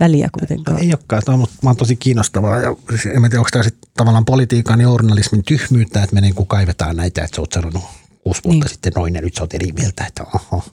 väliä 0.00 0.28
kuitenkaan. 0.38 0.82
Ei 0.82 0.88
olekaan, 0.88 1.22
tämä 1.24 1.38
on, 1.38 1.46
mä 1.62 1.70
oon 1.70 1.76
tosi 1.76 1.96
kiinnostavaa. 1.96 2.60
Ja 2.60 2.76
siis 2.90 3.06
en 3.06 3.22
tiedä, 3.22 3.38
onko 3.38 3.48
tämä 3.52 3.62
sitten 3.62 3.90
tavallaan 3.96 4.24
politiikan 4.24 4.80
ja 4.80 4.84
journalismin 4.84 5.44
tyhmyyttä, 5.44 6.02
että 6.02 6.14
me 6.14 6.20
niin 6.20 6.34
kuin 6.34 6.46
kaivetaan 6.46 6.96
näitä, 6.96 7.24
että 7.24 7.36
sä 7.36 7.42
oot 7.42 7.52
sanonut 7.52 7.84
kuusi 8.24 8.40
vuotta 8.44 8.64
niin. 8.64 8.70
sitten 8.70 8.92
noin 8.96 9.14
ja 9.14 9.20
nyt 9.20 9.34
sä 9.34 9.42
oot 9.42 9.54
eri 9.54 9.72
mieltä, 9.72 10.04
että 10.06 10.24
oho. 10.34 10.64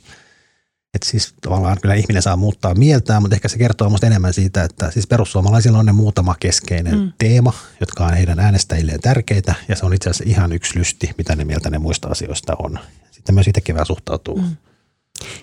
Että 0.95 1.09
siis 1.09 1.33
tavallaan 1.41 1.77
kyllä 1.81 1.95
ihminen 1.95 2.21
saa 2.21 2.35
muuttaa 2.35 2.75
mieltään, 2.75 3.21
mutta 3.21 3.35
ehkä 3.35 3.47
se 3.47 3.57
kertoo 3.57 3.89
musta 3.89 4.07
enemmän 4.07 4.33
siitä, 4.33 4.63
että 4.63 4.91
siis 4.91 5.07
perussuomalaisilla 5.07 5.79
on 5.79 5.85
ne 5.85 5.91
muutama 5.91 6.35
keskeinen 6.39 6.99
mm. 6.99 7.13
teema, 7.17 7.53
jotka 7.79 8.05
on 8.05 8.13
heidän 8.13 8.39
äänestäjilleen 8.39 9.01
tärkeitä 9.01 9.55
ja 9.67 9.75
se 9.75 9.85
on 9.85 9.93
itse 9.93 10.09
asiassa 10.09 10.29
ihan 10.29 10.51
yksi 10.51 10.79
lysti, 10.79 11.09
mitä 11.17 11.35
ne 11.35 11.45
mieltä 11.45 11.69
ne 11.69 11.77
muista 11.77 12.07
asioista 12.07 12.55
on. 12.59 12.79
Sitten 13.11 13.35
myös 13.35 13.47
itsekin 13.47 13.75
vähän 13.75 13.85
suhtautuu 13.85 14.41
mm. 14.41 14.55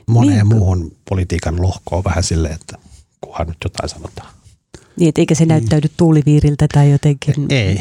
moneen 0.06 0.36
niin. 0.36 0.46
muuhun 0.46 0.96
politiikan 1.08 1.62
lohkoon 1.62 2.04
vähän 2.04 2.22
silleen, 2.22 2.54
että 2.54 2.78
kunhan 3.20 3.46
nyt 3.46 3.58
jotain 3.64 3.88
sanotaan. 3.88 4.41
Niin, 4.96 5.08
että 5.08 5.20
eikä 5.20 5.34
se 5.34 5.46
näyttäydy 5.46 5.88
mm. 5.88 5.94
tuuliviiriltä 5.96 6.66
tai 6.74 6.90
jotenkin 6.90 7.34
ei. 7.48 7.80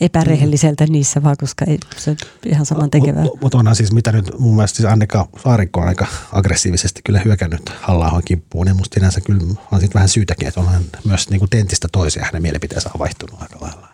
epärehelliseltä 0.00 0.86
niissä, 0.86 1.22
vaan 1.22 1.36
koska 1.40 1.64
ei, 1.64 1.78
se 1.96 2.10
on 2.10 2.16
ihan 2.46 2.66
saman 2.66 2.90
tekevää. 2.90 3.22
Mutta 3.22 3.38
mut 3.40 3.54
onhan 3.54 3.76
siis 3.76 3.92
mitä 3.92 4.12
nyt 4.12 4.38
mun 4.38 4.56
mielestä 4.56 4.76
siis 4.76 4.88
Annika 4.88 5.28
Saarikko 5.42 5.80
on 5.80 5.88
aika 5.88 6.06
aggressiivisesti 6.32 7.00
kyllä 7.04 7.20
hyökännyt 7.24 7.68
halla 7.80 8.22
kimppuun, 8.24 8.66
niin 8.66 8.76
musta 8.76 8.94
sinänsä 8.94 9.20
kyllä 9.20 9.42
on 9.72 9.80
sitten 9.80 9.94
vähän 9.94 10.08
syytäkin, 10.08 10.48
että 10.48 10.60
onhan 10.60 10.82
myös 11.04 11.30
niin 11.30 11.38
kuin 11.38 11.50
tentistä 11.50 11.88
toiseen 11.92 12.26
hänen 12.26 12.42
mielipiteensä 12.42 12.90
on 12.94 12.98
vaihtunut 12.98 13.42
aika 13.42 13.56
lailla. 13.60 13.88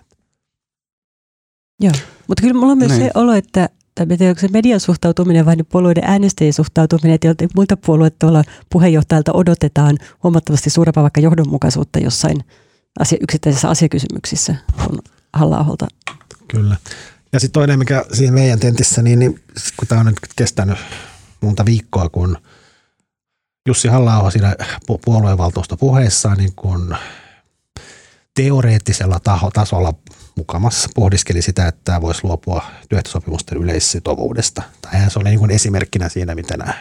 Joo, 1.80 1.92
mutta 2.28 2.40
kyllä 2.40 2.54
mulla 2.54 2.72
on 2.72 2.78
myös 2.78 2.88
Näin. 2.88 3.02
se 3.02 3.10
olo, 3.14 3.32
että 3.32 3.68
tai 3.95 4.07
tiedä, 4.07 4.30
onko 4.30 4.40
se 4.40 4.49
median 4.49 4.80
suhtautuminen 4.80 5.47
vai 5.47 5.57
puolueiden 5.68 6.05
äänestäjien 6.05 6.53
suhtautuminen, 6.53 7.14
että 7.14 7.47
muilta 7.55 7.76
puolueilta 7.76 8.16
tuolla 8.18 8.45
puheenjohtajalta 8.72 9.32
odotetaan 9.32 9.99
huomattavasti 10.22 10.70
suurempaa 10.70 11.03
vaikka 11.03 11.20
johdonmukaisuutta 11.20 11.99
jossain 11.99 12.45
asia, 13.01 13.18
yksittäisissä 13.20 13.68
asiakysymyksissä 13.68 14.55
kuin 14.84 14.99
halla 15.32 15.66
Kyllä. 16.49 16.76
Ja 17.32 17.40
sitten 17.40 17.61
toinen, 17.61 17.78
mikä 17.78 18.05
siinä 18.12 18.32
meidän 18.32 18.61
tentissä, 18.61 19.03
niin, 19.03 19.18
niin 19.18 19.40
kun 19.76 19.88
tämä 19.88 20.01
on 20.01 20.07
nyt 20.07 20.16
kestänyt 20.36 20.78
monta 21.40 21.64
viikkoa, 21.64 22.09
kun 22.09 22.38
Jussi 23.68 23.88
halla 23.88 24.30
siinä 24.30 24.57
puolueenvaltuusto 25.05 25.76
puheessaan 25.76 26.38
niin 26.38 26.53
kun 26.57 26.97
teoreettisella 28.34 29.20
taho, 29.20 29.51
tasolla 29.51 29.95
mukamassa 30.37 30.89
pohdiskeli 30.95 31.43
sitä, 31.43 31.68
että 31.68 31.80
tämä 31.85 32.01
voisi 32.01 32.20
luopua 32.24 32.64
työehtosopimusten 32.89 33.59
yleissitovuudesta. 33.59 34.62
Tai 34.80 35.11
se 35.11 35.18
oli 35.18 35.30
niin 35.30 35.51
esimerkkinä 35.51 36.09
siinä, 36.09 36.35
miten 36.35 36.59
nämä 36.59 36.74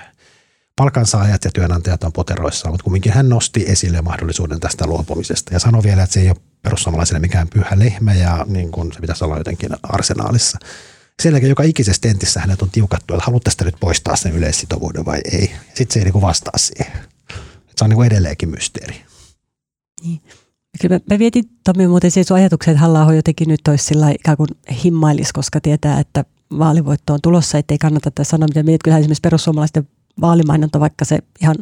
palkansaajat 0.75 1.45
ja 1.45 1.51
työnantajat 1.51 2.03
on 2.03 2.13
poteroissa, 2.13 2.69
mutta 2.69 2.83
kumminkin 2.83 3.13
hän 3.13 3.29
nosti 3.29 3.65
esille 3.67 4.01
mahdollisuuden 4.01 4.59
tästä 4.59 4.87
luopumisesta 4.87 5.53
ja 5.53 5.59
sanoi 5.59 5.83
vielä, 5.83 6.03
että 6.03 6.13
se 6.13 6.19
ei 6.19 6.29
ole 6.29 6.37
perussuomalaisille 6.61 7.19
mikään 7.19 7.47
pyhä 7.47 7.79
lehmä 7.79 8.13
ja 8.13 8.45
niin 8.49 8.71
kuin 8.71 8.93
se 8.93 8.99
pitäisi 8.99 9.23
olla 9.23 9.37
jotenkin 9.37 9.69
arsenaalissa. 9.83 10.57
Sen 11.21 11.31
jälkeen 11.31 11.49
joka 11.49 11.63
ikisessä 11.63 12.01
tentissä 12.01 12.39
hänet 12.39 12.61
on 12.61 12.69
tiukattu, 12.69 13.13
että 13.13 13.25
haluatte 13.25 13.65
nyt 13.65 13.75
poistaa 13.79 14.15
sen 14.15 14.31
yleissitovuuden 14.31 15.05
vai 15.05 15.21
ei. 15.31 15.55
Sitten 15.67 15.93
se 15.93 15.99
ei 15.99 16.05
niin 16.05 16.21
vastaa 16.21 16.57
siihen. 16.57 16.91
Se 17.77 17.83
on 17.83 17.89
niin 17.89 18.03
edelleenkin 18.03 18.49
mysteeri. 18.49 19.05
Niin. 20.03 20.21
Kyllä 20.81 20.95
mä, 20.95 21.15
mä 21.15 21.19
vietin 21.19 21.43
Tommi 21.63 21.87
muuten 21.87 22.11
siihen 22.11 22.25
sun 22.25 22.37
ajatuksen, 22.37 22.71
että 22.71 22.81
halla 22.81 23.13
jotenkin 23.13 23.47
nyt 23.47 23.67
olisi 23.67 23.85
sillä 23.85 24.09
ikään 24.09 24.37
kuin 24.37 24.49
himmailis, 24.83 25.33
koska 25.33 25.61
tietää, 25.61 25.99
että 25.99 26.25
vaalivoitto 26.57 27.13
on 27.13 27.19
tulossa, 27.23 27.57
ettei 27.57 27.77
kannata 27.77 28.11
tässä 28.11 28.31
sanoa, 28.31 28.47
mitä 28.47 28.63
mietit. 28.63 28.83
Kyllähän 28.83 29.01
esimerkiksi 29.01 29.21
perussuomalaisten 29.21 29.87
vaalimainonta, 30.21 30.79
vaikka 30.79 31.05
se 31.05 31.19
ihan 31.41 31.55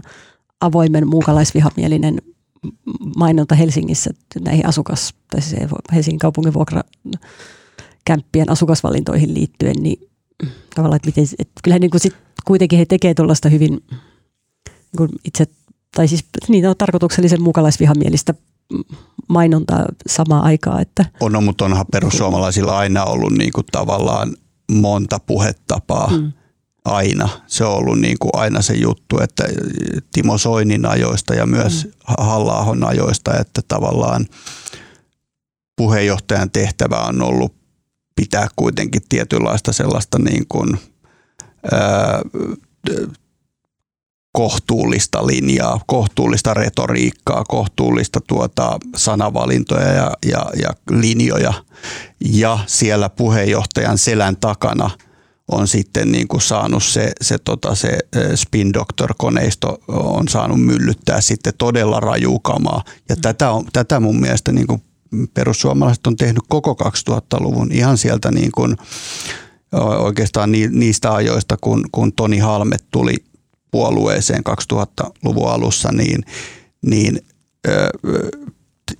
avoimen 0.62 1.08
muukalaisvihamielinen 1.08 2.22
mainonta 3.16 3.56
Helsingissä 3.56 4.12
näihin 4.40 4.66
asukas, 4.66 5.14
tai 5.32 5.42
siis 5.42 5.62
Helsingin 5.94 6.20
kaupungin 6.20 6.54
vuokra 6.54 6.82
kämppien 8.06 8.50
asukasvalintoihin 8.50 9.34
liittyen, 9.34 9.76
niin 9.82 10.10
tavallaan, 10.76 10.96
että, 10.96 11.08
miten, 11.08 11.26
että 11.40 11.62
kyllähän 11.64 11.82
niin 11.82 11.92
kuin 11.92 12.02
sit 12.02 12.16
kuitenkin 12.46 12.80
he 12.80 12.86
tekevät 12.86 13.16
tuollaista 13.16 13.50
hyvin 13.50 13.70
niin 13.70 14.98
kuin 14.98 15.10
itse, 15.26 15.46
tai 15.96 16.08
siis 16.08 16.26
niin 16.48 16.68
on 16.68 16.76
tarkoituksellisen 16.78 17.42
muukalaisvihamielistä 17.42 18.34
mainontaa 19.28 19.86
samaan 20.08 20.44
aikaan. 20.44 20.82
Että. 20.82 21.06
On, 21.20 21.32
no, 21.32 21.42
mutta 21.42 21.66
onhan 21.66 21.86
perussuomalaisilla 21.92 22.78
aina 22.78 23.04
ollut 23.04 23.34
niin 23.34 23.52
kuin 23.52 23.66
tavallaan 23.72 24.36
monta 24.72 25.20
puhetapaa. 25.20 26.08
Mm. 26.18 26.32
Aina. 26.86 27.30
Se 27.48 27.66
on 27.66 27.74
ollut 27.74 28.00
niin 28.00 28.18
kuin 28.20 28.32
aina 28.34 28.62
se 28.62 28.74
juttu, 28.74 29.20
että 29.20 29.44
Timo 30.14 30.38
Soinin 30.38 30.86
ajoista 30.86 31.34
ja 31.36 31.46
myös 31.46 31.86
mm. 31.86 31.92
halla 32.18 32.66
ajoista, 32.88 33.40
että 33.40 33.62
tavallaan 33.68 34.26
puheenjohtajan 35.78 36.52
tehtävä 36.52 37.00
on 37.00 37.22
ollut 37.22 37.54
pitää 38.16 38.48
kuitenkin 38.56 39.02
tietynlaista 39.10 39.74
sellaista 39.74 40.20
niin 40.20 40.46
kuin, 40.50 40.80
ää, 41.72 42.22
kohtuullista 44.32 45.28
linjaa, 45.28 45.82
kohtuullista 45.86 46.54
retoriikkaa, 46.54 47.44
kohtuullista 47.44 48.20
tuota 48.28 48.80
sanavalintoja 48.96 49.88
ja, 49.88 50.12
ja, 50.26 50.46
ja 50.62 50.70
linjoja. 50.90 51.54
Ja 52.34 52.60
siellä 52.68 53.10
puheenjohtajan 53.10 53.98
selän 53.98 54.38
takana 54.38 54.90
on 55.48 55.68
sitten 55.68 56.12
niin 56.12 56.28
kuin 56.28 56.42
saanut 56.42 56.84
se, 56.84 57.12
se, 57.22 57.38
tota, 57.38 57.76
se 57.76 57.98
spin 58.36 58.74
doctor-koneisto 58.74 59.78
on 59.88 60.28
saanut 60.28 60.62
myllyttää 60.66 61.22
sitten 61.22 61.54
todella 61.58 62.00
rajuukamaa. 62.00 62.84
Ja 63.10 63.16
mm. 63.16 63.22
tätä, 63.22 63.52
on, 63.52 63.66
tätä 63.74 64.00
mun 64.00 64.20
mielestä 64.20 64.52
niin 64.52 64.68
kuin 64.68 64.84
perussuomalaiset 65.34 66.08
on 66.08 66.16
tehnyt 66.16 66.44
koko 66.50 66.78
2000-luvun 66.84 67.72
ihan 67.72 67.98
sieltä 67.98 68.32
niin 68.32 68.52
kuin, 68.52 68.78
oikeastaan 70.00 70.52
niistä 70.52 71.14
ajoista, 71.14 71.58
kun, 71.62 71.86
kun 71.92 72.14
Toni 72.14 72.38
Halmet 72.38 72.86
tuli 72.92 73.16
puolueeseen 73.72 74.44
2000-luvun 74.74 75.50
alussa, 75.50 75.92
niin, 75.92 76.24
niin 76.82 77.20
ö, 77.68 77.90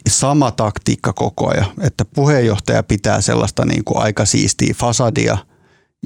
sama 0.10 0.52
taktiikka 0.52 1.14
koko 1.14 1.50
ajan, 1.50 1.72
että 1.82 2.06
puheenjohtaja 2.06 2.84
pitää 2.84 3.22
sellaista 3.22 3.66
niin 3.66 3.84
kuin 3.84 3.98
aika 3.98 4.26
siistiä 4.26 4.74
fasadia 4.78 5.38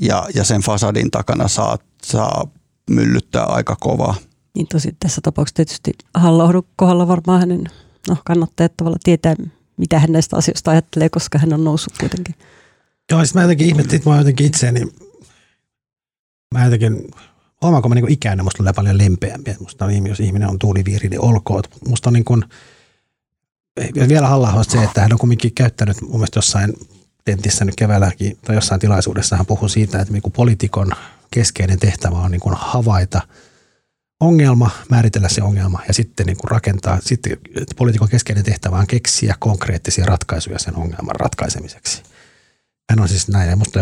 ja, 0.01 0.28
ja 0.36 0.43
sen 0.43 0.61
fasadin 0.61 1.11
takana 1.11 1.47
saa, 1.47 1.78
saa 2.03 2.47
myllyttää 2.89 3.43
aika 3.43 3.76
kovaa. 3.76 4.16
Niin 4.55 4.68
tosi 4.68 4.95
tässä 4.99 5.22
tapauksessa 5.22 5.55
tietysti 5.55 5.91
halla 6.13 6.63
kohdalla 6.76 7.07
varmaan 7.07 7.39
hänen 7.39 7.63
no, 8.07 8.18
kannattaa 8.26 8.70
tavalla 8.70 8.97
tietää, 9.03 9.36
mitä 9.78 9.99
hän 9.99 10.11
näistä 10.11 10.38
asioista 10.38 10.72
ajattelee, 10.72 11.09
koska 11.09 11.38
hän 11.38 11.53
on 11.53 11.63
noussut 11.63 11.93
kuitenkin. 11.99 12.36
Joo, 13.11 13.20
siis 13.20 13.34
mä 13.34 13.41
jotenkin 13.41 13.68
ihmettelin, 13.68 13.99
että 13.99 14.09
mä 14.09 14.18
jotenkin 14.18 14.47
itseäni, 14.47 14.88
mä 16.53 16.66
jotenkin 16.66 17.11
huomaanko 17.62 17.89
mä 17.89 17.95
niin 17.95 18.12
ikäinen, 18.12 18.45
musta 18.45 18.58
tulee 18.58 18.74
paljon 18.74 18.97
lempeämpi. 18.97 19.56
Musta 19.60 19.86
on, 19.86 20.08
jos 20.08 20.20
ihminen 20.20 20.49
on 20.49 20.60
tuuliviiri, 20.60 21.10
niin 21.10 21.22
olkoon. 21.22 21.64
Musta 21.88 22.10
on 22.10 22.14
niin 22.14 22.26
kuin, 22.26 22.43
vielä 24.10 24.28
halla 24.28 24.64
se, 24.64 24.84
että 24.84 25.01
hän 25.01 25.14
on 25.14 25.20
kuitenkin 25.20 25.53
käyttänyt 25.53 26.01
mun 26.01 26.12
mielestä 26.12 26.38
jossain 26.38 26.74
tentissä 27.26 27.66
nyt 27.66 27.76
keväälläkin 27.76 28.38
tai 28.45 28.56
jossain 28.56 28.82
tilaisuudessa 28.82 29.38
hän 29.38 29.45
puhui 29.45 29.70
siitä, 29.70 29.99
että 29.99 30.14
niin 30.14 30.32
poliitikon 30.36 30.91
keskeinen 31.32 31.80
tehtävä 31.80 32.18
on 32.18 32.32
niin 32.32 32.41
kuin 32.41 32.56
havaita 32.60 33.22
ongelma, 34.20 34.70
määritellä 34.89 35.30
se 35.30 35.43
ongelma 35.43 35.80
ja 35.88 35.93
sitten 35.93 36.26
niin 36.26 36.38
kuin 36.38 36.51
rakentaa, 36.51 36.99
sitten 37.01 37.38
poliitikon 37.76 38.10
keskeinen 38.10 38.43
tehtävä 38.43 38.78
on 38.78 38.88
keksiä 38.88 39.36
konkreettisia 39.39 40.06
ratkaisuja 40.06 40.60
sen 40.60 40.76
ongelman 40.76 41.16
ratkaisemiseksi. 41.16 42.03
Hän 42.89 42.99
on 42.99 43.08
siis 43.08 43.28
näin, 43.28 43.49
ja 43.49 43.56
musta 43.56 43.80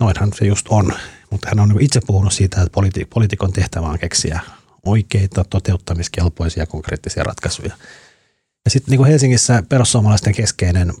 noinhan 0.00 0.32
se 0.38 0.46
just 0.46 0.66
on. 0.68 0.92
Mutta 1.30 1.48
hän 1.48 1.60
on 1.60 1.68
niin 1.68 1.82
itse 1.82 2.00
puhunut 2.06 2.32
siitä, 2.32 2.62
että 2.62 2.80
politi- 2.80 3.06
poliitikon 3.14 3.52
tehtävä 3.52 3.86
on 3.86 3.98
keksiä 3.98 4.40
oikeita, 4.84 5.44
toteuttamiskelpoisia, 5.50 6.66
konkreettisia 6.66 7.24
ratkaisuja. 7.24 7.76
Ja 8.64 8.70
sitten 8.70 8.90
niin 8.90 8.98
kuin 8.98 9.08
Helsingissä 9.08 9.62
perussuomalaisten 9.68 10.34
keskeinen 10.34 10.92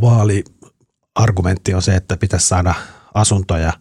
vaaliargumentti 0.00 1.74
on 1.74 1.82
se, 1.82 1.96
että 1.96 2.16
pitäisi 2.16 2.48
saada 2.48 2.74
asuntoja 3.14 3.72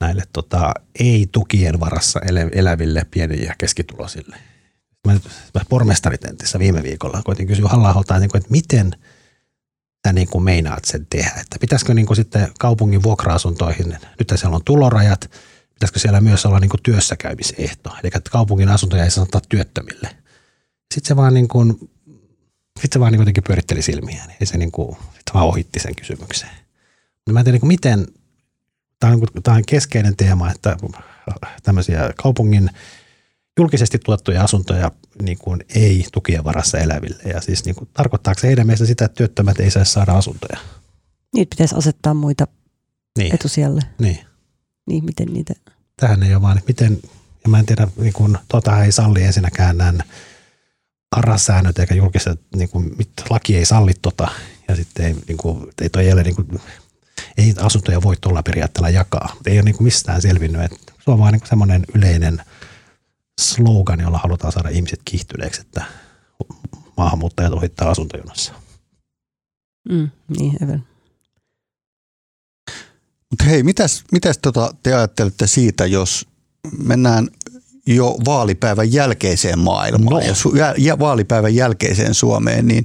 näille 0.00 0.22
tota, 0.32 0.74
ei-tukien 1.00 1.80
varassa 1.80 2.20
eläville 2.52 3.06
pieni- 3.10 3.44
ja 3.44 3.54
keskituloisille. 3.58 4.36
Mä, 5.06 5.12
mä 5.54 5.60
pormestaritentissä 5.68 6.58
viime 6.58 6.82
viikolla 6.82 7.22
koitin 7.24 7.46
kysyä 7.46 7.68
halla 7.68 8.18
niin 8.18 8.36
että 8.36 8.50
miten– 8.50 8.96
sä 10.06 10.12
niin 10.12 10.28
kuin 10.28 10.44
meinaat 10.44 10.84
sen 10.84 11.06
tehdä? 11.10 11.40
Että 11.40 11.58
pitäisikö 11.60 11.94
niin 11.94 12.06
kuin 12.06 12.16
sitten 12.16 12.48
kaupungin 12.58 13.02
vuokra-asuntoihin, 13.02 13.98
nyt 14.18 14.32
siellä 14.34 14.56
on 14.56 14.64
tulorajat, 14.64 15.30
pitäisikö 15.74 15.98
siellä 15.98 16.20
myös 16.20 16.46
olla 16.46 16.60
niin 16.60 16.68
kuin 16.68 16.82
työssäkäymisehto, 16.82 17.90
eli 17.90 18.10
että 18.14 18.30
kaupungin 18.30 18.68
asuntoja 18.68 19.04
ei 19.04 19.10
saa 19.10 19.22
antaa 19.22 19.40
työttömille. 19.48 20.08
Sitten 20.94 21.08
se 21.08 21.16
vaan 21.16 21.34
niin 21.34 21.48
kuin, 21.48 21.90
sitten 22.80 22.92
se 22.92 23.00
vaan 23.00 23.12
niin 23.12 23.20
jotenkin 23.20 23.44
pyöritteli 23.44 23.82
silmiään, 23.82 24.30
ei 24.40 24.46
se 24.46 24.58
niin 24.58 24.72
kuin, 24.72 24.96
sitten 24.96 25.34
vaan 25.34 25.46
ohitti 25.46 25.80
sen 25.80 25.96
kysymyksen. 25.96 26.50
No 27.26 27.32
mä 27.32 27.40
en 27.40 27.44
tiedä, 27.44 27.58
niin 27.58 27.68
miten, 27.68 28.06
tämä 29.00 29.12
on, 29.12 29.18
niin 29.18 29.42
tämä 29.42 29.56
on 29.56 29.62
keskeinen 29.66 30.16
teema, 30.16 30.50
että 30.50 30.76
tämmöisiä 31.62 32.10
kaupungin 32.16 32.70
julkisesti 33.58 33.98
tuettuja 33.98 34.44
asuntoja 34.44 34.90
niin 35.22 35.38
kuin 35.38 35.64
ei 35.74 36.04
tukien 36.12 36.44
varassa 36.44 36.78
eläville. 36.78 37.22
Ja 37.24 37.40
siis 37.40 37.64
niin 37.64 37.74
kuin, 37.74 37.88
tarkoittaako 37.94 38.40
se 38.40 38.46
heidän 38.46 38.66
mielestä 38.66 38.86
sitä, 38.86 39.04
että 39.04 39.16
työttömät 39.16 39.60
ei 39.60 39.70
saisi 39.70 39.92
saada 39.92 40.12
asuntoja? 40.12 40.58
Niitä 41.34 41.50
pitäisi 41.50 41.74
asettaa 41.74 42.14
muita 42.14 42.46
Niin. 43.18 43.34
etusijalle. 43.34 43.80
niin. 43.98 44.18
Niin, 44.86 45.04
miten 45.04 45.28
niitä... 45.28 45.54
Tähän 46.00 46.22
ei 46.22 46.34
ole 46.34 46.42
vaan, 46.42 46.60
miten, 46.68 46.98
ja 47.44 47.50
mä 47.50 47.58
en 47.58 47.66
tiedä, 47.66 47.88
niin 47.96 48.12
kuin, 48.12 48.38
tota 48.48 48.84
ei 48.84 48.92
salli 48.92 49.22
ensinnäkään 49.22 49.78
nämä 49.78 50.02
arasäännöt 51.10 51.78
eikä 51.78 51.94
julkiset, 51.94 52.40
niin 52.56 52.68
kuin, 52.68 52.94
mit, 52.98 53.10
laki 53.30 53.56
ei 53.56 53.66
salli 53.66 53.92
tota, 54.02 54.28
ja 54.68 54.76
sitten 54.76 55.06
ei, 55.06 55.16
niin 55.28 55.38
kuin, 55.38 55.72
ei 55.80 55.88
toi 55.88 56.06
jälleen, 56.06 56.26
niin 56.26 56.36
kuin, 56.36 56.60
ei 57.38 57.54
asuntoja 57.60 58.02
voi 58.02 58.16
tuolla 58.20 58.42
periaatteella 58.42 58.90
jakaa, 58.90 59.30
mutta 59.34 59.50
ei 59.50 59.56
ole 59.56 59.62
niin 59.64 59.76
kuin 59.76 59.84
mistään 59.84 60.22
selvinnyt, 60.22 60.62
että 60.62 60.92
se 61.04 61.10
on 61.10 61.18
vaan 61.18 61.32
niin 61.32 61.48
semmoinen 61.48 61.84
yleinen 61.94 62.42
slogan, 63.40 64.00
jolla 64.00 64.18
halutaan 64.18 64.52
saada 64.52 64.68
ihmiset 64.68 65.00
kiihtyneeksi, 65.04 65.60
että 65.60 65.84
maahanmuuttajat 66.96 67.52
ohittaa 67.52 67.90
asuntojonossa. 67.90 68.52
Mm, 69.88 70.10
niin, 70.38 70.56
aivan. 70.60 70.84
Mutta 73.30 73.44
hei, 73.44 73.62
mitäs, 73.62 74.04
mitäs 74.12 74.38
tota 74.38 74.74
te 74.82 74.94
ajattelette 74.94 75.46
siitä, 75.46 75.86
jos 75.86 76.26
mennään 76.84 77.28
jo 77.86 78.16
vaalipäivän 78.24 78.92
jälkeiseen 78.92 79.58
maailmaan 79.58 80.22
No. 80.22 80.28
ja, 80.28 80.32
su- 80.34 80.56
ja, 80.56 80.74
ja 80.78 80.98
vaalipäivän 80.98 81.54
jälkeiseen 81.54 82.14
Suomeen, 82.14 82.68
niin 82.68 82.84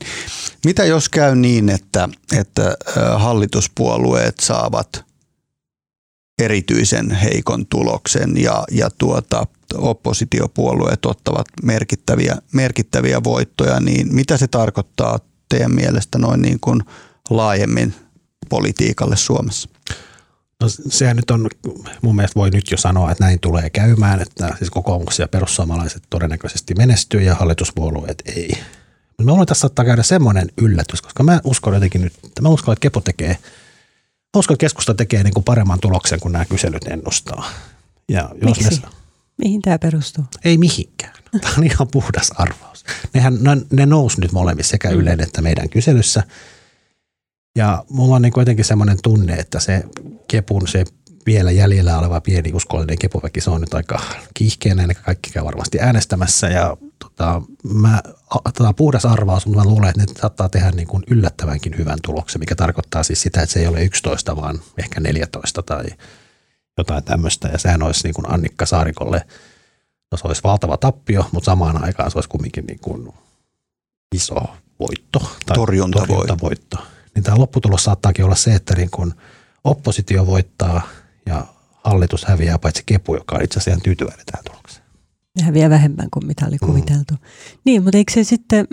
mitä 0.65 0.85
jos 0.85 1.09
käy 1.09 1.35
niin, 1.35 1.69
että, 1.69 2.09
että 2.37 2.75
hallituspuolueet 3.17 4.39
saavat 4.39 5.05
erityisen 6.41 7.11
heikon 7.11 7.65
tuloksen 7.65 8.37
ja, 8.37 8.63
ja 8.71 8.89
tuota, 8.97 9.47
oppositiopuolueet 9.77 11.05
ottavat 11.05 11.47
merkittäviä, 11.63 12.37
merkittäviä 12.53 13.23
voittoja, 13.23 13.79
niin 13.79 14.15
mitä 14.15 14.37
se 14.37 14.47
tarkoittaa 14.47 15.19
teidän 15.49 15.75
mielestä 15.75 16.17
noin 16.17 16.41
niin 16.41 16.59
kuin 16.59 16.81
laajemmin 17.29 17.95
politiikalle 18.49 19.17
Suomessa? 19.17 19.69
No 20.61 20.69
sehän 20.69 21.15
nyt 21.15 21.31
on, 21.31 21.49
mun 22.01 22.15
mielestä 22.15 22.39
voi 22.39 22.49
nyt 22.49 22.71
jo 22.71 22.77
sanoa, 22.77 23.11
että 23.11 23.23
näin 23.23 23.39
tulee 23.39 23.69
käymään, 23.69 24.21
että 24.21 24.55
siis 24.57 24.69
kokoomus 24.69 25.19
ja 25.19 25.27
perussuomalaiset 25.27 26.03
todennäköisesti 26.09 26.73
menestyy 26.73 27.21
ja 27.21 27.35
hallituspuolueet 27.35 28.23
ei. 28.25 28.49
Mutta 29.07 29.23
mä 29.23 29.31
luulen, 29.31 29.43
että 29.43 29.51
tässä 29.51 29.61
saattaa 29.61 29.85
käydä 29.85 30.03
semmoinen 30.03 30.49
yllätys, 30.61 31.01
koska 31.01 31.23
mä 31.23 31.41
uskon 31.43 31.73
jotenkin 31.73 32.01
nyt, 32.01 32.13
mä 32.41 32.49
uskon, 32.49 32.73
että 32.73 32.81
Kepo 32.81 33.01
tekee, 33.01 33.37
mä 34.33 34.39
uskon, 34.39 34.55
että 34.55 34.63
keskusta 34.63 34.93
tekee 34.93 35.23
niin 35.23 35.33
kuin 35.33 35.43
paremman 35.43 35.79
tuloksen 35.79 36.19
kuin 36.19 36.31
nämä 36.31 36.45
kyselyt 36.45 36.87
ennustaa. 36.87 37.49
Ja 38.09 38.29
jos 38.33 38.59
Miksi? 38.59 38.81
Ne, 38.81 38.87
Mihin 39.37 39.61
tämä 39.61 39.79
perustuu? 39.79 40.23
ei 40.45 40.57
mihinkään. 40.57 41.13
Tämä 41.41 41.53
on 41.57 41.63
ihan 41.63 41.87
puhdas 41.91 42.31
arvaus. 42.35 42.85
Nehän, 43.13 43.37
ne, 43.41 43.57
ne 43.71 43.85
nousi 43.85 44.21
nyt 44.21 44.31
molemmissa 44.31 44.71
sekä 44.71 44.89
Ylen 44.89 45.21
että 45.21 45.41
meidän 45.41 45.69
kyselyssä. 45.69 46.23
Ja 47.55 47.85
mulla 47.89 48.15
on 48.15 48.21
niin 48.21 48.33
kuitenkin 48.33 48.65
semmoinen 48.65 48.97
tunne, 49.03 49.33
että 49.33 49.59
se 49.59 49.83
Kepun 50.27 50.67
se 50.67 50.85
vielä 51.25 51.51
jäljellä 51.51 51.99
oleva 51.99 52.21
pieni 52.21 52.53
uskollinen 52.53 52.97
kepuväki, 52.99 53.41
se 53.41 53.49
on 53.49 53.61
nyt 53.61 53.73
aika 53.73 54.01
kiihkeänä, 54.33 54.83
eikä 54.83 55.01
kaikki 55.01 55.29
käy 55.29 55.43
varmasti 55.43 55.79
äänestämässä. 55.79 56.47
Ja 56.47 56.77
tota, 56.99 57.41
mä, 57.73 58.01
tota, 58.57 58.73
puhdas 58.73 59.05
arvaus, 59.05 59.45
mutta 59.45 59.63
mä 59.63 59.69
luulen, 59.69 59.89
että 59.89 60.01
ne 60.01 60.19
saattaa 60.21 60.49
tehdä 60.49 60.71
niin 60.71 60.87
kuin 60.87 61.03
yllättävänkin 61.07 61.77
hyvän 61.77 61.99
tuloksen, 62.05 62.39
mikä 62.39 62.55
tarkoittaa 62.55 63.03
siis 63.03 63.21
sitä, 63.21 63.41
että 63.41 63.53
se 63.53 63.59
ei 63.59 63.67
ole 63.67 63.83
11, 63.83 64.35
vaan 64.35 64.59
ehkä 64.77 64.99
14 64.99 65.63
tai 65.63 65.85
jotain 66.77 67.03
tämmöistä. 67.03 67.47
Ja 67.47 67.57
sehän 67.57 67.83
olisi 67.83 68.03
niin 68.03 68.13
kuin 68.13 68.33
Annikka 68.33 68.65
Saarikolle, 68.65 69.25
no 70.11 70.17
se 70.17 70.27
olisi 70.27 70.43
valtava 70.43 70.77
tappio, 70.77 71.25
mutta 71.31 71.45
samaan 71.45 71.83
aikaan 71.83 72.11
se 72.11 72.17
olisi 72.17 72.29
kumminkin 72.29 72.65
niin 72.65 72.79
kuin 72.79 73.13
iso 74.15 74.35
voitto. 74.79 75.19
Tai 75.45 75.55
Torjuntavoitto. 75.55 76.15
torjuntavoitto. 76.15 76.77
Niin 77.15 77.23
tämä 77.23 77.39
lopputulos 77.39 77.83
saattaakin 77.83 78.25
olla 78.25 78.35
se, 78.35 78.55
että 78.55 78.75
niin 78.75 78.89
kun 78.91 79.13
oppositio 79.63 80.25
voittaa 80.25 80.81
ja 81.25 81.45
hallitus 81.83 82.25
häviää, 82.25 82.59
paitsi 82.59 82.83
kepu, 82.85 83.15
joka 83.15 83.35
on 83.35 83.43
itse 83.43 83.53
asiassa 83.53 83.71
ihan 83.71 83.81
tyytyväinen 83.81 84.25
tähän 84.25 84.43
tulokseen. 84.45 84.85
Ne 85.37 85.43
häviää 85.43 85.69
vähemmän 85.69 86.07
kuin 86.13 86.27
mitä 86.27 86.45
oli 86.47 86.57
kuviteltu. 86.57 87.13
Mm. 87.13 87.19
Niin, 87.65 87.83
mutta 87.83 87.97
eikö 87.97 88.13
se 88.13 88.23
sitten, 88.23 88.67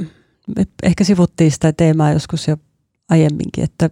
ehkä 0.82 1.04
sivuttiin 1.04 1.52
sitä 1.52 1.72
teemaa 1.72 2.12
joskus 2.12 2.48
jo 2.48 2.56
aiemminkin, 3.08 3.64
että, 3.64 3.90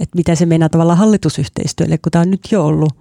että 0.00 0.16
mitä 0.16 0.34
se 0.34 0.46
meinaa 0.46 0.68
tavallaan 0.68 0.98
hallitusyhteistyölle, 0.98 1.98
kun 1.98 2.12
tämä 2.12 2.22
on 2.22 2.30
nyt 2.30 2.48
jo 2.50 2.66
ollut 2.66 2.98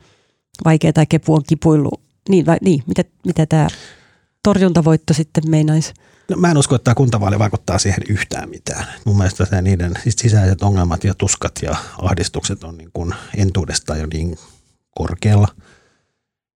vaikea 0.65 0.93
tai 0.93 1.05
kepu 1.05 1.35
on 1.35 1.43
kipuillut. 1.47 2.01
Niin, 2.29 2.45
vai, 2.45 2.57
niin 2.61 2.83
mitä, 2.87 3.03
mitä 3.25 3.45
tämä 3.45 3.67
torjuntavoitto 4.43 5.13
sitten 5.13 5.49
meinaisi? 5.49 5.93
No, 6.29 6.37
mä 6.37 6.51
en 6.51 6.57
usko, 6.57 6.75
että 6.75 6.83
tämä 6.83 6.95
kuntavaali 6.95 7.39
vaikuttaa 7.39 7.79
siihen 7.79 8.03
yhtään 8.09 8.49
mitään. 8.49 8.87
Mun 9.05 9.17
mielestä 9.17 9.45
se 9.45 9.61
niiden 9.61 9.93
sisäiset 10.09 10.63
ongelmat 10.63 11.03
ja 11.03 11.13
tuskat 11.13 11.59
ja 11.61 11.75
ahdistukset 12.01 12.63
on 12.63 12.77
niin 12.77 12.89
kuin 12.93 13.13
entuudestaan 13.37 13.99
jo 13.99 14.07
niin 14.13 14.37
korkealla. 14.89 15.47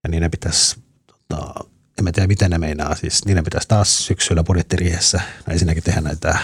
Ja 0.03 0.09
niiden 0.09 0.31
pitäisi, 0.31 0.79
tota, 1.07 1.53
en 1.97 2.03
mä 2.03 2.11
tiedä 2.11 2.27
miten 2.27 2.51
ne 2.51 2.57
meinaa, 2.57 2.95
siis 2.95 3.25
niiden 3.25 3.43
pitäisi 3.43 3.67
taas 3.67 4.05
syksyllä 4.07 4.43
budjettiriihessä 4.43 5.21
ensinnäkin 5.47 5.83
tehdä 5.83 6.01
näitä 6.01 6.39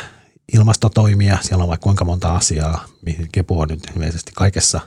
ilmastotoimia. 0.54 1.38
Siellä 1.42 1.64
on 1.64 1.70
vaikka 1.70 1.84
kuinka 1.84 2.06
monta 2.06 2.36
asiaa, 2.36 2.86
mihin 3.06 3.30
Kepu 3.32 3.60
on 3.60 3.68
nyt 3.68 3.80
ilmeisesti 3.96 4.32
kaikessa 4.36 4.82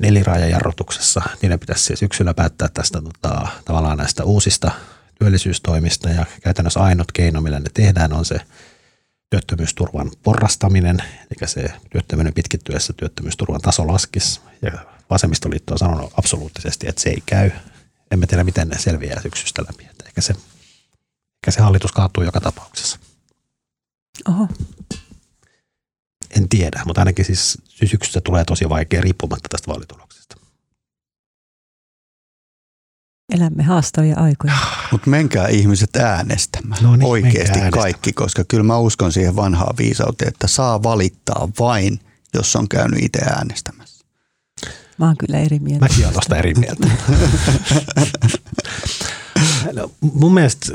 neliraajajarrutuksessa. 0.00 1.22
Niiden 1.42 1.60
pitäisi 1.60 1.84
siis 1.84 1.98
syksyllä 1.98 2.34
päättää 2.34 2.68
tästä 2.68 3.02
tota, 3.02 3.48
tavallaan 3.64 3.98
näistä 3.98 4.24
uusista 4.24 4.70
työllisyystoimista 5.18 6.10
ja 6.10 6.26
käytännössä 6.42 6.80
ainut 6.80 7.12
keino, 7.12 7.40
millä 7.40 7.60
ne 7.60 7.70
tehdään, 7.74 8.12
on 8.12 8.24
se 8.24 8.40
työttömyysturvan 9.30 10.10
porrastaminen, 10.22 10.98
eli 11.00 11.48
se 11.48 11.72
työttömyyden 11.90 12.34
pitkittyessä 12.34 12.92
työttömyysturvan 12.92 13.60
taso 13.60 13.86
laskisi. 13.86 14.40
Ja 14.62 14.72
vasemmistoliitto 15.10 15.74
on 15.74 15.78
sanonut 15.78 16.12
absoluuttisesti, 16.16 16.88
että 16.88 17.02
se 17.02 17.10
ei 17.10 17.22
käy. 17.26 17.50
Emme 18.10 18.26
tiedä, 18.26 18.44
miten 18.44 18.68
ne 18.68 18.78
selviää 18.78 19.22
syksystä 19.22 19.62
läpi. 19.62 19.84
Että 19.90 20.04
ehkä, 20.06 20.20
se, 20.20 20.32
ehkä 20.32 21.50
se 21.50 21.60
hallitus 21.60 21.92
kaatuu 21.92 22.24
joka 22.24 22.40
tapauksessa. 22.40 22.98
Oho, 24.28 24.48
En 26.36 26.48
tiedä, 26.48 26.82
mutta 26.86 27.00
ainakin 27.00 27.24
siis 27.24 27.58
syksystä 27.68 28.20
tulee 28.20 28.44
tosi 28.44 28.68
vaikea 28.68 29.00
riippumatta 29.00 29.48
tästä 29.48 29.68
vaalituloksesta. 29.68 30.36
elämme 33.34 33.62
haastavia 33.62 34.16
aikoja. 34.16 34.52
Mutta 34.92 35.10
menkää 35.10 35.48
ihmiset 35.48 35.96
äänestämään 35.96 36.82
No 36.82 36.96
niin, 36.96 37.06
oikeasti 37.08 37.38
äänestämään. 37.40 37.70
kaikki, 37.70 38.12
koska 38.12 38.44
kyllä 38.48 38.64
mä 38.64 38.78
uskon 38.78 39.12
siihen 39.12 39.36
vanhaan 39.36 39.76
viisauteen, 39.78 40.28
että 40.28 40.46
saa 40.46 40.82
valittaa 40.82 41.48
vain, 41.58 42.00
jos 42.34 42.56
on 42.56 42.68
käynyt 42.68 43.02
itse 43.02 43.20
äänestämässä. 43.24 44.04
Mä 44.98 45.06
oon 45.06 45.16
kyllä 45.16 45.38
eri 45.38 45.58
mieltä. 45.58 45.84
Mäkin 45.84 46.04
olen 46.04 46.12
tuosta 46.12 46.36
eri 46.36 46.54
mieltä. 46.54 46.88
no, 49.76 49.90
mun 50.00 50.34
mielestä, 50.34 50.72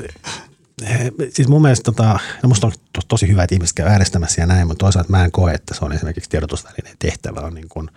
siis 1.29 1.47
mun 1.47 1.61
mielestä 1.61 1.83
tota, 1.83 2.19
no 2.43 2.49
musta 2.49 2.67
on 2.67 2.73
to, 2.93 3.01
tosi 3.07 3.27
hyvä, 3.27 3.43
että 3.43 3.55
ihmiset 3.55 3.75
käy 3.75 3.87
äänestämässä 3.87 4.41
ja 4.41 4.47
näin, 4.47 4.67
mutta 4.67 4.85
toisaalta 4.85 5.09
mä 5.09 5.25
en 5.25 5.31
koe, 5.31 5.53
että 5.53 5.73
se 5.73 5.85
on 5.85 5.93
esimerkiksi 5.93 6.29
tiedotusvälineen 6.29 6.95
tehtävä 6.99 7.39
on 7.39 7.53
niin 7.53 7.69
kuin 7.69 7.89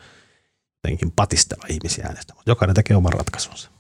jotenkin 0.85 1.11
patistella 1.11 1.65
ihmisiä 1.69 2.05
äänestämään. 2.07 2.43
Jokainen 2.47 2.75
tekee 2.75 2.97
oman 2.97 3.13
ratkaisunsa. 3.13 3.71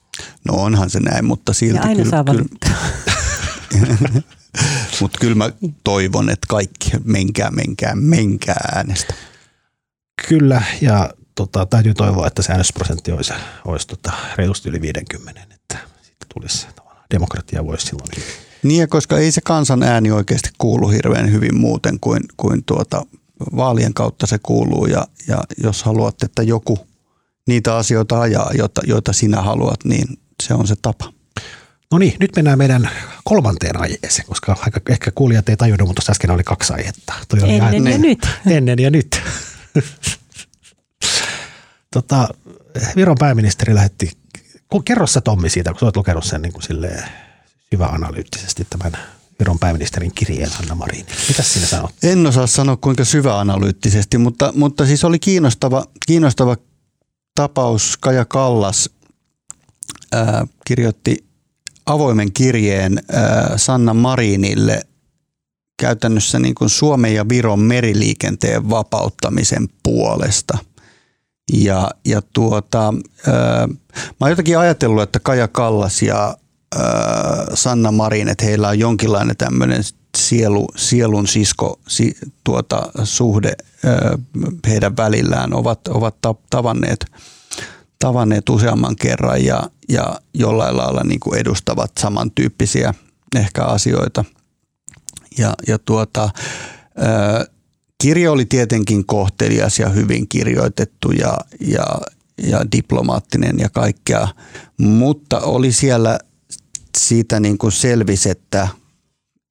No 0.44 0.54
onhan 0.54 0.90
se 0.90 1.00
näin, 1.00 1.24
mutta 1.24 1.52
silti 1.52 1.76
Ja 1.76 1.82
aina 1.82 1.94
kyllä, 1.94 2.10
saa 2.10 2.24
kyllä, 2.24 2.44
mutta 5.00 5.18
kyllä 5.20 5.34
mä 5.34 5.50
toivon, 5.84 6.30
että 6.30 6.46
kaikki 6.48 6.90
menkää, 7.04 7.50
menkää, 7.50 7.94
menkää 7.94 8.60
äänestä. 8.74 9.14
Kyllä, 10.28 10.62
ja 10.80 11.10
tota, 11.34 11.66
täytyy 11.66 11.94
toivoa, 11.94 12.26
että 12.26 12.42
se 12.42 12.52
äänestysprosentti 12.52 13.12
olisi, 13.12 13.32
olisi 13.64 13.86
tota, 13.86 14.12
reilusti 14.36 14.68
yli 14.68 14.80
50, 14.80 15.40
että 15.54 15.78
siitä 16.02 16.26
tulisi 16.34 16.66
tavallaan 16.76 17.04
demokratia 17.14 17.66
voisi 17.66 17.86
silloin. 17.86 18.08
Niin, 18.62 18.80
ja 18.80 18.86
koska 18.86 19.18
ei 19.18 19.32
se 19.32 19.40
kansan 19.40 19.82
ääni 19.82 20.10
oikeasti 20.10 20.50
kuulu 20.58 20.88
hirveän 20.88 21.32
hyvin 21.32 21.56
muuten 21.56 22.00
kuin, 22.00 22.22
kuin 22.36 22.64
tuota, 22.64 23.06
vaalien 23.56 23.94
kautta 23.94 24.26
se 24.26 24.38
kuuluu. 24.42 24.86
Ja, 24.86 25.06
ja 25.28 25.38
jos 25.62 25.82
haluat, 25.82 26.22
että 26.22 26.42
joku 26.42 26.78
niitä 27.46 27.76
asioita 27.76 28.20
ajaa, 28.20 28.50
joita, 28.54 28.80
joita 28.86 29.12
sinä 29.12 29.42
haluat, 29.42 29.84
niin 29.84 30.18
se 30.42 30.54
on 30.54 30.66
se 30.66 30.74
tapa. 30.82 31.12
No 31.92 31.98
niin, 31.98 32.16
nyt 32.20 32.36
mennään 32.36 32.58
meidän 32.58 32.90
kolmanteen 33.24 33.80
aiheeseen, 33.80 34.28
koska 34.28 34.56
aika, 34.60 34.80
ehkä 34.88 35.10
kuulijat 35.14 35.48
ei 35.48 35.56
tajunnut, 35.56 35.88
mutta 35.88 36.00
tuossa 36.00 36.12
äsken 36.12 36.30
oli 36.30 36.44
kaksi 36.44 36.72
aihetta. 36.72 37.12
Toi 37.28 37.42
oli 37.42 37.52
Ennen 37.52 37.74
ja 37.74 37.80
niin. 37.80 38.02
nyt. 38.02 38.28
Ennen 38.46 38.78
ja 38.78 38.90
nyt. 38.90 39.20
tota, 41.94 42.28
Viron 42.96 43.16
pääministeri 43.18 43.74
lähetti 43.74 44.10
kerro 44.84 45.06
sä 45.06 45.20
Tommi 45.20 45.50
siitä, 45.50 45.70
kun 45.70 45.80
sä 45.80 45.86
oot 45.86 45.96
lukenut 45.96 46.24
sen 46.24 46.42
niin 46.42 46.52
kuin 46.52 46.62
silleen 46.62 47.04
syväanalyyttisesti 47.74 48.66
tämän 48.70 48.92
Viron 49.38 49.58
pääministerin 49.58 50.14
kirjeen 50.14 50.50
Sanna 50.50 50.74
Marin. 50.74 51.06
Mitä 51.28 51.42
sinä 51.42 51.66
sanot? 51.66 51.90
En 52.02 52.26
osaa 52.26 52.46
sanoa 52.46 52.76
kuinka 52.76 53.04
syväanalyyttisesti, 53.04 54.18
mutta, 54.18 54.52
mutta 54.56 54.86
siis 54.86 55.04
oli 55.04 55.18
kiinnostava, 55.18 55.84
kiinnostava 56.06 56.56
tapaus. 57.34 57.96
Kaja 58.00 58.24
Kallas 58.24 58.90
ää, 60.12 60.46
kirjoitti 60.66 61.24
avoimen 61.86 62.32
kirjeen 62.32 63.02
ää, 63.12 63.58
Sanna 63.58 63.94
Marinille 63.94 64.82
käytännössä 65.80 66.38
niin 66.38 66.54
kuin 66.54 66.70
Suomen 66.70 67.14
ja 67.14 67.28
Viron 67.28 67.60
meriliikenteen 67.60 68.70
vapauttamisen 68.70 69.68
puolesta. 69.82 70.58
Ja, 71.52 71.90
ja 72.04 72.22
tuota, 72.32 72.94
ää, 73.26 73.66
mä 73.96 74.16
oon 74.20 74.30
jotenkin 74.30 74.58
ajatellut, 74.58 75.02
että 75.02 75.20
Kaja 75.20 75.48
Kallas 75.48 76.02
ja 76.02 76.36
Sanna 77.54 77.92
Marin, 77.92 78.28
että 78.28 78.44
heillä 78.44 78.68
on 78.68 78.78
jonkinlainen 78.78 79.36
tämmöinen 79.36 79.82
sielu, 80.16 80.68
sielun 80.76 81.26
sisko 81.26 81.80
si, 81.88 82.16
tuota, 82.44 82.88
suhde 83.04 83.52
ää, 83.84 84.18
heidän 84.66 84.96
välillään, 84.96 85.54
ovat, 85.54 85.88
ovat 85.88 86.16
tavanneet, 86.50 87.06
tavanneet 87.98 88.48
useamman 88.48 88.96
kerran 88.96 89.44
ja, 89.44 89.70
ja 89.88 90.20
jollain 90.34 90.76
lailla 90.76 91.04
niin 91.04 91.20
kuin 91.20 91.40
edustavat 91.40 91.92
samantyyppisiä 92.00 92.94
ehkä 93.36 93.64
asioita. 93.64 94.24
Ja, 95.38 95.54
ja 95.66 95.78
tuota, 95.78 96.30
ää, 96.96 97.44
kirja 98.02 98.32
oli 98.32 98.44
tietenkin 98.44 99.06
kohtelias 99.06 99.78
ja 99.78 99.88
hyvin 99.88 100.28
kirjoitettu 100.28 101.10
ja, 101.10 101.38
ja, 101.60 101.86
ja 102.42 102.60
diplomaattinen 102.76 103.58
ja 103.58 103.68
kaikkea, 103.68 104.28
mutta 104.78 105.40
oli 105.40 105.72
siellä 105.72 106.18
siitä 106.98 107.40
niin 107.40 107.58
kuin 107.58 107.72
selvisi, 107.72 108.30
että 108.30 108.68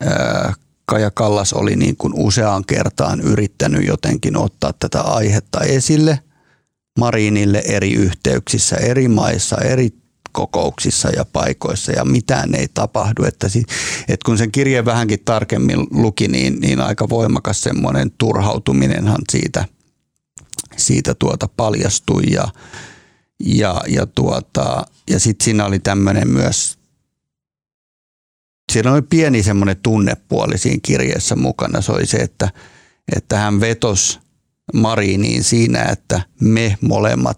ää, 0.06 0.54
Kaja 0.86 1.12
Kallas 1.12 1.54
oli 1.54 1.76
niin 1.76 1.98
kuin 1.98 2.14
useaan 2.16 2.66
kertaan 2.66 3.22
yrittänyt 3.22 3.88
jotenkin 3.88 4.38
ottaa 4.38 4.74
tätä 4.80 5.02
aihetta 5.02 5.60
esille 5.60 6.20
Marinille 7.00 7.64
eri 7.66 7.94
yhteyksissä, 7.94 8.76
eri 8.76 9.08
maissa, 9.08 9.58
eri 9.58 9.94
kokouksissa 10.32 11.10
ja 11.10 11.26
paikoissa 11.26 11.92
ja 11.92 12.06
mitään 12.06 12.56
ei 12.56 12.68
tapahdu. 12.74 13.24
Että, 13.24 13.48
että 14.08 14.26
kun 14.26 14.38
sen 14.38 14.52
kirjeen 14.52 14.86
vähänkin 14.86 15.20
tarkemmin 15.26 15.88
luki, 15.92 16.28
niin, 16.28 16.60
niin 16.60 16.82
aika 16.82 17.10
voimakas 17.10 17.62
semmoinen 17.62 18.12
turhautuminenhan 18.18 19.22
siitä, 19.32 19.66
siitä 20.78 21.16
tuota 21.16 21.48
paljastui 21.58 22.24
ja, 22.32 22.48
ja, 23.46 23.82
ja, 23.88 24.06
tuota, 24.06 24.86
ja 25.10 25.20
sitten 25.20 25.46
siinä 25.46 25.66
oli 25.66 25.80
tämmöinen 25.80 26.28
myös 26.28 26.77
siinä 28.72 28.94
oli 28.94 29.02
pieni 29.02 29.44
semmoinen 29.44 29.78
tunnepuoli 29.84 30.58
siinä 30.58 30.80
kirjeessä 30.84 31.36
mukana. 31.36 31.82
Se 31.82 31.92
oli 31.92 32.06
se, 32.06 32.18
että, 32.18 32.50
että 33.16 33.38
hän 33.38 33.60
vetosi 33.60 34.20
Mariniin 34.74 35.44
siinä, 35.44 35.84
että 35.84 36.22
me 36.42 36.78
molemmat 36.82 37.38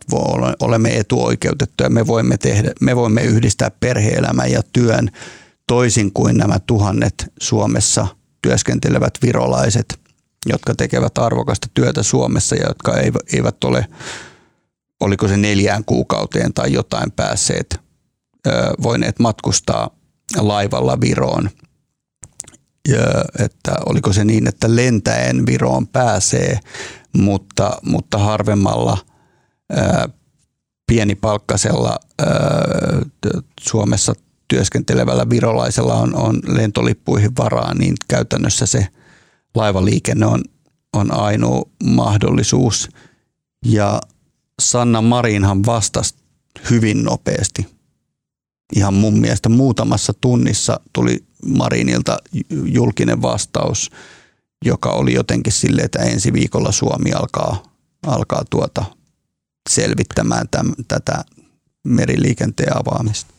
olemme 0.60 0.98
etuoikeutettuja. 0.98 1.90
Me 1.90 2.08
voimme, 2.08 2.38
tehdä, 2.38 2.72
me 2.82 2.96
voimme 2.96 3.22
yhdistää 3.22 3.72
perheelämän 3.80 4.52
ja 4.52 4.62
työn 4.74 5.12
toisin 5.68 6.14
kuin 6.14 6.38
nämä 6.38 6.60
tuhannet 6.60 7.32
Suomessa 7.42 8.08
työskentelevät 8.42 9.14
virolaiset, 9.22 10.00
jotka 10.46 10.76
tekevät 10.76 11.18
arvokasta 11.18 11.68
työtä 11.74 12.04
Suomessa 12.04 12.56
ja 12.56 12.68
jotka 12.68 12.94
eivät 13.34 13.64
ole, 13.64 13.86
oliko 15.00 15.28
se 15.28 15.38
neljään 15.38 15.86
kuukauteen 15.86 16.54
tai 16.54 16.74
jotain 16.74 17.12
päässeet, 17.12 17.80
voineet 18.84 19.20
matkustaa 19.20 19.99
laivalla 20.38 21.02
Viroon. 21.02 21.50
Ja, 22.88 22.98
että 23.40 23.76
oliko 23.86 24.14
se 24.14 24.26
niin, 24.26 24.48
että 24.48 24.76
lentäen 24.76 25.46
Viroon 25.46 25.88
pääsee, 25.88 26.60
mutta, 27.18 27.78
mutta 27.86 28.18
harvemmalla 28.18 28.98
ää, 29.72 30.10
pienipalkkasella 30.88 32.00
ää, 32.20 32.28
Suomessa 33.62 34.14
työskentelevällä 34.48 35.30
virolaisella 35.30 35.94
on, 35.94 36.16
on 36.16 36.40
lentolippuihin 36.48 37.32
varaa, 37.38 37.74
niin 37.74 37.96
käytännössä 38.08 38.66
se 38.66 38.88
laivaliikenne 39.56 40.26
on, 40.26 40.42
on 40.94 41.12
ainoa 41.12 41.62
mahdollisuus. 41.84 42.90
Ja 43.66 44.02
Sanna 44.62 45.02
Marinhan 45.02 45.66
vastasi 45.66 46.16
hyvin 46.70 47.04
nopeasti– 47.04 47.68
ihan 48.76 48.94
mun 48.94 49.20
mielestä 49.20 49.50
muutamassa 49.50 50.14
tunnissa 50.22 50.80
tuli 50.94 51.24
Marinilta 51.46 52.18
julkinen 52.66 53.22
vastaus, 53.22 53.92
joka 54.66 54.90
oli 54.90 55.14
jotenkin 55.14 55.54
silleen, 55.54 55.86
että 55.86 56.00
ensi 56.00 56.34
viikolla 56.34 56.72
Suomi 56.72 57.14
alkaa, 57.14 57.64
alkaa 58.08 58.44
tuota 58.50 58.86
selvittämään 59.70 60.48
täm, 60.52 60.74
tätä 60.88 61.24
meriliikenteen 61.84 62.78
avaamista. 62.78 63.34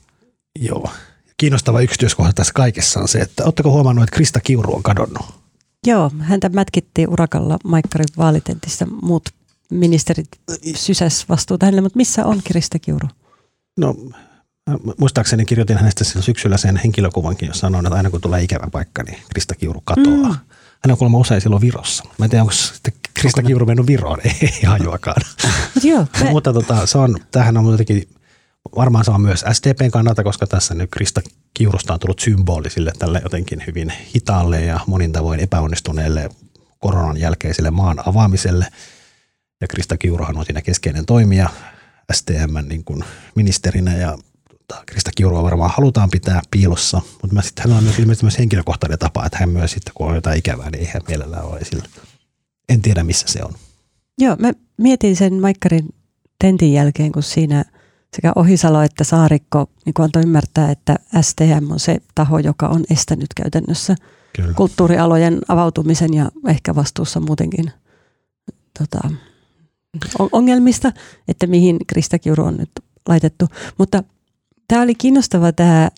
Joo. 0.58 0.90
Kiinnostava 1.36 1.80
yksityiskohta 1.80 2.32
tässä 2.32 2.52
kaikessa 2.52 3.00
on 3.00 3.08
se, 3.08 3.18
että 3.18 3.44
oletteko 3.44 3.70
huomannut, 3.70 4.04
että 4.04 4.16
Krista 4.16 4.40
Kiuru 4.40 4.74
on 4.74 4.82
kadonnut? 4.82 5.26
Joo, 5.86 6.10
häntä 6.18 6.48
mätkittiin 6.48 7.10
urakalla 7.10 7.58
Maikkarin 7.64 8.08
vaalitentissä. 8.16 8.86
Muut 9.02 9.28
ministerit 9.70 10.28
sysäs 10.74 11.28
vastuuta 11.28 11.66
hänelle, 11.66 11.80
mutta 11.80 11.96
missä 11.96 12.26
on 12.26 12.40
Krista 12.44 12.78
Kiuru? 12.78 13.08
No 13.78 13.96
muistaakseni 14.98 15.44
kirjoitin 15.44 15.78
hänestä 15.78 16.04
syksyllä 16.04 16.56
sen 16.56 16.76
henkilökuvankin, 16.76 17.46
jossa 17.46 17.60
sanoin, 17.60 17.86
että 17.86 17.96
aina 17.96 18.10
kun 18.10 18.20
tulee 18.20 18.42
ikävä 18.42 18.66
paikka, 18.72 19.02
niin 19.02 19.18
Krista 19.32 19.54
Kiuru 19.54 19.80
katoaa. 19.84 20.28
Mm. 20.28 20.36
Hän 20.84 20.90
on 20.90 20.98
kuulemma 20.98 21.18
usein 21.18 21.40
silloin 21.40 21.60
Virossa. 21.60 22.04
Mä 22.18 22.24
en 22.24 22.30
tiedä, 22.30 22.42
onko 22.42 22.52
sitten 22.52 22.92
Krista 23.14 23.42
Kiuru 23.42 23.66
mennyt 23.66 23.86
Viroon, 23.86 24.18
ei 24.42 24.62
hajuakaan. 24.66 25.22
Joo, 25.82 26.06
me... 26.24 26.30
Mutta 26.30 26.52
tota, 26.52 26.86
se 26.86 26.98
on, 26.98 27.16
tämähän 27.30 27.56
on 27.56 27.70
jotenkin, 27.70 28.08
varmaan 28.76 29.04
se 29.04 29.10
on 29.10 29.20
myös 29.20 29.44
SDPn 29.52 29.90
kannalta, 29.90 30.24
koska 30.24 30.46
tässä 30.46 30.74
nyt 30.74 30.90
Krista 30.90 31.20
Kiurusta 31.54 31.94
on 31.94 32.00
tullut 32.00 32.18
symboli 32.18 32.70
sille 32.70 32.92
tälle 32.98 33.20
jotenkin 33.22 33.62
hyvin 33.66 33.92
hitaalle 34.14 34.60
ja 34.60 34.80
monin 34.86 35.12
tavoin 35.12 35.40
epäonnistuneelle 35.40 36.28
koronan 36.78 37.16
jälkeiselle 37.16 37.70
maan 37.70 38.08
avaamiselle. 38.08 38.66
Ja 39.60 39.68
Krista 39.68 39.96
Kiuruhan 39.96 40.38
on 40.38 40.44
siinä 40.44 40.62
keskeinen 40.62 41.06
toimija 41.06 41.50
STM 42.12 42.68
niin 42.68 42.84
kuin 42.84 43.04
ministerinä 43.34 43.96
ja 43.96 44.18
tota, 44.70 44.82
Krista 44.86 45.10
Kiurua 45.16 45.42
varmaan 45.42 45.70
halutaan 45.76 46.10
pitää 46.10 46.42
piilossa, 46.50 47.00
mutta 47.22 47.34
mä 47.34 47.42
sitten 47.42 47.62
hänellä 47.62 47.78
on 47.78 47.84
myös 47.84 47.98
ilmeisesti 47.98 48.24
myös 48.24 48.38
henkilökohtainen 48.38 48.98
tapa, 48.98 49.26
että 49.26 49.38
hän 49.40 49.48
myös 49.48 49.72
sitten 49.72 49.94
kun 49.94 50.08
on 50.08 50.14
jotain 50.14 50.38
ikävää, 50.38 50.70
niin 50.70 50.80
eihän 50.80 51.02
mielellään 51.08 51.44
ole 51.44 51.58
esillä. 51.58 51.84
En 52.68 52.82
tiedä 52.82 53.04
missä 53.04 53.26
se 53.28 53.40
on. 53.44 53.52
Joo, 54.18 54.36
mä 54.38 54.52
mietin 54.76 55.16
sen 55.16 55.40
Maikkarin 55.40 55.88
tentin 56.38 56.72
jälkeen, 56.72 57.12
kun 57.12 57.22
siinä 57.22 57.64
sekä 58.16 58.32
Ohisalo 58.36 58.82
että 58.82 59.04
Saarikko 59.04 59.70
niin 59.86 59.94
antoi 59.98 60.22
ymmärtää, 60.22 60.70
että 60.70 60.96
STM 61.20 61.70
on 61.70 61.80
se 61.80 61.98
taho, 62.14 62.38
joka 62.38 62.68
on 62.68 62.84
estänyt 62.90 63.34
käytännössä 63.36 63.94
Kyllä. 64.36 64.54
kulttuurialojen 64.54 65.38
avautumisen 65.48 66.14
ja 66.14 66.30
ehkä 66.48 66.74
vastuussa 66.74 67.20
muutenkin 67.20 67.70
tota, 68.78 69.10
ongelmista, 70.32 70.92
että 71.28 71.46
mihin 71.46 71.76
Krista 71.86 72.18
Kiuru 72.18 72.44
on 72.44 72.56
nyt 72.56 72.70
laitettu. 73.08 73.48
Mutta 73.78 74.04
Tämä 74.70 74.82
oli 74.82 74.94
kiinnostava 74.94 75.52
tämä 75.52 75.90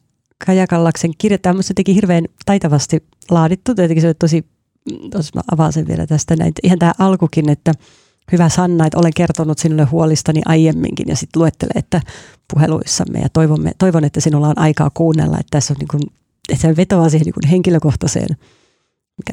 Kaja 0.47 0.67
Kallaksen 0.67 1.11
kirja. 1.19 1.39
Tämä 1.39 1.57
on 1.57 1.63
teki 1.75 1.95
hirveän 1.95 2.25
taitavasti 2.47 3.05
laadittu. 3.31 3.75
Tietenkin 3.75 4.03
se 4.03 4.09
oli 4.09 4.15
tosi, 4.15 4.45
tosi 5.11 5.31
mä 5.35 5.41
avaan 5.53 5.73
sen 5.73 5.87
vielä 5.89 6.07
tästä 6.07 6.37
näin. 6.37 6.53
Ihan 6.63 6.79
tämä 6.79 6.93
alkukin, 6.99 7.49
että 7.49 7.73
hyvä 8.33 8.49
Sanna, 8.49 8.87
että 8.87 8.99
olen 8.99 9.13
kertonut 9.17 9.59
sinulle 9.59 9.85
huolistani 9.85 10.41
aiemminkin 10.47 11.09
ja 11.09 11.17
sitten 11.17 11.41
luettelee, 11.41 11.73
että 11.75 12.01
puheluissamme 12.55 13.19
ja 13.21 13.29
toivomme, 13.29 13.73
toivon, 13.79 14.05
että 14.05 14.21
sinulla 14.21 14.49
on 14.49 14.59
aikaa 14.59 14.91
kuunnella, 14.95 15.37
että 15.37 15.51
tässä 15.51 15.75
on 15.75 15.77
niin 15.79 15.89
kuin, 15.89 16.03
että 16.49 16.63
se 16.63 16.77
vetoaa 16.77 17.09
siihen 17.09 17.25
niin 17.25 17.35
kuin 17.35 17.49
henkilökohtaiseen 17.49 18.37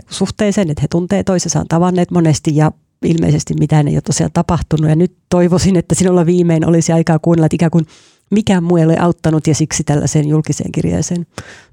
suhteeseen, 0.10 0.70
että 0.70 0.82
he 0.82 0.88
tuntee 0.88 1.24
toisessaan 1.24 1.68
tavanneet 1.68 2.12
monesti 2.12 2.56
ja 2.56 2.72
ilmeisesti 3.04 3.54
mitään 3.60 3.88
ei 3.88 3.96
ole 3.96 4.02
tosiaan 4.02 4.32
tapahtunut 4.34 4.90
ja 4.90 4.96
nyt 4.96 5.18
toivoisin, 5.30 5.76
että 5.76 5.96
sinulla 5.96 6.26
viimein 6.26 6.66
olisi 6.66 6.92
aikaa 6.92 7.20
kuunnella, 7.20 7.46
että 7.46 7.56
ikään 7.56 7.72
kuin 7.72 7.86
mikään 8.30 8.64
muu 8.64 8.78
ei 8.78 8.86
ole 8.86 8.98
auttanut 9.00 9.48
ja 9.48 9.56
siksi 9.56 9.84
tällaiseen 9.84 10.28
julkiseen 10.28 10.72
kirjeeseen 10.72 11.28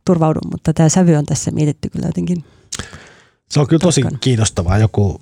turvaudun, 0.05 0.51
mutta 0.51 0.73
tämä 0.73 0.89
sävy 0.89 1.15
on 1.15 1.27
tässä 1.27 1.51
mietitty 1.51 1.91
kyllä 1.91 2.07
jotenkin. 2.07 2.45
Se 3.51 3.61
on 3.61 3.67
kyllä 3.67 3.81
tosi 3.81 4.01
tarkkaan. 4.01 4.21
kiinnostavaa, 4.21 4.79
joku, 4.79 5.21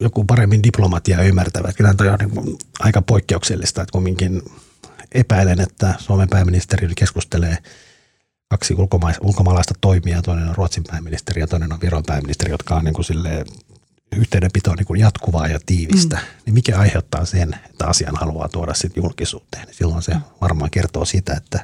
joku 0.00 0.24
paremmin 0.24 0.62
diplomatia 0.62 1.22
ymmärtävä. 1.22 1.72
Kyllä 1.72 1.94
toi 1.94 2.08
on 2.08 2.18
niin 2.18 2.58
aika 2.80 3.02
poikkeuksellista, 3.02 3.82
että 3.82 3.92
kumminkin 3.92 4.42
epäilen, 5.12 5.60
että 5.60 5.94
Suomen 5.98 6.28
pääministeri 6.28 6.88
keskustelee 6.96 7.58
kaksi 8.48 8.74
ulkomais, 8.74 9.16
ulkomaalaista 9.20 9.74
toimijaa, 9.80 10.22
toinen 10.22 10.48
on 10.48 10.56
Ruotsin 10.56 10.84
pääministeri 10.84 11.40
ja 11.40 11.46
toinen 11.46 11.72
on 11.72 11.80
Viron 11.80 12.02
pääministeri, 12.06 12.50
jotka 12.50 12.74
on 12.74 12.84
niin 12.84 12.94
kuin 12.94 13.04
yhteydenpito 14.16 14.70
on 14.70 14.76
niin 14.76 14.86
kuin 14.86 15.00
jatkuvaa 15.00 15.48
ja 15.48 15.58
tiivistä, 15.66 16.16
mm. 16.16 16.22
niin 16.46 16.54
mikä 16.54 16.78
aiheuttaa 16.78 17.24
sen, 17.24 17.54
että 17.70 17.86
asian 17.86 18.16
haluaa 18.16 18.48
tuoda 18.48 18.74
sitten 18.74 19.02
julkisuuteen. 19.02 19.66
Niin 19.66 19.74
silloin 19.74 20.02
se 20.02 20.16
varmaan 20.40 20.70
kertoo 20.70 21.04
siitä, 21.04 21.34
että 21.34 21.60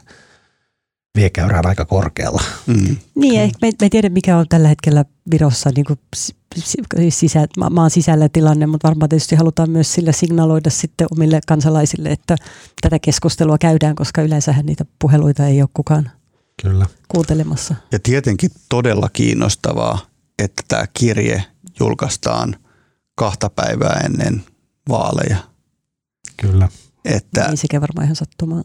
viekäyrä 1.17 1.59
on 1.59 1.67
aika 1.67 1.85
korkealla. 1.85 2.43
Mm. 2.67 2.97
Niin, 3.15 3.41
ehkä 3.41 3.59
me, 3.63 3.73
me 3.81 3.89
tiedä 3.89 4.09
mikä 4.09 4.37
on 4.39 4.47
tällä 4.49 4.69
hetkellä 4.69 5.05
Virossa 5.31 5.71
niin 5.77 5.85
kuin 5.85 5.99
sisä, 7.09 7.47
maan 7.71 7.91
sisällä 7.91 8.29
tilanne, 8.29 8.67
mutta 8.67 8.89
varmaan 8.89 9.09
tietysti 9.09 9.37
halutaan 9.37 9.71
myös 9.71 9.95
sillä 9.95 10.13
signaloida 10.13 10.71
sitten 10.71 11.07
omille 11.11 11.41
kansalaisille, 11.47 12.09
että 12.09 12.37
tätä 12.81 12.99
keskustelua 12.99 13.59
käydään, 13.59 13.95
koska 13.95 14.23
yleensähän 14.23 14.67
niitä 14.67 14.85
puheluita 14.99 15.47
ei 15.47 15.63
ole 15.63 15.69
kukaan 15.75 16.11
Kyllä. 16.63 16.87
kuuntelemassa. 17.09 17.75
Ja 17.93 17.99
tietenkin 18.03 18.51
todella 18.69 19.09
kiinnostavaa, 19.13 19.99
että 20.39 20.63
tämä 20.69 20.85
kirje 20.95 21.45
julkaistaan 21.81 22.57
kahta 23.15 23.51
päivää 23.51 24.01
ennen 24.05 24.45
vaaleja. 24.89 25.37
Kyllä. 26.37 26.69
Että, 27.05 27.49
niin 27.49 27.57
sekä 27.57 27.81
varmaan 27.81 28.05
ihan 28.05 28.17
sattumaa. 28.17 28.63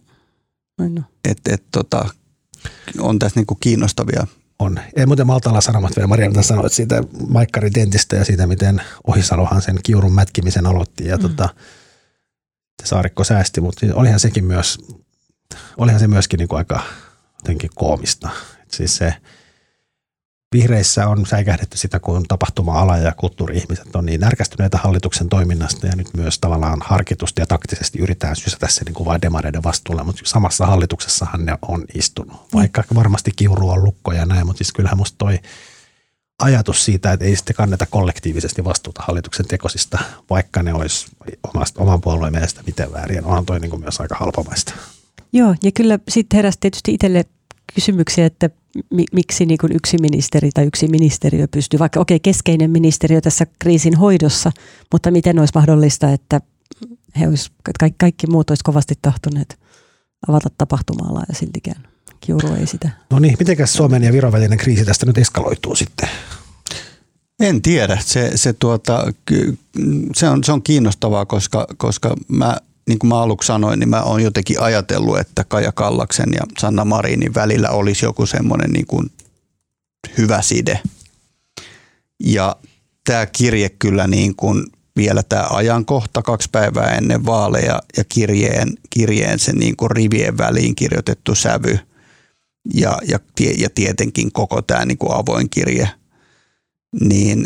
No. 0.77 1.01
Että 1.25 1.53
et, 1.53 1.63
tota, 1.71 2.09
on 2.99 3.19
tässä 3.19 3.39
niinku 3.39 3.55
kiinnostavia 3.55 4.27
on. 4.59 4.79
Ei 4.95 5.05
muuten 5.05 5.27
malta 5.27 5.49
olla 5.49 5.61
sanomatta 5.61 5.95
vielä, 5.95 6.07
Maria, 6.07 6.29
mitä 6.29 6.41
sanoit 6.41 6.73
siitä 6.73 7.03
Maikkari 7.27 7.73
Dentistä 7.73 8.15
ja 8.15 8.25
siitä, 8.25 8.47
miten 8.47 8.81
Ohisalohan 9.07 9.61
sen 9.61 9.79
kiurun 9.83 10.13
mätkimisen 10.13 10.65
aloitti 10.65 11.07
ja 11.07 11.17
mm. 11.17 11.21
tota, 11.21 11.49
Saarikko 12.85 13.23
säästi, 13.23 13.61
mutta 13.61 13.85
olihan 13.93 14.19
sekin 14.19 14.45
myös, 14.45 14.77
olihan 15.77 15.99
se 15.99 16.07
myöskin 16.07 16.37
niin 16.37 16.47
kuin 16.47 16.57
aika 16.57 16.83
jotenkin 17.35 17.69
koomista. 17.75 18.29
Et 18.63 18.71
siis 18.71 18.95
se, 18.95 19.13
Vihreissä 20.55 21.07
on 21.07 21.25
säikähdetty 21.25 21.77
sitä, 21.77 21.99
kun 21.99 22.25
tapahtuma-ala 22.27 22.97
ja 22.97 23.11
kulttuuri-ihmiset 23.17 23.95
on 23.95 24.05
niin 24.05 24.21
närkästyneitä 24.21 24.77
hallituksen 24.77 25.29
toiminnasta 25.29 25.87
ja 25.87 25.95
nyt 25.95 26.07
myös 26.17 26.39
tavallaan 26.39 26.79
harkitusti 26.81 27.41
ja 27.41 27.45
taktisesti 27.45 27.99
yritetään 27.99 28.35
sysätä 28.35 28.67
se 28.69 28.85
niin 28.85 28.93
kuin 28.93 29.05
vain 29.05 29.21
demareiden 29.21 29.63
vastuulle, 29.63 30.03
mutta 30.03 30.21
samassa 30.25 30.65
hallituksessahan 30.65 31.45
ne 31.45 31.57
on 31.67 31.85
istunut. 31.93 32.33
Mm. 32.33 32.57
Vaikka 32.59 32.83
varmasti 32.95 33.31
kiuru 33.35 33.69
on 33.69 33.83
lukko 33.83 34.11
ja 34.11 34.25
näin, 34.25 34.45
mutta 34.45 34.57
siis 34.57 34.73
kyllähän 34.73 34.97
musta 34.97 35.15
toi 35.17 35.39
ajatus 36.39 36.85
siitä, 36.85 37.11
että 37.11 37.25
ei 37.25 37.35
sitten 37.35 37.55
kanneta 37.55 37.85
kollektiivisesti 37.85 38.63
vastuuta 38.63 39.03
hallituksen 39.07 39.47
tekosista, 39.47 39.99
vaikka 40.29 40.63
ne 40.63 40.73
olisi 40.73 41.07
omasta, 41.53 41.81
oman 41.81 42.01
puolueen 42.01 42.33
mielestä 42.33 42.63
miten 42.65 42.93
väärin. 42.93 43.25
Onhan 43.25 43.45
toi 43.45 43.59
niin 43.59 43.69
kuin 43.69 43.81
myös 43.81 44.01
aika 44.01 44.15
halpamaista. 44.15 44.73
Joo, 45.33 45.55
ja 45.63 45.71
kyllä 45.71 45.99
sitten 46.09 46.37
heräsi 46.37 46.57
tietysti 46.59 46.93
itselle 46.93 47.25
kysymyksiä, 47.75 48.25
että 48.25 48.49
mi, 48.89 49.05
miksi 49.11 49.45
niin 49.45 49.57
kuin 49.57 49.75
yksi 49.75 49.97
ministeri 50.01 50.49
tai 50.53 50.65
yksi 50.65 50.87
ministeriö 50.87 51.47
pystyy, 51.47 51.79
vaikka 51.79 51.99
okei 51.99 52.15
okay, 52.15 52.21
keskeinen 52.23 52.71
ministeriö 52.71 53.21
tässä 53.21 53.45
kriisin 53.59 53.97
hoidossa, 53.97 54.51
mutta 54.91 55.11
miten 55.11 55.39
olisi 55.39 55.51
mahdollista, 55.55 56.11
että 56.11 56.41
he 57.19 57.27
olisi, 57.27 57.51
kaikki, 57.79 57.95
kaikki 57.97 58.27
muut 58.27 58.49
olisi 58.49 58.63
kovasti 58.63 58.95
tahtoneet 59.01 59.59
avata 60.27 60.49
tapahtuma 60.57 61.23
ja 61.29 61.35
siltikään 61.35 61.87
Kiuru 62.21 62.53
ei 62.53 62.67
sitä. 62.67 62.89
No 63.11 63.19
niin, 63.19 63.35
mitenkäs 63.39 63.73
Suomen 63.73 64.03
ja 64.03 64.13
Viron 64.13 64.31
välinen 64.31 64.57
kriisi 64.57 64.85
tästä 64.85 65.05
nyt 65.05 65.17
eskaloituu 65.17 65.75
sitten? 65.75 66.09
En 67.39 67.61
tiedä. 67.61 67.97
Se, 68.01 68.31
se, 68.35 68.53
tuota, 68.53 69.13
se, 70.15 70.29
on, 70.29 70.43
se 70.43 70.51
on 70.51 70.63
kiinnostavaa, 70.63 71.25
koska, 71.25 71.67
koska 71.77 72.15
mä 72.27 72.57
niin 72.89 72.99
kuin 72.99 73.09
mä 73.09 73.21
aluksi 73.21 73.47
sanoin, 73.47 73.79
niin 73.79 73.89
mä 73.89 74.01
oon 74.01 74.23
jotenkin 74.23 74.61
ajatellut, 74.61 75.19
että 75.19 75.43
Kaja 75.43 75.71
Kallaksen 75.71 76.33
ja 76.33 76.41
Sanna 76.59 76.85
Marinin 76.85 77.33
välillä 77.33 77.69
olisi 77.69 78.05
joku 78.05 78.25
semmoinen 78.25 78.71
niin 78.71 78.85
kuin 78.87 79.11
hyvä 80.17 80.41
side. 80.41 80.79
Ja 82.23 82.55
tämä 83.03 83.25
kirje 83.25 83.69
kyllä 83.69 84.07
niin 84.07 84.35
kuin 84.35 84.65
vielä 84.95 85.23
tämä 85.23 85.47
ajankohta 85.49 86.21
kaksi 86.21 86.49
päivää 86.51 86.95
ennen 86.95 87.25
vaaleja 87.25 87.81
ja 87.97 88.03
kirjeen, 88.03 88.77
kirjeen 88.89 89.39
se 89.39 89.53
niin 89.53 89.75
kuin 89.75 89.91
rivien 89.91 90.37
väliin 90.37 90.75
kirjoitettu 90.75 91.35
sävy 91.35 91.79
ja, 92.73 92.97
ja, 93.07 93.19
ja 93.57 93.69
tietenkin 93.75 94.31
koko 94.31 94.61
tämä 94.61 94.85
niin 94.85 94.97
kuin 94.97 95.13
avoin 95.13 95.49
kirje, 95.49 95.89
niin 97.01 97.45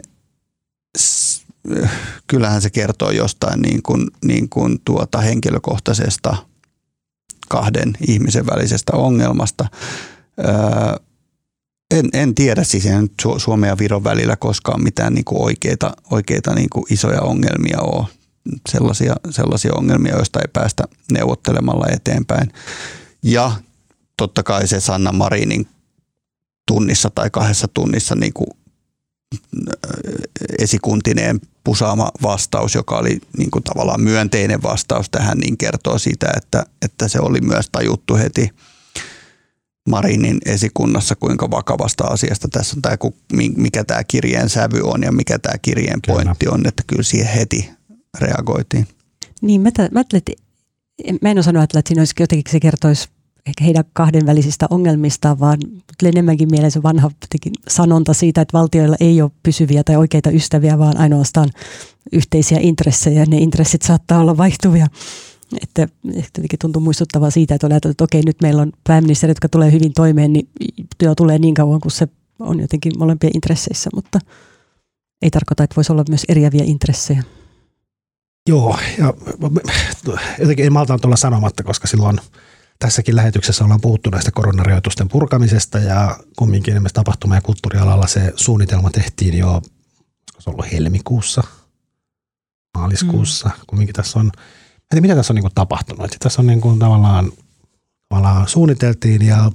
kyllähän 2.28 2.62
se 2.62 2.70
kertoo 2.70 3.12
jostain 3.12 3.62
niin 3.62 3.84
kuin, 3.84 4.08
niin 4.26 4.50
kuin 4.50 4.82
tuota 4.86 5.22
henkilökohtaisesta 5.22 6.36
kahden 7.50 7.94
ihmisen 8.08 8.46
välisestä 8.46 8.94
ongelmasta. 8.96 9.66
Öö, 10.40 10.96
en, 11.92 12.10
en 12.14 12.36
tiedä 12.36 12.64
siis 12.64 12.86
en 12.86 13.10
Suomen 13.38 13.68
ja 13.68 13.78
Viron 13.78 14.04
välillä 14.04 14.36
koskaan 14.36 14.84
mitään 14.84 15.14
niin 15.14 15.26
kuin 15.26 15.42
oikeita, 15.42 15.94
oikeita 16.12 16.54
niin 16.54 16.70
kuin 16.70 16.86
isoja 16.90 17.22
ongelmia 17.22 17.80
ole. 17.82 18.08
Sellaisia, 18.70 19.16
sellaisia 19.30 19.72
ongelmia, 19.76 20.16
joista 20.16 20.40
ei 20.40 20.48
päästä 20.54 20.84
neuvottelemalla 21.12 21.88
eteenpäin. 21.92 22.54
Ja 23.24 23.52
totta 24.18 24.44
kai 24.44 24.68
se 24.68 24.80
Sanna 24.80 25.12
Marinin 25.12 25.68
tunnissa 26.68 27.10
tai 27.10 27.30
kahdessa 27.30 27.68
tunnissa 27.74 28.16
niin 28.16 28.34
kuin 28.34 28.50
esikuntineen 30.60 31.42
pusaama 31.64 32.12
vastaus, 32.22 32.76
joka 32.76 32.98
oli 32.98 33.22
niin 33.38 33.52
kuin 33.52 33.64
tavallaan 33.64 34.02
myönteinen 34.02 34.64
vastaus 34.64 35.10
tähän, 35.10 35.38
niin 35.38 35.58
kertoo 35.58 36.00
siitä, 36.00 36.28
että, 36.38 36.66
että 36.82 37.08
se 37.08 37.20
oli 37.20 37.42
myös 37.42 37.70
tajuttu 37.72 38.16
heti 38.16 38.50
Marinin 39.90 40.38
esikunnassa, 40.46 41.16
kuinka 41.16 41.52
vakavasta 41.52 42.04
asiasta 42.04 42.48
tässä 42.48 42.76
on, 42.78 42.82
tai 42.82 42.98
mikä 43.56 43.84
tämä 43.84 44.04
kirjeen 44.04 44.50
sävy 44.50 44.82
on 44.84 45.04
ja 45.04 45.12
mikä 45.12 45.40
tämä 45.40 45.58
kirjeen 45.62 46.02
kyllä. 46.02 46.16
pointti 46.16 46.48
on, 46.48 46.68
että 46.68 46.84
kyllä 46.88 47.04
siihen 47.04 47.34
heti 47.34 47.70
reagoitiin. 48.20 48.88
Niin, 49.42 49.62
mä, 49.62 49.70
mä, 49.92 50.04
mä 51.22 51.30
en 51.30 51.40
osannut 51.40 51.62
ajatella, 51.62 51.80
että 51.80 51.90
siinä 51.90 52.02
olisi 52.02 52.14
jotenkin 52.20 52.52
se 52.52 52.60
kertoisi 52.60 53.10
ehkä 53.46 53.64
heidän 53.64 53.84
kahdenvälisistä 53.94 54.68
ongelmista, 54.70 55.40
vaan 55.40 55.58
enemmänkin 56.04 56.52
mielessä 56.52 56.84
vanha 56.84 57.12
sanonta 57.68 58.14
siitä, 58.14 58.42
että 58.42 58.58
valtioilla 58.58 58.96
ei 59.00 59.22
ole 59.22 59.32
pysyviä 59.44 59.84
tai 59.84 59.96
oikeita 59.96 60.32
ystäviä, 60.32 60.80
vaan 60.80 60.98
ainoastaan 60.98 61.50
yhteisiä 62.12 62.58
intressejä. 62.62 63.26
Ne 63.26 63.38
intressit 63.38 63.82
saattaa 63.82 64.20
olla 64.20 64.38
vaihtuvia. 64.38 64.88
Että 65.62 65.88
jotenkin 66.04 66.60
tuntuu 66.62 66.82
muistuttavaa 66.82 67.30
siitä, 67.30 67.56
että 67.56 67.68
on 67.68 67.72
ajateltu, 67.72 67.92
että 67.92 68.04
okei, 68.04 68.22
nyt 68.26 68.42
meillä 68.42 68.62
on 68.62 68.72
pääministeri, 68.84 69.32
jotka 69.32 69.50
tulee 69.50 69.72
hyvin 69.72 69.94
toimeen, 69.94 70.34
niin 70.34 70.50
työ 70.98 71.16
tulee 71.16 71.40
niin 71.40 71.54
kauan, 71.54 71.82
kun 71.82 71.92
se 71.92 72.08
on 72.40 72.60
jotenkin 72.60 72.92
molempien 72.98 73.32
intresseissä, 73.36 73.90
mutta 73.96 74.20
ei 75.22 75.30
tarkoita, 75.30 75.64
että 75.64 75.76
voisi 75.76 75.92
olla 75.92 76.04
myös 76.10 76.26
eriäviä 76.30 76.64
intressejä. 76.66 77.24
Joo, 78.50 78.78
ja 78.98 79.14
jotenkin 80.40 80.64
ei 80.64 80.70
malta 80.70 81.00
tulla 81.00 81.16
sanomatta, 81.16 81.64
koska 81.64 81.88
silloin– 81.88 82.18
Tässäkin 82.80 83.16
lähetyksessä 83.16 83.64
ollaan 83.64 83.82
puhuttu 83.82 84.10
näistä 84.10 84.32
koronarajoitusten 84.32 85.10
purkamisesta 85.10 85.80
ja 85.80 86.18
kumminkin 86.38 86.74
esimerkiksi 86.74 86.96
tapahtuma- 86.96 87.36
ja 87.36 87.42
kulttuurialalla 87.42 88.08
se 88.08 88.34
suunnitelma 88.36 88.90
tehtiin 88.90 89.38
jo, 89.38 89.62
se 90.40 90.50
ollut 90.50 90.72
helmikuussa, 90.72 91.44
maaliskuussa. 92.78 93.50
Mm. 93.50 93.66
Kumminkin 93.68 93.94
tässä 93.94 94.20
on, 94.20 94.32
en 94.96 95.02
mitä 95.02 95.16
tässä 95.16 95.34
on 95.34 95.36
niin 95.36 95.44
kuin 95.44 95.56
tapahtunut. 95.56 96.06
Että 96.06 96.18
tässä 96.20 96.42
on 96.42 96.48
niin 96.48 96.62
kuin 96.62 96.80
tavallaan, 96.80 97.32
tavallaan 98.10 98.48
suunniteltiin 98.48 99.26
ja 99.26 99.52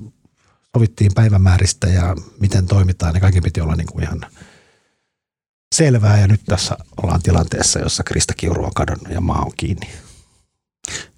sovittiin 0.77 1.13
päivämääristä 1.15 1.87
ja 1.87 2.17
miten 2.41 2.67
toimitaan. 2.67 3.15
Ja 3.15 3.21
kaiken 3.21 3.43
piti 3.43 3.61
olla 3.61 3.77
niin 3.77 3.87
kuin 3.87 4.05
ihan 4.05 4.21
selvää 5.75 6.21
ja 6.21 6.29
nyt 6.29 6.41
tässä 6.47 6.77
ollaan 7.03 7.23
tilanteessa, 7.23 7.79
jossa 7.79 8.03
Krista 8.03 8.35
Kiuru 8.37 8.65
on 8.65 8.75
kadonnut 8.75 9.13
ja 9.13 9.21
maa 9.21 9.43
on 9.43 9.53
kiinni. 9.57 9.89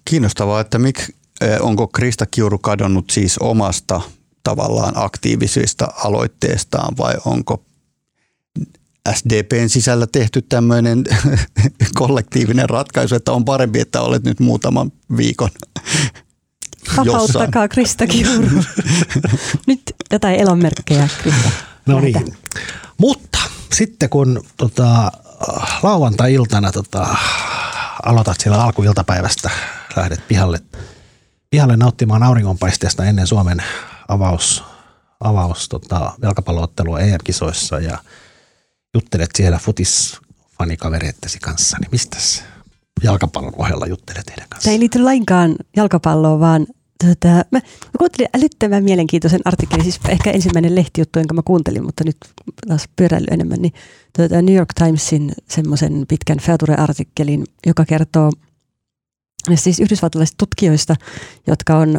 Kiinnostavaa, 0.05 0.61
että 0.61 0.79
miksi 0.79 1.15
onko 1.61 1.87
Krista 1.87 2.25
Kiuru 2.25 2.57
kadonnut 2.57 3.09
siis 3.09 3.37
omasta 3.37 4.01
tavallaan 4.43 4.93
aktiivisista 4.95 5.87
aloitteestaan 6.03 6.97
vai 6.97 7.13
onko 7.25 7.63
SDPn 9.15 9.69
sisällä 9.69 10.07
tehty 10.07 10.41
tämmöinen 10.41 11.03
kollektiivinen 11.99 12.69
ratkaisu, 12.69 13.15
että 13.15 13.31
on 13.31 13.45
parempi, 13.45 13.79
että 13.79 14.01
olet 14.01 14.23
nyt 14.23 14.39
muutaman 14.39 14.91
viikon 15.17 15.49
Vapauttakaa 16.97 17.67
Krista 17.67 18.07
Kiuru. 18.07 18.63
nyt 19.67 19.81
jotain 20.11 20.39
elonmerkkejä, 20.39 21.07
Krista. 21.21 21.49
No 21.85 21.99
niin, 21.99 22.37
mutta 22.97 23.39
sitten 23.73 24.09
kun 24.09 24.43
tota, 24.57 25.11
lauantai-iltana 25.83 26.71
tota, 26.71 27.15
aloitat 28.03 28.39
siellä 28.39 28.63
alkuiltapäivästä, 28.63 29.49
lähdet 29.95 30.27
pihalle 30.27 30.59
pihalle 31.51 31.77
nauttimaan 31.77 32.23
auringonpaisteesta 32.23 33.05
ennen 33.05 33.27
Suomen 33.27 33.63
avaus, 34.07 34.63
avaus 35.19 35.69
tota, 35.69 36.13
jalkapalloottelua 36.21 36.99
EM-kisoissa 36.99 37.79
ja 37.79 37.97
juttelet 38.93 39.29
siellä 39.35 39.57
futisfanikavereittesi 39.57 41.39
kanssa, 41.39 41.77
niin 41.81 41.91
mistä 41.91 42.17
jalkapallon 43.03 43.53
ohella 43.57 43.87
juttelet 43.87 44.25
teidän 44.25 44.49
kanssa? 44.49 44.65
Tämä 44.65 44.73
ei 44.73 44.79
liity 44.79 44.99
lainkaan 44.99 45.55
jalkapalloon, 45.75 46.39
vaan 46.39 46.67
Tota, 47.07 47.27
mä, 47.27 47.43
mä 47.51 47.97
kuuntelin 47.97 48.29
älyttömän 48.37 48.83
mielenkiintoisen 48.83 49.41
artikkelin, 49.45 49.83
siis 49.83 49.99
ehkä 50.09 50.31
ensimmäinen 50.31 50.75
lehtijuttu, 50.75 51.19
jonka 51.19 51.33
mä 51.33 51.41
kuuntelin, 51.45 51.85
mutta 51.85 52.03
nyt 52.03 52.17
taas 52.67 52.89
pyöräily 52.95 53.25
enemmän, 53.31 53.61
niin 53.61 53.73
tuota 54.17 54.41
New 54.41 54.55
York 54.55 54.69
Timesin 54.73 55.31
semmoisen 55.49 56.05
pitkän 56.07 56.37
Feature-artikkelin, 56.37 57.43
joka 57.65 57.85
kertoo 57.85 58.31
siis 59.55 59.79
yhdysvaltalaisista 59.79 60.37
tutkijoista, 60.37 60.95
jotka 61.47 61.77
on 61.77 61.89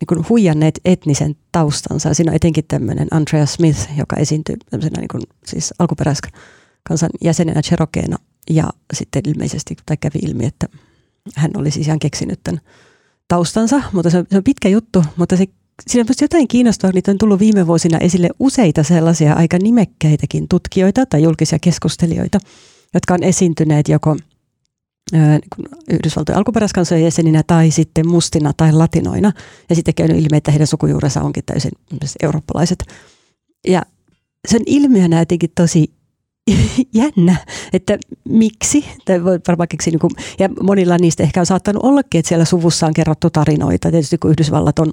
niin 0.00 0.06
kuin 0.08 0.28
huijanneet 0.28 0.80
etnisen 0.84 1.36
taustansa. 1.52 2.14
Siinä 2.14 2.30
on 2.30 2.36
etenkin 2.36 2.64
tämmöinen 2.68 3.08
Andrea 3.10 3.46
Smith, 3.46 3.88
joka 3.98 4.16
esiintyi 4.16 4.56
tämmöisenä 4.70 5.00
niin 5.00 5.08
kuin, 5.08 5.22
siis 5.46 5.74
alkuperäiskansan 5.78 7.10
jäsenenä 7.24 7.62
Cherokeena 7.62 8.16
ja 8.50 8.70
sitten 8.94 9.22
ilmeisesti, 9.26 9.76
tai 9.86 9.96
kävi 9.96 10.18
ilmi, 10.22 10.44
että 10.46 10.68
hän 11.36 11.50
oli 11.56 11.70
siis 11.70 11.86
ihan 11.86 11.98
keksinyt 11.98 12.40
tämän 12.44 12.60
taustansa, 13.28 13.82
mutta 13.92 14.10
se 14.10 14.18
on, 14.18 14.24
se 14.30 14.36
on 14.36 14.44
pitkä 14.44 14.68
juttu, 14.68 15.04
mutta 15.16 15.36
se, 15.36 15.46
siinä 15.88 16.04
on 16.08 16.14
jotain 16.20 16.48
kiinnostavaa, 16.48 16.92
niitä 16.92 17.10
on 17.10 17.18
tullut 17.18 17.40
viime 17.40 17.66
vuosina 17.66 17.98
esille 17.98 18.28
useita 18.38 18.82
sellaisia 18.82 19.34
aika 19.34 19.58
nimekkäitäkin 19.62 20.48
tutkijoita 20.48 21.06
tai 21.06 21.22
julkisia 21.22 21.58
keskustelijoita, 21.58 22.38
jotka 22.94 23.14
on 23.14 23.22
esiintyneet 23.22 23.88
joko 23.88 24.16
Yhdysvaltojen 25.90 26.38
alkuperäiskansojen 26.38 27.04
jäseninä 27.04 27.42
tai 27.46 27.70
sitten 27.70 28.08
mustina 28.08 28.52
tai 28.56 28.72
latinoina. 28.72 29.32
Ja 29.70 29.76
sitten 29.76 29.94
käynyt 29.94 30.16
ilmi, 30.16 30.36
että 30.36 30.50
heidän 30.50 30.66
sukujuurensa 30.66 31.22
onkin 31.22 31.44
täysin 31.46 31.72
eurooppalaiset. 32.22 32.84
Ja 33.68 33.82
sen 34.48 34.62
ilmiönä 34.66 35.18
jotenkin 35.18 35.50
tosi 35.54 35.92
jännä, 36.94 37.36
että 37.72 37.98
miksi, 38.28 38.84
tai 39.04 39.24
voi 39.24 39.40
varmaan 39.48 39.68
keksiä, 39.68 39.90
niin 39.90 40.00
kuin, 40.00 40.10
ja 40.38 40.48
monilla 40.62 40.98
niistä 40.98 41.22
ehkä 41.22 41.40
on 41.40 41.46
saattanut 41.46 41.84
ollakin, 41.84 42.18
että 42.18 42.28
siellä 42.28 42.44
suvussa 42.44 42.86
on 42.86 42.94
kerrottu 42.94 43.30
tarinoita. 43.30 43.90
Tietysti 43.90 44.18
kun 44.18 44.30
Yhdysvallat 44.30 44.78
on 44.78 44.92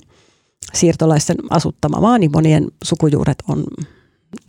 siirtolaisten 0.73 1.37
asuttama 1.49 2.01
maa, 2.01 2.17
niin 2.17 2.31
monien 2.31 2.67
sukujuuret 2.83 3.43
on 3.47 3.63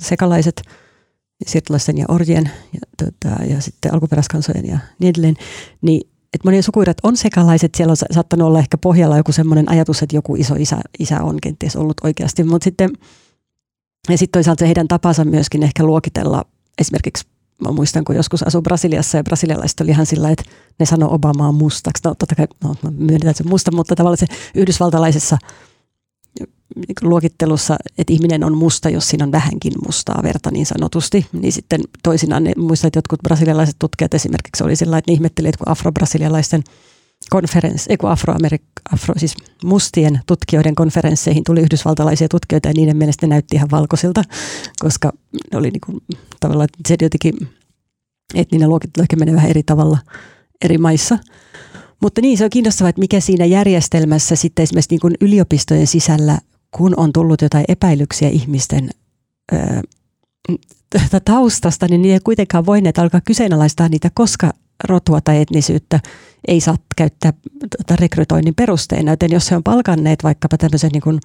sekalaiset 0.02 0.62
siirtolaisten 1.46 1.98
ja 1.98 2.04
orjien 2.08 2.50
ja, 2.72 2.80
tota, 3.04 3.44
ja 3.44 3.60
sitten 3.60 3.94
alkuperäiskansojen 3.94 4.66
ja 4.66 4.78
niin 4.98 5.10
edelleen. 5.10 5.36
Niin, 5.82 6.08
että 6.34 6.48
monien 6.48 6.62
sukujuuret 6.62 6.98
on 7.02 7.16
sekalaiset, 7.16 7.74
siellä 7.74 7.90
on 7.90 7.96
saattanut 7.96 8.46
olla 8.46 8.58
ehkä 8.58 8.78
pohjalla 8.78 9.16
joku 9.16 9.32
semmoinen 9.32 9.70
ajatus, 9.70 10.02
että 10.02 10.16
joku 10.16 10.36
iso 10.36 10.54
isä, 10.58 10.80
isä 10.98 11.22
on 11.22 11.36
kenties 11.42 11.76
ollut 11.76 12.04
oikeasti, 12.04 12.44
mutta 12.44 12.64
sitten 12.64 12.90
ja 14.08 14.18
sitten 14.18 14.38
toisaalta 14.38 14.64
heidän 14.64 14.88
tapansa 14.88 15.24
myöskin 15.24 15.62
ehkä 15.62 15.84
luokitella 15.84 16.44
esimerkiksi 16.78 17.24
mä 17.64 17.72
muistan, 17.72 18.04
kun 18.04 18.16
joskus 18.16 18.42
asui 18.42 18.62
Brasiliassa 18.62 19.16
ja 19.16 19.24
brasilialaiset 19.24 19.80
oli 19.80 19.90
ihan 19.90 20.06
sillä, 20.06 20.30
että 20.30 20.44
ne 20.78 20.86
sanoo 20.86 21.14
Obamaa 21.14 21.52
mustaksi. 21.52 22.02
No 22.04 22.14
totta 22.14 22.34
kai, 22.34 22.46
no, 22.64 22.74
myönnetään 22.90 23.34
se 23.34 23.44
musta, 23.44 23.72
mutta 23.72 23.96
tavallaan 23.96 24.18
se 24.18 24.26
yhdysvaltalaisessa 24.54 25.38
luokittelussa, 27.02 27.76
että 27.98 28.12
ihminen 28.12 28.44
on 28.44 28.56
musta, 28.56 28.90
jos 28.90 29.08
siinä 29.08 29.24
on 29.24 29.32
vähänkin 29.32 29.72
mustaa 29.86 30.20
verta 30.22 30.50
niin 30.50 30.66
sanotusti, 30.66 31.26
niin 31.32 31.52
sitten 31.52 31.80
toisinaan 32.02 32.44
ne, 32.44 32.52
muistan, 32.56 32.88
että 32.88 32.98
jotkut 32.98 33.22
brasilialaiset 33.22 33.76
tutkijat 33.78 34.14
esimerkiksi 34.14 34.64
oli 34.64 34.76
sillä, 34.76 34.98
että 34.98 35.10
ne 35.10 35.14
ihmetteli, 35.14 35.48
että 35.48 35.64
kun 35.64 35.72
afro-brasilialaisten 35.72 36.62
konferenssi, 37.30 37.90
ei 37.90 37.96
afro, 38.02 38.34
afro, 38.92 39.14
siis 39.16 39.34
mustien 39.64 40.20
tutkijoiden 40.26 40.74
konferensseihin 40.74 41.44
tuli 41.44 41.60
yhdysvaltalaisia 41.60 42.28
tutkijoita 42.28 42.68
ja 42.68 42.74
niiden 42.76 42.96
mielestä 42.96 43.26
ne 43.26 43.30
näytti 43.30 43.56
ihan 43.56 43.70
valkoisilta, 43.70 44.22
koska 44.80 45.12
ne 45.52 45.58
oli 45.58 45.70
niin 45.70 45.80
kuin, 45.86 46.00
tavallaan 46.40 46.68
se 46.88 46.96
jotenkin 47.02 47.34
etninen 48.34 48.68
luokittelu 48.68 49.02
ehkä 49.02 49.16
menee 49.16 49.34
vähän 49.34 49.50
eri 49.50 49.62
tavalla 49.62 49.98
eri 50.64 50.78
maissa. 50.78 51.18
Mutta 52.02 52.20
niin, 52.20 52.38
se 52.38 52.44
on 52.44 52.50
kiinnostavaa, 52.50 52.88
että 52.88 53.00
mikä 53.00 53.20
siinä 53.20 53.44
järjestelmässä 53.44 54.36
sitten 54.36 54.62
esimerkiksi 54.62 54.90
niin 54.90 55.00
kuin 55.00 55.14
yliopistojen 55.20 55.86
sisällä, 55.86 56.38
kun 56.70 56.94
on 56.96 57.12
tullut 57.12 57.42
jotain 57.42 57.64
epäilyksiä 57.68 58.28
ihmisten 58.28 58.90
öö, 59.52 59.80
taustasta, 61.24 61.86
niin 61.88 62.04
ei 62.04 62.20
kuitenkaan 62.24 62.66
voineet 62.66 62.98
alkaa 62.98 63.20
kyseenalaistaa 63.20 63.88
niitä, 63.88 64.10
koska 64.14 64.50
rotua 64.84 65.20
tai 65.20 65.40
etnisyyttä 65.40 66.00
ei 66.48 66.60
saa 66.60 66.76
käyttää 66.96 67.32
tota, 67.78 67.96
rekrytoinnin 67.96 68.54
perusteena. 68.54 69.12
Joten 69.12 69.32
jos 69.32 69.50
he 69.50 69.56
on 69.56 69.62
palkanneet 69.62 70.24
vaikkapa 70.24 70.56
tämmöisen 70.58 70.90
niin 70.92 71.02
kuin 71.02 71.20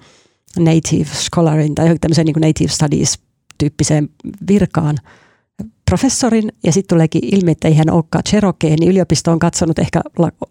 native 0.58 1.08
scholarin 1.14 1.74
tai 1.74 1.98
tämmöisen 2.00 2.26
niin 2.26 2.34
kuin 2.34 2.46
native 2.46 2.68
studies 2.68 3.18
tyyppiseen 3.58 4.08
virkaan 4.48 4.96
professorin 5.90 6.52
ja 6.64 6.72
sitten 6.72 6.96
tuleekin 6.96 7.34
ilmi, 7.34 7.50
että 7.50 7.68
ei 7.68 7.74
hän 7.74 7.90
olekaan 7.90 8.24
Cherokee, 8.28 8.76
niin 8.76 8.90
yliopisto 8.90 9.32
on 9.32 9.38
katsonut 9.38 9.78
ehkä 9.78 10.00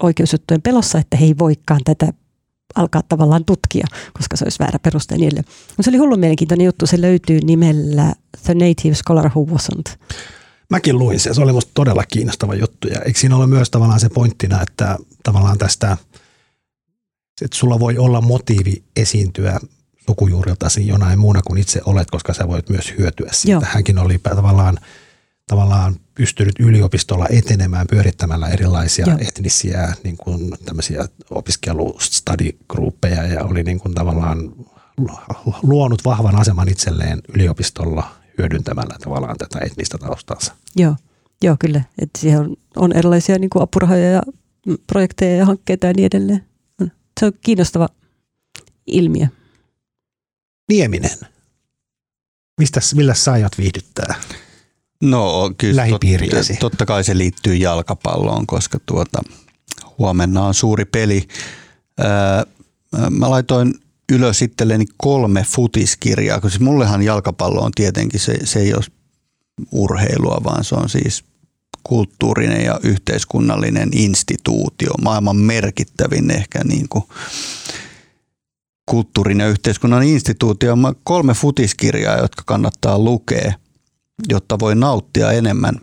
oikeusjuttujen 0.04 0.62
pelossa, 0.62 1.00
että 1.00 1.18
he 1.18 1.26
ei 1.26 1.36
voikaan 1.40 1.82
tätä 1.86 2.14
alkaa 2.76 3.02
tavallaan 3.10 3.46
tutkia, 3.46 3.88
koska 4.14 4.38
se 4.38 4.46
olisi 4.46 4.60
väärä 4.60 4.80
peruste 4.80 5.18
niille. 5.18 5.42
Mutta 5.68 5.84
se 5.84 5.90
oli 5.90 5.98
hullu 5.98 6.18
mielenkiintoinen 6.18 6.66
juttu, 6.66 6.88
se 6.88 7.02
löytyy 7.02 7.40
nimellä 7.44 8.14
The 8.44 8.54
Native 8.54 8.96
Scholar 8.96 9.30
Who 9.36 9.46
Wasn't. 9.46 9.98
Mäkin 10.70 11.00
luin 11.00 11.20
se, 11.20 11.34
se 11.34 11.42
oli 11.42 11.54
musta 11.54 11.72
todella 11.74 12.04
kiinnostava 12.04 12.56
juttu 12.56 12.88
ja 12.88 13.02
eikö 13.02 13.20
siinä 13.20 13.36
ole 13.36 13.48
myös 13.48 13.70
tavallaan 13.70 14.00
se 14.00 14.10
pointtina, 14.10 14.62
että 14.62 14.98
tavallaan 15.24 15.58
tästä, 15.58 15.98
että 17.42 17.58
sulla 17.58 17.80
voi 17.80 17.98
olla 17.98 18.22
motiivi 18.22 18.84
esiintyä 18.96 19.60
sukujuuriltasi 20.08 20.88
jonain 20.88 21.20
muuna 21.20 21.42
kuin 21.48 21.62
itse 21.62 21.82
olet, 21.86 22.12
koska 22.12 22.34
sä 22.34 22.48
voit 22.48 22.70
myös 22.70 22.94
hyötyä 22.98 23.30
siitä. 23.32 23.52
Joo. 23.52 23.62
Hänkin 23.66 24.00
oli 24.00 24.20
tavallaan, 24.20 24.78
tavallaan 25.48 25.96
pystynyt 26.16 26.56
yliopistolla 26.60 27.28
etenemään 27.30 27.88
pyörittämällä 27.88 28.48
erilaisia 28.48 29.06
Joo. 29.08 29.18
etnisiä 29.28 29.94
niin 30.04 30.18
kuin 30.18 30.52
tämmöisiä 30.66 31.06
opiskelu 31.30 31.98
study 32.00 32.50
ja 33.34 33.44
oli 33.44 33.64
niin 33.64 33.80
kuin 33.80 33.94
tavallaan 33.94 34.54
luonut 35.64 36.06
vahvan 36.06 36.36
aseman 36.36 36.70
itselleen 36.70 37.22
yliopistolla 37.36 38.16
hyödyntämällä 38.38 38.96
tavallaan 39.04 39.38
tätä 39.38 39.60
etnistä 39.66 39.98
taustansa. 39.98 40.56
Joo, 40.76 40.96
Joo 41.44 41.56
kyllä. 41.60 41.82
Että 42.02 42.20
siihen 42.20 42.40
on, 42.40 42.56
on 42.76 42.94
erilaisia 42.94 43.40
niin 43.40 43.50
kuin 43.50 43.64
apurahoja 43.64 44.12
ja 44.12 44.22
projekteja 44.88 45.38
ja 45.38 45.46
hankkeita 45.46 45.88
ja 45.88 45.94
niin 45.94 46.06
edelleen. 46.06 46.46
Se 47.20 47.26
on 47.26 47.34
kiinnostava 47.42 47.90
ilmiö. 48.88 49.28
Nieminen. 50.70 51.18
Mistä, 52.60 52.80
millä 52.96 53.14
sä 53.14 53.32
aiot 53.32 53.58
viihdyttää? 53.58 54.16
No 55.04 55.52
kyllä 55.58 55.88
tot, 55.88 56.02
totta 56.60 56.86
kai 56.86 57.04
se 57.04 57.18
liittyy 57.18 57.56
jalkapalloon, 57.56 58.48
koska 58.48 58.80
tuota, 58.86 59.22
huomenna 59.98 60.46
on 60.46 60.54
suuri 60.54 60.86
peli. 60.86 61.28
Öö, 62.00 62.08
mä 63.10 63.30
laitoin 63.30 63.74
ylös 64.12 64.42
itselleni 64.42 64.86
kolme 64.98 65.46
futiskirjaa, 65.48 66.38
koska 66.38 66.50
siis 66.50 66.62
mullehan 66.62 67.04
jalkapallo 67.04 67.62
on 67.62 67.72
tietenkin, 67.72 68.20
se, 68.20 68.46
se 68.46 68.60
ei 68.60 68.74
ole 68.74 68.84
urheilua, 69.72 70.42
vaan 70.44 70.64
se 70.64 70.76
on 70.76 70.90
siis 70.90 71.24
kulttuurinen 71.84 72.66
ja 72.66 72.80
yhteiskunnallinen 72.84 73.90
instituutio, 73.94 74.94
maailman 75.02 75.38
merkittävin 75.38 76.32
ehkä 76.32 76.64
niin 76.64 76.90
kuin 76.90 77.04
kulttuurinen 78.86 79.46
ja 79.46 79.52
yhteiskunnan 79.52 80.04
instituutio. 80.04 80.76
Kolme 81.04 81.34
futiskirjaa, 81.34 82.18
jotka 82.18 82.44
kannattaa 82.46 83.00
lukea, 83.00 83.54
jotta 84.30 84.60
voi 84.60 84.76
nauttia 84.76 85.32
enemmän 85.32 85.76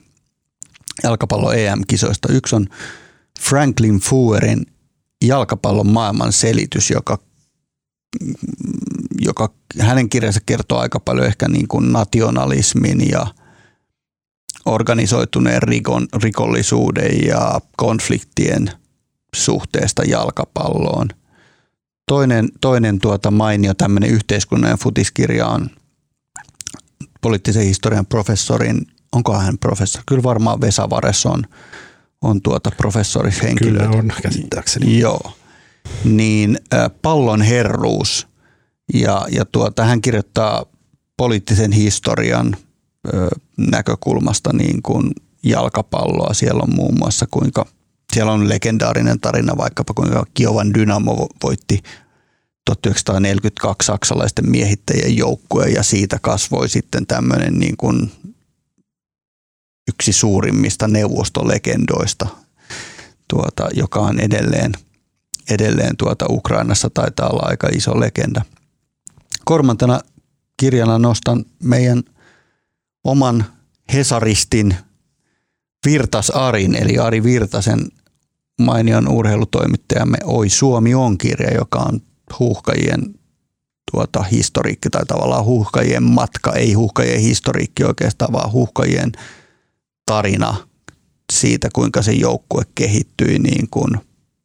jalkapallo 1.03 1.53
EM-kisoista. 1.53 2.33
Yksi 2.33 2.57
on 2.57 2.67
Franklin 3.41 4.01
Fuerin 4.01 4.67
jalkapallon 5.25 5.89
maailman 5.89 6.33
selitys, 6.33 6.91
joka 6.91 7.19
joka 9.21 9.51
hänen 9.79 10.09
kirjansa 10.09 10.41
kertoo 10.47 10.79
aika 10.79 11.01
paljon 11.01 11.27
ehkä 11.27 11.49
niin 11.49 11.69
kuin 11.69 11.93
nationalismin 11.93 13.11
ja 13.11 13.27
organisoituneen 14.65 15.63
rikon, 15.63 16.09
rikollisuuden 16.23 17.27
ja 17.27 17.61
konfliktien 17.77 18.71
suhteesta 19.35 20.05
jalkapalloon. 20.05 21.09
Toinen, 22.09 22.49
toinen 22.61 23.01
tuota 23.01 23.31
mainio 23.31 23.75
tämmöinen 23.75 24.11
yhteiskunnan 24.11 24.79
futiskirja 24.79 25.47
on 25.47 25.71
poliittisen 27.21 27.65
historian 27.65 28.07
professorin, 28.07 28.87
onko 29.13 29.39
hän 29.39 29.59
professori? 29.59 30.05
Kyllä 30.07 30.23
varmaan 30.23 30.61
Vesa 30.61 30.91
Vares 30.91 31.27
on, 31.27 31.45
on 32.23 32.43
tuota 32.43 32.71
professorishenkilö. 32.77 33.79
Kyllä 33.79 33.99
on 33.99 34.13
käsittääkseni. 34.23 34.99
Joo 34.99 35.33
niin 36.05 36.59
pallon 37.03 37.43
herruus 37.43 38.29
ja, 38.95 39.27
ja 39.31 39.45
tuota, 39.45 39.85
hän 39.85 40.01
kirjoittaa 40.01 40.65
poliittisen 41.17 41.73
historian 41.73 42.57
näkökulmasta 43.57 44.53
niin 44.53 44.83
kuin 44.83 45.11
jalkapalloa. 45.43 46.35
Siellä 46.35 46.63
on 46.63 46.75
muun 46.75 46.99
muassa 46.99 47.27
kuinka, 47.31 47.67
siellä 48.13 48.33
on 48.33 48.49
legendaarinen 48.49 49.21
tarina 49.21 49.57
vaikkapa 49.57 49.95
kuinka 49.95 50.27
Kiovan 50.35 50.75
Dynamo 50.75 51.29
voitti 51.43 51.83
1942 52.65 53.87
saksalaisten 53.87 54.51
miehittäjien 54.51 55.17
joukkueen 55.17 55.73
ja 55.75 55.83
siitä 55.83 56.19
kasvoi 56.23 56.69
sitten 56.69 57.07
tämmöinen 57.07 57.59
niin 57.59 57.77
kuin 57.77 58.13
yksi 59.89 60.13
suurimmista 60.13 60.89
neuvostolegendoista, 60.89 62.27
tuota, 63.29 63.69
joka 63.75 64.01
on 64.01 64.21
edelleen– 64.21 64.73
edelleen 65.51 65.97
tuota 65.97 66.27
Ukrainassa 66.29 66.91
taitaa 66.91 67.29
olla 67.29 67.43
aika 67.47 67.69
iso 67.73 68.01
legenda. 68.01 68.43
Kormantena 69.45 70.01
kirjana 70.57 70.99
nostan 70.99 71.45
meidän 71.63 72.03
oman 73.05 73.45
Hesaristin 73.93 74.77
Virtas 75.87 76.31
Arin, 76.31 76.75
eli 76.75 76.99
Ari 76.99 77.23
Virtasen 77.23 77.89
mainion 78.61 79.09
urheilutoimittajamme 79.09 80.19
Oi 80.25 80.49
Suomi 80.49 80.95
on 80.95 81.19
kirja, 81.19 81.55
joka 81.55 81.79
on 81.79 82.01
huuhkajien 82.39 83.15
tuota, 83.93 84.23
historiikki 84.23 84.91
tai 84.91 85.07
tavallaan 85.07 85.45
huuhkajien 85.45 86.03
matka, 86.03 86.53
ei 86.53 86.73
huuhkajien 86.73 87.21
historiikki 87.21 87.85
oikeastaan, 87.85 88.33
vaan 88.33 88.53
huuhkajien 88.53 89.13
tarina 90.07 90.57
siitä, 91.33 91.69
kuinka 91.73 92.03
se 92.03 92.13
joukkue 92.13 92.63
kehittyi 92.75 93.39
niin 93.39 93.69
kuin 93.71 94.01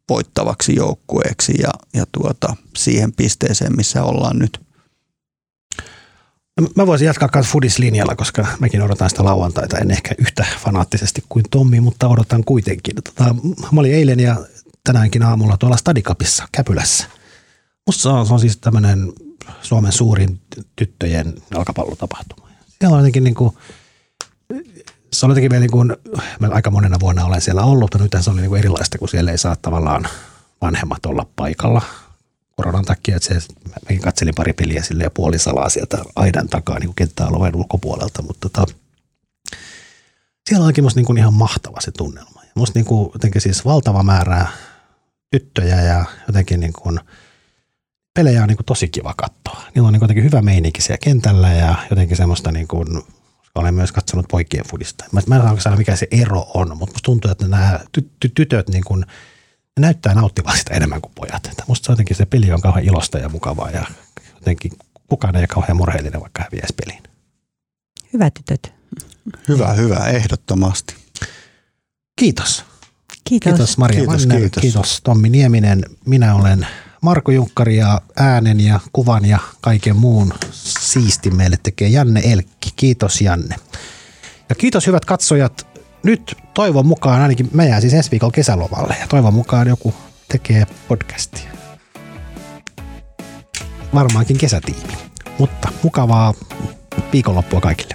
voittavaksi 0.10 0.76
joukkueeksi 0.76 1.54
ja, 1.62 1.70
ja 1.94 2.06
tuota, 2.12 2.56
siihen 2.78 3.14
pisteeseen, 3.14 3.76
missä 3.76 4.04
ollaan 4.04 4.40
nyt. 4.40 4.66
Mä 6.76 6.88
voisin 6.88 7.06
jatkaa 7.06 7.30
myös 7.36 7.48
Fudis-linjalla, 7.48 8.16
koska 8.16 8.48
mäkin 8.60 8.82
odotan 8.82 9.10
sitä 9.10 9.24
lauantaita. 9.24 9.78
En 9.78 9.92
ehkä 9.92 10.16
yhtä 10.18 10.46
fanaattisesti 10.64 11.24
kuin 11.30 11.46
Tommi, 11.52 11.80
mutta 11.80 12.08
odotan 12.08 12.44
kuitenkin. 12.44 12.96
Tota, 12.96 13.36
mä 13.72 13.80
olin 13.80 13.94
eilen 13.94 14.20
ja 14.20 14.36
tänäänkin 14.84 15.24
aamulla 15.24 15.58
tuolla 15.58 15.78
Stadikapissa 15.78 16.48
Käpylässä. 16.52 17.08
Musta 17.86 18.02
se 18.02 18.10
on, 18.10 18.28
on 18.30 18.40
siis 18.40 18.58
tämmöinen 18.58 19.14
Suomen 19.62 19.92
suurin 19.92 20.42
tyttöjen 20.76 21.34
jalkapallotapahtuma. 21.52 22.50
Siellä 22.80 22.96
on 22.96 23.00
jotenkin 23.00 23.24
niin 23.24 23.36
kuin, 23.36 23.58
se 25.14 25.26
on 25.26 25.32
jotenkin 25.32 25.52
vielä 25.52 25.62
niin 25.62 25.72
kuin, 25.72 25.96
mä 26.40 26.48
aika 26.52 26.72
monena 26.72 27.00
vuonna 27.00 27.26
olen 27.26 27.42
siellä 27.42 27.64
ollut, 27.64 27.82
mutta 27.82 27.98
nyt 27.98 28.24
se 28.24 28.30
oli 28.30 28.42
niin 28.42 28.50
kuin 28.50 28.60
erilaista, 28.60 28.98
kun 28.98 29.10
siellä 29.10 29.32
ei 29.32 29.38
saa 29.38 29.56
tavallaan 29.56 30.08
vanhemmat 30.62 31.06
olla 31.06 31.28
paikalla 31.36 31.82
koronan 32.56 32.86
takia, 32.86 33.16
että 33.16 33.28
se, 33.28 33.48
mäkin 33.86 34.02
katselin 34.02 34.36
pari 34.36 34.54
peliä 34.54 34.84
sille 34.84 35.04
ja 35.04 35.10
puolisalaa 35.10 35.70
sieltä 35.70 35.98
aidan 36.16 36.48
takaa 36.48 36.80
niin 36.80 36.96
kenttäalueen 36.96 37.56
ulkopuolelta, 37.56 38.22
mutta 38.22 38.50
tota, 38.50 38.74
siellä 40.50 40.66
onkin 40.66 40.84
musta 40.84 41.00
niin 41.00 41.06
kuin 41.06 41.18
ihan 41.18 41.34
mahtava 41.34 41.82
se 41.82 41.92
tunnelma. 41.92 42.42
Ja 42.44 42.52
musta 42.56 42.80
niin 42.80 42.86
kuin 42.86 43.10
jotenkin 43.14 43.42
siis 43.42 43.66
valtava 43.66 44.04
määrä 44.04 44.48
tyttöjä 45.32 45.82
ja 45.82 46.06
jotenkin 46.28 46.60
niin 46.60 46.74
kuin 46.74 47.00
pelejä 48.16 48.42
on 48.42 48.48
niin 48.48 48.58
kuin 48.58 48.66
tosi 48.66 48.88
kiva 48.88 49.14
katsoa. 49.18 49.64
Niillä 49.76 49.88
on 49.88 49.94
niin 49.94 50.02
jotenkin 50.02 50.24
hyvä 50.24 50.42
meininki 50.42 50.82
siellä 50.82 50.98
kentällä 51.04 51.54
ja 51.54 51.76
jotenkin 51.90 52.18
semmoista 52.18 52.52
niin 52.52 52.68
kuin, 52.68 52.88
olen 53.56 53.74
myös 53.74 53.92
katsonut 53.92 54.26
poikien 54.32 54.66
fudista. 54.70 55.06
Mä, 55.12 55.22
mä 55.28 55.36
en 55.52 55.62
saa 55.62 55.76
mikä 55.76 55.96
se 55.96 56.08
ero 56.12 56.52
on, 56.54 56.68
mutta 56.78 56.94
musta 56.94 57.06
tuntuu, 57.06 57.32
että 57.32 57.48
nämä 57.48 57.80
ty- 57.98 58.10
ty- 58.26 58.32
tytöt 58.36 58.70
niin 58.70 58.84
kuin, 58.84 59.00
ne 59.00 59.82
näyttää 59.82 60.14
nauttivan 60.14 60.58
sitä 60.58 60.74
enemmän 60.74 61.02
kuin 61.02 61.12
pojat. 61.16 61.46
Että 61.46 61.64
musta 61.68 61.86
se 61.86 61.92
jotenkin 61.92 62.18
se 62.18 62.26
peli 62.26 62.52
on 62.52 62.62
kauhean 62.62 62.86
ilosta 62.86 63.18
ja 63.18 63.30
mukavaa 63.30 63.70
ja 63.70 63.86
jotenkin 64.36 64.72
kukaan 65.08 65.36
ei 65.36 65.42
ole 65.42 65.48
kauhean 65.48 65.78
murheellinen, 65.78 66.22
vaikka 66.22 66.44
häviäisi 66.44 66.74
peliin. 66.74 67.04
Hyvä 68.14 68.30
tytöt. 68.30 68.74
Hyvä, 69.48 69.74
hyvä, 69.74 70.08
ehdottomasti. 70.08 70.96
Kiitos. 72.20 72.64
Kiitos. 73.24 73.52
Kiitos 73.54 73.78
Maria 73.78 74.00
Kiitos, 74.00 74.28
Manner, 74.28 74.42
kiitos. 74.42 74.62
kiitos 74.62 75.02
Tommi 75.04 75.30
Nieminen. 75.30 75.86
Minä 76.06 76.36
olen 76.36 76.68
Marko 77.06 77.32
Junkkari 77.32 77.78
ja 77.78 78.02
äänen 78.16 78.60
ja 78.60 78.80
kuvan 78.94 79.26
ja 79.26 79.40
kaiken 79.62 79.96
muun 79.96 80.34
siisti 80.52 81.32
meille 81.32 81.58
tekee 81.64 81.88
Janne 81.88 82.22
Elkki. 82.24 82.70
Kiitos 82.76 83.22
Janne. 83.22 83.56
Ja 84.50 84.56
kiitos 84.56 84.88
hyvät 84.88 85.06
katsojat. 85.06 85.68
Nyt 86.04 86.38
toivon 86.54 86.86
mukaan, 86.86 87.22
ainakin 87.22 87.50
mä 87.54 87.66
jään 87.66 87.82
siis 87.82 87.94
ensi 87.94 88.12
viikolla 88.12 88.32
kesälomalle 88.32 88.96
ja 89.00 89.08
toivon 89.08 89.34
mukaan 89.34 89.68
joku 89.68 89.94
tekee 90.28 90.68
podcastia. 90.88 91.52
Varmaankin 93.94 94.38
kesätiimi. 94.38 94.94
Mutta 95.40 95.70
mukavaa 95.84 96.34
viikonloppua 97.14 97.62
kaikille. 97.62 97.94